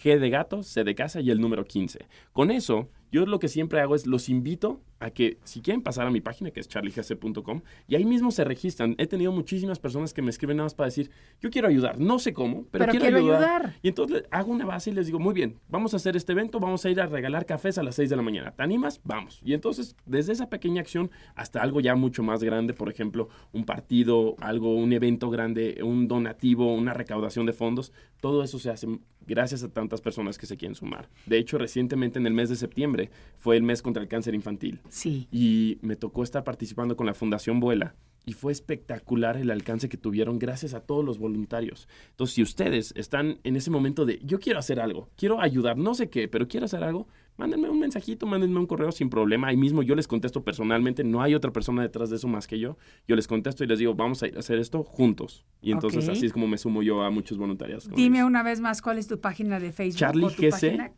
G 0.03 0.19
de 0.19 0.31
gato, 0.31 0.63
C 0.63 0.85
de 0.85 0.95
casa 0.95 1.21
y 1.21 1.31
el 1.31 1.41
número 1.41 1.65
15. 1.65 2.07
Con 2.33 2.51
eso, 2.51 2.89
yo 3.11 3.25
lo 3.27 3.39
que 3.39 3.49
siempre 3.49 3.81
hago 3.81 3.95
es 3.95 4.07
los 4.07 4.29
invito 4.29 4.81
a 5.01 5.11
que 5.11 5.39
si 5.45 5.61
quieren 5.61 5.83
pasar 5.83 6.07
a 6.07 6.11
mi 6.11 6.21
página 6.21 6.51
que 6.51 6.61
es 6.61 6.69
charliegc.com 6.69 7.63
y 7.87 7.95
ahí 7.95 8.05
mismo 8.05 8.31
se 8.31 8.45
registran. 8.45 8.95
He 8.99 9.07
tenido 9.07 9.33
muchísimas 9.33 9.79
personas 9.79 10.13
que 10.13 10.23
me 10.23 10.31
escriben 10.31 10.57
nada 10.57 10.67
más 10.67 10.75
para 10.75 10.87
decir, 10.89 11.11
yo 11.41 11.51
quiero 11.51 11.69
ayudar, 11.69 11.99
no 11.99 12.19
sé 12.19 12.33
cómo, 12.33 12.67
pero, 12.71 12.87
Pero 12.87 12.91
quiero, 12.91 13.05
quiero 13.05 13.19
ayudar. 13.19 13.63
ayudar. 13.63 13.75
Y 13.83 13.89
entonces 13.89 14.25
hago 14.31 14.53
una 14.53 14.67
base 14.67 14.91
y 14.91 14.95
les 14.95 15.07
digo, 15.07 15.19
muy 15.19 15.35
bien, 15.35 15.59
vamos 15.69 15.95
a 15.95 15.97
hacer 15.97 16.17
este 16.17 16.33
evento, 16.33 16.61
vamos 16.61 16.85
a 16.85 16.91
ir 16.91 17.01
a 17.01 17.07
regalar 17.07 17.47
cafés 17.47 17.79
a 17.79 17.83
las 17.83 17.95
6 17.95 18.11
de 18.11 18.17
la 18.17 18.23
mañana. 18.23 18.53
¿Te 18.53 18.63
animas? 18.63 19.01
Vamos. 19.05 19.41
Y 19.45 19.55
entonces, 19.55 19.97
desde 20.05 20.33
esa 20.33 20.51
pequeña 20.51 20.81
acción 20.81 21.11
hasta 21.35 21.63
algo 21.63 21.81
ya 21.81 21.95
mucho 21.95 22.23
más 22.23 22.43
grande, 22.43 22.75
por 22.75 22.91
ejemplo, 22.91 23.29
un 23.53 23.65
partido, 23.65 24.37
algo, 24.41 24.75
un 24.75 24.93
evento 24.93 25.31
grande, 25.31 25.81
un 25.83 26.09
donativo, 26.09 26.75
una 26.75 26.93
recaudación 26.93 27.47
de 27.47 27.53
fondos, 27.53 27.93
todo 28.21 28.43
eso 28.43 28.59
se 28.59 28.71
hace 28.71 28.89
gracias 29.29 29.63
a 29.63 29.69
tantas 29.69 30.01
personas 30.01 30.39
que 30.39 30.47
se 30.47 30.57
quieren 30.57 30.75
sumar. 30.75 31.09
De 31.27 31.39
hecho, 31.39 31.59
recientemente 31.59 32.19
en 32.19 32.27
el 32.27 32.33
mes 32.35 32.49
de 32.49 32.57
septiembre 32.57 33.11
fue 33.39 33.57
el 33.57 33.63
mes 33.63 33.83
contra 33.83 34.03
el 34.03 34.09
cáncer 34.09 34.35
infantil 34.35 34.81
Sí. 34.89 35.29
y 35.31 35.79
me 35.83 35.95
tocó 35.95 36.23
estar 36.25 36.43
participando 36.43 36.97
con 36.97 37.07
la 37.07 37.15
Fundación 37.15 37.61
Vuela 37.61 37.95
y 38.27 38.33
fue 38.33 38.53
espectacular 38.53 39.37
el 39.39 39.51
alcance 39.51 39.89
que 39.89 39.97
tuvieron 39.97 40.39
gracias 40.39 40.75
a 40.75 40.81
todos 40.81 41.05
los 41.05 41.19
voluntarios. 41.19 41.89
Entonces, 42.11 42.35
si 42.35 42.43
ustedes 42.43 42.93
están 42.97 43.39
en 43.45 43.57
ese 43.57 43.71
momento 43.71 44.05
de 44.05 44.19
yo 44.23 44.39
quiero 44.39 44.59
hacer 44.59 44.81
algo, 44.81 45.09
quiero 45.17 45.41
ayudar, 45.41 45.77
no 45.79 45.95
sé 45.95 46.11
qué, 46.11 46.29
pero 46.29 46.47
quiero 46.49 46.67
hacer 46.67 46.83
algo, 46.85 47.07
mándenme 47.39 47.71
un 47.71 47.79
mensajito, 47.79 48.27
mándenme 48.27 48.59
un 48.59 48.67
correo 48.67 48.93
sin 48.93 49.09
problema. 49.09 49.49
Ahí 49.49 49.57
mismo 49.57 49.83
yo 49.83 49.95
les 49.95 50.07
contesto 50.07 50.45
personalmente, 50.45 51.05
no 51.05 51.23
hay 51.23 51.35
otra 51.35 51.53
persona 51.53 51.81
detrás 51.81 52.11
de 52.11 52.17
eso 52.17 52.29
más 52.29 52.47
que 52.47 52.59
yo. 52.59 52.77
Yo 53.07 53.17
les 53.17 53.27
contesto 53.27 53.65
y 53.65 53.67
les 53.67 53.79
digo, 53.79 53.95
vamos 53.95 54.23
a 54.23 54.27
ir 54.27 54.37
a 54.37 54.41
hacer 54.41 54.59
esto 54.59 54.83
juntos. 54.83 55.47
Y 55.63 55.73
entonces 55.73 56.09
así 56.09 56.27
es 56.27 56.33
como 56.33 56.47
me 56.47 56.59
sumo 56.59 56.83
yo 56.83 57.03
a 57.03 57.11
muchos 57.11 57.39
voluntarios. 57.39 57.89
Dime 57.89 58.19
ellos. 58.19 58.29
una 58.29 58.43
vez 58.43 58.61
más 58.61 58.83
cuál 58.83 58.99
es 58.99 59.07
tu 59.07 59.19
página 59.21 59.59
de 59.59 59.73
Facebook. 59.73 59.99
Charlie 59.99 60.25
o 60.25 60.31
tu 60.31 60.43
GC. 60.43 60.51
página? 60.51 60.93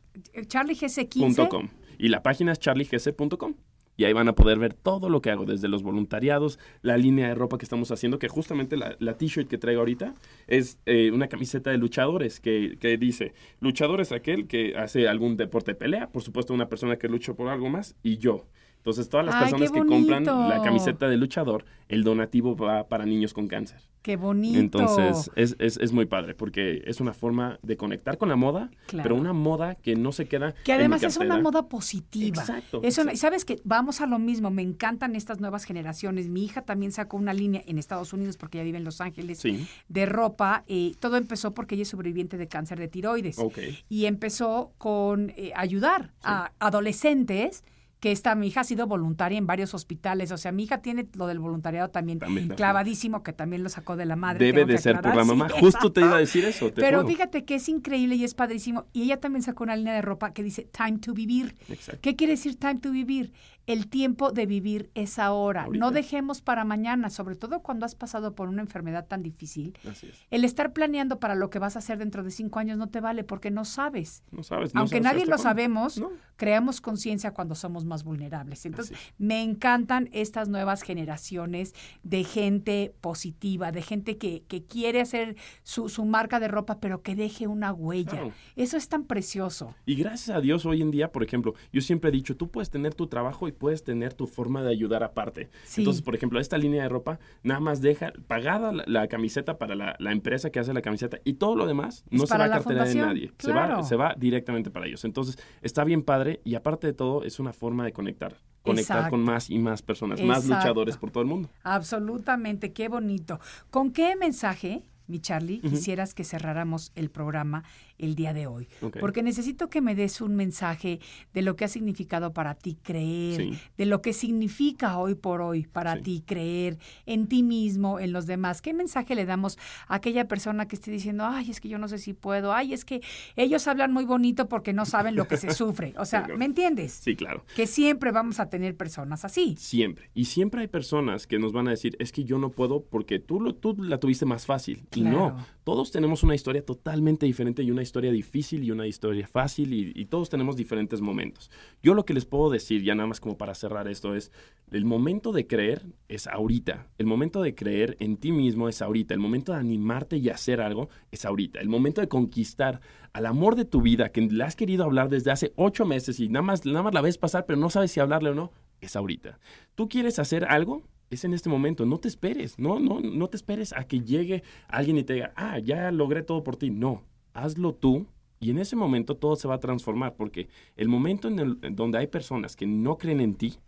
Charlie 0.49 0.75
GC15. 0.75 1.21
punto 1.21 1.49
com. 1.49 1.69
Y 1.99 2.09
la 2.09 2.23
página 2.23 2.53
es 2.53 2.59
charliegc.com. 2.59 3.55
Y 4.01 4.07
ahí 4.07 4.15
van 4.15 4.29
a 4.29 4.35
poder 4.35 4.59
ver 4.59 4.73
todo 4.73 5.11
lo 5.11 5.21
que 5.21 5.31
hago, 5.31 5.45
desde 5.45 5.69
los 5.69 5.83
voluntariados, 5.83 6.59
la 6.81 6.97
línea 6.97 7.29
de 7.29 7.35
ropa 7.35 7.59
que 7.59 7.67
estamos 7.67 7.91
haciendo, 7.91 8.19
que 8.19 8.29
justamente 8.29 8.79
la, 8.79 9.19
t-shirt 9.19 9.47
que 9.47 9.59
traigo 9.59 9.81
ahorita 9.81 10.15
es 10.47 10.81
eh, 10.87 11.11
una 11.13 11.29
camiseta 11.29 11.71
de 11.71 11.77
luchadores 11.77 12.41
que, 12.41 12.79
que 12.81 12.97
dice, 12.97 13.35
luchador 13.61 14.01
es 14.01 14.11
aquel 14.13 14.47
que 14.47 14.75
hace 14.75 15.07
algún 15.07 15.37
deporte 15.37 15.73
de 15.73 15.75
pelea, 15.75 16.09
por 16.09 16.23
supuesto 16.23 16.55
una 16.55 16.71
persona 16.71 16.97
que 16.97 17.09
lucha 17.09 17.35
por 17.35 17.49
algo 17.49 17.69
más, 17.69 17.95
y 18.03 18.17
yo. 18.17 18.47
Entonces 18.81 19.09
todas 19.11 19.27
las 19.27 19.35
Ay, 19.35 19.41
personas 19.43 19.71
que 19.73 19.85
compran 19.85 20.25
la 20.25 20.63
camiseta 20.65 21.07
de 21.09 21.17
luchador, 21.19 21.65
el 21.89 22.03
donativo 22.03 22.57
va 22.57 22.89
para 22.89 23.05
niños 23.05 23.35
con 23.35 23.47
cáncer. 23.47 23.79
Qué 24.01 24.17
bonito. 24.17 24.59
Entonces 24.59 25.31
es, 25.37 25.55
es, 25.59 25.77
es 25.77 25.93
muy 25.93 26.07
padre 26.07 26.35
porque 26.35 26.83
es 26.87 27.01
una 27.03 27.13
forma 27.13 27.59
de 27.63 27.77
conectar 27.77 28.17
con 28.17 28.31
la 28.31 28.37
moda, 28.37 28.71
Claro. 28.87 29.03
pero 29.03 29.15
una 29.17 29.35
moda 29.35 29.75
que 29.75 29.95
no 29.97 30.11
se 30.13 30.27
queda... 30.27 30.55
Que 30.65 30.73
en 30.73 30.79
mi 30.79 30.83
además 30.85 31.03
es 31.03 31.19
una 31.19 31.39
moda 31.39 31.69
positiva. 31.69 32.41
Exacto, 32.41 32.81
Es 32.83 32.97
una- 32.97 33.13
exacto. 33.13 33.17
sabes 33.19 33.45
que 33.45 33.61
vamos 33.65 34.01
a 34.01 34.07
lo 34.07 34.19
mismo, 34.19 34.51
me 34.51 34.63
encantan 34.63 35.15
estas 35.15 35.39
nuevas 35.41 35.65
generaciones. 35.65 36.29
Mi 36.31 36.43
hija 36.45 36.63
también 36.63 36.93
sacó 36.93 37.19
una 37.19 37.35
línea 37.35 37.63
en 37.67 37.77
Estados 37.79 38.15
Unidos 38.15 38.39
porque 38.39 38.57
ella 38.57 38.65
vive 38.65 38.79
en 38.79 38.85
Los 38.85 39.03
Ángeles 39.03 39.39
Sí. 39.41 39.67
de 39.89 40.07
ropa. 40.07 40.65
eh, 40.67 40.95
todo 40.99 41.19
empezó 41.19 41.53
porque 41.53 41.75
ella 41.75 41.83
es 41.83 41.89
sobreviviente 41.89 42.39
de 42.39 42.49
cáncer 42.49 42.79
de 42.79 42.89
tiroides. 42.89 43.39
Ok. 43.39 43.59
Y 43.91 44.07
empezó 44.07 44.73
con 44.79 45.31
eh, 45.37 45.53
ayudar 45.55 46.13
a 46.23 46.53
adolescentes 46.59 47.63
que 48.01 48.13
esta 48.13 48.35
mi 48.35 48.49
hija 48.49 48.63
ha 48.63 48.65
sido 48.65 48.87
voluntaria 48.87 49.37
en 49.37 49.47
varios 49.47 49.75
hospitales, 49.75 50.33
o 50.33 50.39
sea, 50.39 50.53
mi 50.53 50.65
hija 50.65 50.81
tiene 50.81 51.07
lo 51.15 51.27
del 51.27 51.39
voluntariado 51.39 51.91
también, 51.91 52.19
También, 52.19 52.49
clavadísimo, 52.49 53.23
que 53.23 53.35
también 53.35 53.63
lo 53.63 53.69
sacó 53.69 53.95
de 53.97 54.07
la 54.07 54.17
madre. 54.17 54.45
Debe 54.45 54.65
de 54.65 54.79
ser 54.79 55.01
por 55.01 55.15
la 55.15 55.23
sí, 55.23 55.29
mamá. 55.29 55.49
Justo 55.51 55.93
te 55.93 56.01
iba 56.01 56.17
a 56.17 56.19
decir 56.19 56.45
eso. 56.47 56.73
Te 56.73 56.81
Pero 56.81 57.07
fíjate 57.07 57.45
que 57.45 57.57
es 57.57 57.69
increíble 57.69 58.17
y 58.17 58.25
es 58.25 58.35
padrísimo. 58.35 58.87
Y 58.95 59.03
ella 59.03 59.21
también 59.21 59.43
sacó 59.43 59.65
una 59.65 59.77
línea 59.77 59.93
de 59.93 60.03
ropa 60.03 60.33
que 60.33 60.43
dice 60.43 60.67
Time 60.73 60.99
to 60.99 61.13
Vivir. 61.13 61.55
Exacto. 61.69 62.01
¿Qué 62.01 62.17
quiere 62.17 62.33
decir 62.33 62.57
Time 62.57 62.81
to 62.81 62.91
Vivir? 62.91 63.33
El 63.71 63.89
tiempo 63.89 64.33
de 64.33 64.47
vivir 64.47 64.91
es 64.95 65.19
ahora. 65.21 65.63
Ahorita. 65.65 65.79
No 65.85 65.93
dejemos 65.93 66.41
para 66.43 66.65
mañana, 66.65 67.09
sobre 67.09 67.37
todo 67.37 67.61
cuando 67.61 67.87
has 67.87 67.95
pasado 67.95 68.35
por 68.35 68.49
una 68.49 68.63
enfermedad 68.63 69.07
tan 69.07 69.23
difícil. 69.23 69.79
Así 69.89 70.09
es. 70.09 70.27
El 70.31 70.45
estar 70.45 70.73
planeando 70.73 71.21
para 71.21 71.37
lo 71.37 71.51
que 71.51 71.61
vas 71.61 71.77
a 71.77 71.79
hacer 71.79 71.99
dentro 71.99 72.25
de 72.25 72.33
cinco 72.33 72.59
años 72.59 72.79
no 72.79 72.89
te 72.89 73.01
vale 73.01 73.23
porque 73.23 73.51
no 73.53 73.65
sabes. 73.65 74.25
No 74.33 74.43
sabes. 74.43 74.75
no 74.75 74.81
Aunque 74.81 74.97
sabes 75.01 75.13
nadie 75.13 75.27
lo 75.27 75.39
sabemos, 75.39 75.99
No. 75.99 76.11
creamos 76.35 76.81
conciencia 76.81 77.33
cuando 77.33 77.55
somos 77.55 77.85
más 77.85 78.03
vulnerables. 78.03 78.67
Entonces, 78.67 78.99
me 79.19 79.43
encantan 79.43 80.09
estas 80.13 80.49
nuevas 80.49 80.83
generaciones 80.83 81.73
de 82.03 82.25
gente 82.25 82.93
positiva, 83.01 83.71
de 83.71 83.83
gente 83.83 84.19
que, 84.19 84.43
que 84.49 84.65
quiere 84.65 85.01
hacer 85.01 85.37
su, 85.63 85.89
su 85.89 86.05
marca 86.05 86.41
de 86.41 86.49
ropa, 86.49 86.81
pero 86.81 87.03
que 87.03 87.15
deje 87.15 87.47
una 87.47 87.73
huella. 87.73 88.11
Claro. 88.11 88.33
Eso 88.57 88.77
es 88.77 88.89
tan 88.89 89.05
precioso. 89.05 89.75
Y 89.87 89.95
gracias 89.95 90.37
a 90.37 90.41
Dios 90.41 90.67
hoy 90.67 90.83
en 90.83 90.91
día, 90.91 91.13
por 91.13 91.23
ejemplo, 91.23 91.55
yo 91.73 91.81
siempre 91.81 92.09
he 92.09 92.13
dicho, 92.13 92.37
tú 92.37 92.51
puedes 92.51 92.71
tener 92.71 92.95
tu 92.95 93.07
trabajo 93.07 93.47
y 93.47 93.53
puedes 93.61 93.85
tener 93.85 94.15
tu 94.15 94.27
forma 94.27 94.63
de 94.63 94.71
ayudar 94.71 95.05
aparte. 95.05 95.51
Entonces, 95.77 96.03
por 96.03 96.15
ejemplo, 96.15 96.41
esta 96.41 96.57
línea 96.57 96.83
de 96.83 96.89
ropa, 96.89 97.21
nada 97.43 97.61
más 97.61 97.83
deja 97.83 98.13
pagada 98.27 98.73
la, 98.73 99.07
camiseta 99.07 99.59
para 99.59 99.75
la, 99.77 100.13
empresa 100.13 100.51
que 100.51 100.59
hace 100.59 100.73
la 100.73 100.81
camiseta 100.81 101.19
y 101.25 101.35
todo 101.35 101.55
lo 101.55 101.67
demás 101.67 102.05
no 102.11 102.27
se 102.27 102.39
va 102.39 102.47
a 102.47 102.51
cartera 102.51 102.85
de 102.85 102.95
nadie. 102.95 103.33
Se, 103.39 103.53
va, 103.53 103.83
se 103.83 103.97
va 103.97 104.15
directamente 104.17 104.71
para 104.71 104.87
ellos. 104.87 105.05
Entonces, 105.05 105.39
está 105.61 105.85
bien 105.85 106.03
padre 106.03 106.41
y 106.43 106.55
aparte 106.55 106.87
de 106.87 106.95
todo, 106.95 107.23
es 107.23 107.39
una 107.39 107.53
forma 107.53 107.85
de 107.85 107.93
conectar 107.93 108.35
conectar 108.63 109.09
con 109.09 109.23
más 109.23 109.49
y 109.49 109.59
más 109.59 109.81
personas, 109.81 110.21
más 110.23 110.47
luchadores 110.47 110.97
por 110.97 111.11
todo 111.11 111.23
el 111.23 111.29
mundo. 111.29 111.49
Absolutamente, 111.63 112.73
qué 112.73 112.89
bonito. 112.89 113.41
¿Con 113.71 113.91
qué 113.91 114.17
mensaje 114.17 114.85
mi 115.11 115.19
Charlie, 115.19 115.61
quisieras 115.61 116.15
que 116.15 116.23
cerráramos 116.23 116.93
el 116.95 117.11
programa 117.11 117.65
el 118.01 118.15
día 118.15 118.33
de 118.33 118.47
hoy. 118.47 118.69
Porque 118.99 119.23
necesito 119.23 119.69
que 119.69 119.81
me 119.81 119.95
des 119.95 120.21
un 120.21 120.37
mensaje 120.37 121.01
de 121.33 121.43
lo 121.43 121.57
que 121.57 121.65
ha 121.65 121.69
significado 121.69 122.33
para 122.33 122.55
ti 122.55 122.79
creer, 122.83 123.59
de 123.77 123.87
lo 123.87 124.03
que 124.03 124.13
significa 124.13 124.99
hoy 124.99 125.15
por 125.15 125.41
hoy 125.41 125.67
para 125.67 126.01
ti 126.01 126.23
creer 126.27 126.79
en 127.07 127.29
ti 127.29 127.43
mismo, 127.43 128.01
en 128.01 128.13
los 128.13 128.27
demás. 128.27 128.63
¿Qué 128.63 128.73
mensaje 128.73 129.15
le 129.15 129.27
damos 129.27 129.59
a 129.87 129.97
aquella 129.97 130.27
persona 130.27 130.67
que 130.67 130.77
esté 130.77 130.91
diciendo, 130.91 131.25
ay, 131.27 131.51
es 131.51 131.61
que 131.61 131.69
yo 131.69 131.79
no 131.79 131.89
sé 131.89 131.99
si 131.99 132.13
puedo, 132.13 132.53
ay, 132.53 132.73
es 132.73 132.85
que 132.85 133.03
ellos 133.37 133.67
hablan 133.69 133.93
muy 133.93 134.05
bonito 134.05 134.49
porque 134.49 134.73
no 134.73 134.87
saben 134.87 135.15
lo 135.15 135.29
que 135.29 135.37
se 135.37 135.51
sufre? 135.55 135.95
O 135.99 136.05
sea, 136.05 136.27
¿me 136.37 136.45
entiendes? 136.45 136.93
Sí, 136.93 137.17
claro. 137.17 137.45
Que 137.55 137.67
siempre 137.67 138.13
vamos 138.13 138.41
a 138.41 138.49
tener 138.49 138.77
personas 138.77 139.25
así. 139.25 139.57
Siempre. 139.59 140.11
Y 140.15 140.27
siempre 140.27 140.63
hay 140.63 140.69
personas 140.69 141.27
que 141.27 141.39
nos 141.39 141.53
van 141.53 141.69
a 141.69 141.71
decir, 141.71 141.97
es 141.99 142.13
que 142.13 142.25
yo 142.25 142.39
no 142.39 142.51
puedo 142.51 142.85
porque 142.85 143.19
tú, 143.19 143.41
lo, 143.41 143.55
tú 143.55 143.77
la 143.79 143.99
tuviste 143.99 144.27
más 144.27 144.47
fácil. 144.47 144.87
Y 144.95 145.03
no, 145.03 145.37
todos 145.65 145.91
tenemos 145.91 146.23
una 146.23 146.35
historia 146.35 146.65
totalmente 146.65 147.27
diferente 147.27 147.63
y 147.63 147.71
una 147.71 147.83
historia 147.83 147.90
difícil 147.93 148.65
y 148.65 148.71
una 148.71 148.87
historia 148.87 149.27
fácil 149.27 149.73
y, 149.75 150.05
todos 150.07 150.31
tenemos 150.31 150.57
diferentes 150.57 151.01
momentos. 151.01 151.51
Yo 151.83 151.95
lo 151.95 152.05
que 152.05 152.15
les 152.15 152.25
puedo 152.25 152.51
decir, 152.51 152.83
ya 152.83 152.95
nada 152.95 153.07
más 153.07 153.21
como 153.21 153.37
para 153.37 153.55
cerrar 153.55 153.89
esto, 153.89 154.15
es 154.15 154.33
el 154.71 154.85
momento 154.85 155.33
de 155.33 155.47
creer 155.47 155.83
es 156.09 156.27
ahorita. 156.27 156.89
El 156.99 157.07
momento 157.07 157.43
de 157.43 157.55
creer 157.55 157.97
en 158.01 158.17
ti 158.17 158.33
mismo 158.33 158.69
es 158.69 158.83
ahorita. 158.83 159.15
El 159.15 159.21
momento 159.21 159.53
de 159.53 159.59
animarte 159.59 160.17
y 160.17 160.29
hacer 160.29 160.61
algo 160.61 160.89
es 161.11 161.25
ahorita. 161.25 161.61
El 161.61 161.69
momento 161.69 162.01
de 162.01 162.09
conquistar 162.09 162.81
al 163.13 163.27
amor 163.27 163.57
de 163.57 163.65
tu 163.65 163.83
vida, 163.83 164.11
que 164.11 164.23
le 164.23 164.45
has 164.45 164.57
querido 164.57 164.85
hablar 164.85 165.09
desde 165.09 165.31
hace 165.31 165.53
ocho 165.57 165.85
meses 165.85 166.21
y 166.21 166.29
nada 166.29 166.43
más, 166.43 166.65
nada 166.65 166.83
más 166.83 166.95
la 166.95 167.01
ves 167.01 167.19
pasar, 167.19 167.47
pero 167.47 167.59
no 167.59 167.71
sabes 167.71 167.91
si 167.91 168.01
hablarle 168.01 168.31
o 168.31 168.35
no, 168.35 168.53
es 168.81 168.97
ahorita. 168.97 169.39
¿Tú 169.75 169.89
quieres 169.89 170.19
hacer 170.19 170.45
algo? 170.45 170.83
es 171.11 171.25
en 171.25 171.35
este 171.35 171.49
momento. 171.49 171.85
No 171.85 171.99
te 171.99 172.09
esperes, 172.09 172.59
no, 172.59 172.79
no, 172.79 173.01
no 173.01 173.29
te 173.29 173.37
esperes 173.37 173.73
a 173.73 173.85
que 173.85 174.01
llegue 174.01 174.43
alguien 174.69 174.97
y 174.99 175.05
te 175.05 175.15
diga, 175.15 175.33
ah, 175.37 175.59
ya 175.59 175.91
logré 175.91 176.23
todo 176.23 176.43
por 176.43 176.57
ti. 176.57 176.71
No, 176.71 177.05
hazlo 177.35 177.75
tú 177.75 178.07
y 178.41 178.51
en 178.51 178.59
ese 178.59 178.77
momento 178.77 179.17
todo 179.17 179.37
se 179.37 179.49
va 179.49 179.57
a 179.57 179.61
transformar 179.61 180.17
porque 180.17 180.49
el 180.77 180.89
momento 180.89 181.29
en, 181.29 181.39
el, 181.39 181.59
donde 181.75 181.99
hay 181.99 182.07
personas 182.07 182.57
que 182.57 182.67
no 182.67 182.97
creen 182.97 183.21
en 183.21 183.35
ti, 183.35 183.59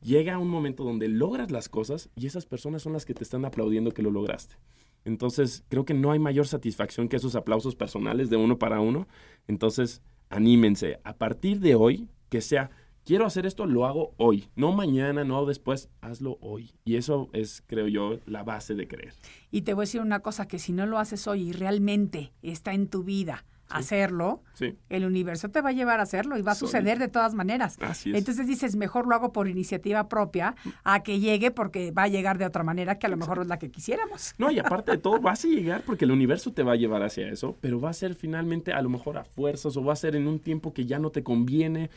llega 0.00 0.38
un 0.38 0.48
momento 0.48 0.84
donde 0.84 1.08
logras 1.08 1.50
las 1.50 1.68
cosas 1.68 2.10
y 2.14 2.26
esas 2.26 2.46
personas 2.46 2.82
son 2.82 2.92
las 2.92 3.04
que 3.04 3.14
te 3.14 3.24
están 3.24 3.44
aplaudiendo 3.44 3.90
que 3.90 4.02
lo 4.02 4.10
lograste. 4.10 4.56
Entonces, 5.04 5.64
creo 5.68 5.84
que 5.84 5.94
no 5.94 6.10
hay 6.10 6.18
mayor 6.18 6.46
satisfacción 6.46 7.08
que 7.08 7.16
esos 7.16 7.36
aplausos 7.36 7.76
personales 7.76 8.28
de 8.28 8.36
uno 8.36 8.58
para 8.58 8.80
uno. 8.80 9.06
Entonces, 9.46 10.02
anímense. 10.30 10.98
A 11.04 11.16
partir 11.16 11.60
de 11.60 11.76
hoy, 11.76 12.08
que 12.28 12.40
sea 12.40 12.70
quiero 13.06 13.24
hacer 13.24 13.46
esto, 13.46 13.66
lo 13.66 13.86
hago 13.86 14.12
hoy, 14.18 14.50
no 14.56 14.72
mañana, 14.72 15.24
no 15.24 15.46
después, 15.46 15.88
hazlo 16.00 16.38
hoy. 16.42 16.72
Y 16.84 16.96
eso 16.96 17.30
es, 17.32 17.62
creo 17.66 17.86
yo, 17.86 18.18
la 18.26 18.42
base 18.42 18.74
de 18.74 18.88
creer. 18.88 19.14
Y 19.50 19.62
te 19.62 19.72
voy 19.72 19.82
a 19.82 19.86
decir 19.86 20.00
una 20.00 20.20
cosa, 20.20 20.48
que 20.48 20.58
si 20.58 20.72
no 20.72 20.84
lo 20.84 20.98
haces 20.98 21.26
hoy 21.28 21.48
y 21.48 21.52
realmente 21.52 22.32
está 22.42 22.74
en 22.74 22.88
tu 22.88 23.04
vida, 23.04 23.46
hacerlo, 23.68 24.42
el 24.88 25.04
universo 25.04 25.50
te 25.50 25.60
va 25.60 25.70
a 25.70 25.72
llevar 25.72 26.00
a 26.00 26.04
hacerlo 26.04 26.38
y 26.38 26.42
va 26.42 26.52
a 26.52 26.54
suceder 26.54 26.98
de 26.98 27.08
todas 27.08 27.34
maneras. 27.34 27.78
Entonces 28.04 28.46
dices, 28.46 28.76
mejor 28.76 29.06
lo 29.06 29.14
hago 29.14 29.32
por 29.32 29.48
iniciativa 29.48 30.08
propia 30.08 30.54
a 30.84 31.02
que 31.02 31.20
llegue 31.20 31.50
porque 31.50 31.90
va 31.90 32.04
a 32.04 32.08
llegar 32.08 32.38
de 32.38 32.46
otra 32.46 32.62
manera 32.62 32.98
que 32.98 33.06
a 33.06 33.10
lo 33.10 33.16
mejor 33.16 33.40
es 33.40 33.48
la 33.48 33.58
que 33.58 33.70
quisiéramos. 33.70 34.34
No, 34.38 34.50
y 34.50 34.58
aparte 34.58 34.92
de 34.92 34.98
todo, 34.98 35.20
vas 35.20 35.44
a 35.44 35.48
llegar 35.48 35.82
porque 35.82 36.04
el 36.04 36.12
universo 36.12 36.52
te 36.52 36.62
va 36.62 36.72
a 36.72 36.76
llevar 36.76 37.02
hacia 37.02 37.28
eso, 37.28 37.56
pero 37.60 37.80
va 37.80 37.90
a 37.90 37.94
ser 37.94 38.14
finalmente 38.14 38.72
a 38.72 38.82
lo 38.82 38.88
mejor 38.88 39.18
a 39.18 39.24
fuerzas 39.24 39.76
o 39.76 39.84
va 39.84 39.92
a 39.92 39.96
ser 39.96 40.16
en 40.16 40.26
un 40.26 40.38
tiempo 40.38 40.72
que 40.72 40.86
ya 40.86 40.98
no 40.98 41.10
te 41.10 41.22
conviene. 41.22 41.90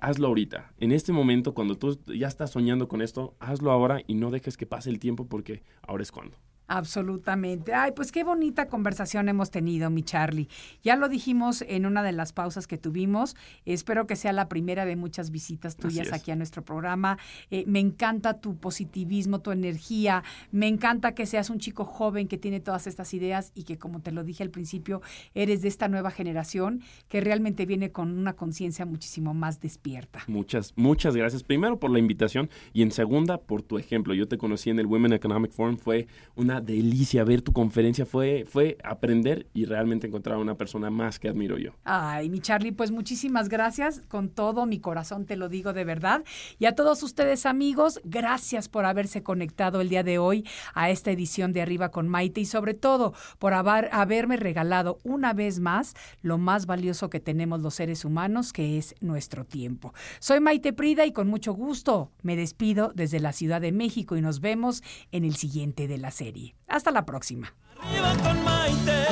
Hazlo 0.00 0.28
ahorita. 0.28 0.72
En 0.78 0.92
este 0.92 1.12
momento, 1.12 1.54
cuando 1.54 1.76
tú 1.76 1.98
ya 2.06 2.28
estás 2.28 2.50
soñando 2.50 2.88
con 2.88 3.00
esto, 3.00 3.34
hazlo 3.40 3.70
ahora 3.70 4.02
y 4.06 4.14
no 4.14 4.30
dejes 4.30 4.56
que 4.56 4.66
pase 4.66 4.90
el 4.90 4.98
tiempo 4.98 5.26
porque 5.26 5.62
ahora 5.82 6.02
es 6.02 6.12
cuando. 6.12 6.36
Absolutamente. 6.68 7.72
Ay, 7.72 7.92
pues 7.96 8.12
qué 8.12 8.24
bonita 8.24 8.68
conversación 8.68 9.28
hemos 9.30 9.50
tenido, 9.50 9.88
mi 9.88 10.02
Charlie. 10.02 10.48
Ya 10.82 10.96
lo 10.96 11.08
dijimos 11.08 11.64
en 11.66 11.86
una 11.86 12.02
de 12.02 12.12
las 12.12 12.34
pausas 12.34 12.66
que 12.66 12.76
tuvimos. 12.76 13.36
Espero 13.64 14.06
que 14.06 14.16
sea 14.16 14.34
la 14.34 14.48
primera 14.48 14.84
de 14.84 14.94
muchas 14.94 15.30
visitas 15.30 15.76
tuyas 15.76 16.12
aquí 16.12 16.30
a 16.30 16.36
nuestro 16.36 16.62
programa. 16.62 17.18
Eh, 17.50 17.64
me 17.66 17.80
encanta 17.80 18.40
tu 18.40 18.58
positivismo, 18.58 19.40
tu 19.40 19.50
energía. 19.50 20.22
Me 20.52 20.68
encanta 20.68 21.14
que 21.14 21.24
seas 21.24 21.48
un 21.48 21.58
chico 21.58 21.86
joven 21.86 22.28
que 22.28 22.36
tiene 22.36 22.60
todas 22.60 22.86
estas 22.86 23.14
ideas 23.14 23.50
y 23.54 23.64
que, 23.64 23.78
como 23.78 24.00
te 24.00 24.12
lo 24.12 24.22
dije 24.22 24.42
al 24.42 24.50
principio, 24.50 25.00
eres 25.34 25.62
de 25.62 25.68
esta 25.68 25.88
nueva 25.88 26.10
generación 26.10 26.82
que 27.08 27.22
realmente 27.22 27.64
viene 27.64 27.92
con 27.92 28.18
una 28.18 28.34
conciencia 28.34 28.84
muchísimo 28.84 29.32
más 29.32 29.60
despierta. 29.60 30.20
Muchas, 30.26 30.74
muchas 30.76 31.16
gracias. 31.16 31.42
Primero 31.44 31.78
por 31.78 31.90
la 31.90 31.98
invitación 31.98 32.50
y 32.74 32.82
en 32.82 32.90
segunda 32.90 33.38
por 33.38 33.62
tu 33.62 33.78
ejemplo. 33.78 34.12
Yo 34.12 34.28
te 34.28 34.36
conocí 34.36 34.68
en 34.68 34.78
el 34.78 34.86
Women 34.86 35.14
Economic 35.14 35.52
Forum. 35.52 35.78
Fue 35.78 36.06
una 36.36 36.57
delicia 36.60 37.24
ver 37.24 37.42
tu 37.42 37.52
conferencia, 37.52 38.06
fue, 38.06 38.44
fue 38.48 38.78
aprender 38.84 39.46
y 39.54 39.64
realmente 39.64 40.06
encontrar 40.06 40.36
a 40.36 40.40
una 40.40 40.56
persona 40.56 40.90
más 40.90 41.18
que 41.18 41.28
admiro 41.28 41.58
yo. 41.58 41.72
Ay, 41.84 42.30
mi 42.30 42.40
Charlie, 42.40 42.72
pues 42.72 42.90
muchísimas 42.90 43.48
gracias, 43.48 44.02
con 44.08 44.28
todo 44.28 44.66
mi 44.66 44.80
corazón 44.80 45.26
te 45.26 45.36
lo 45.36 45.48
digo 45.48 45.72
de 45.72 45.84
verdad. 45.84 46.24
Y 46.58 46.66
a 46.66 46.74
todos 46.74 47.02
ustedes 47.02 47.46
amigos, 47.46 48.00
gracias 48.04 48.68
por 48.68 48.84
haberse 48.84 49.22
conectado 49.22 49.80
el 49.80 49.88
día 49.88 50.02
de 50.02 50.18
hoy 50.18 50.46
a 50.74 50.90
esta 50.90 51.10
edición 51.10 51.52
de 51.52 51.62
Arriba 51.62 51.90
con 51.90 52.08
Maite 52.08 52.40
y 52.40 52.44
sobre 52.46 52.74
todo 52.74 53.14
por 53.38 53.54
haber, 53.54 53.88
haberme 53.92 54.36
regalado 54.36 54.98
una 55.04 55.32
vez 55.32 55.60
más 55.60 55.94
lo 56.22 56.38
más 56.38 56.66
valioso 56.66 57.10
que 57.10 57.20
tenemos 57.20 57.60
los 57.60 57.74
seres 57.74 58.04
humanos, 58.04 58.52
que 58.52 58.78
es 58.78 58.94
nuestro 59.00 59.44
tiempo. 59.44 59.94
Soy 60.20 60.40
Maite 60.40 60.72
Prida 60.72 61.06
y 61.06 61.12
con 61.12 61.28
mucho 61.28 61.52
gusto 61.52 62.10
me 62.22 62.36
despido 62.36 62.92
desde 62.94 63.20
la 63.20 63.32
Ciudad 63.32 63.60
de 63.60 63.72
México 63.72 64.16
y 64.16 64.20
nos 64.20 64.40
vemos 64.40 64.82
en 65.12 65.24
el 65.24 65.36
siguiente 65.36 65.88
de 65.88 65.98
la 65.98 66.10
serie. 66.10 66.47
Hasta 66.66 66.90
la 66.90 67.04
próxima. 67.04 67.54
Arriba 67.80 68.14
con 68.22 68.44
Maite. 68.44 69.06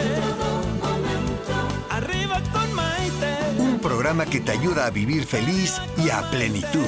Arriba 1.91 2.41
con 2.53 2.75
Maite. 2.75 3.37
Un 3.59 3.79
programa 3.79 4.27
que 4.27 4.41
te 4.41 4.53
ayuda 4.53 4.87
a 4.87 4.91
vivir 4.91 5.25
feliz 5.25 5.81
y 5.97 6.11
a 6.11 6.23
plenitud. 6.31 6.87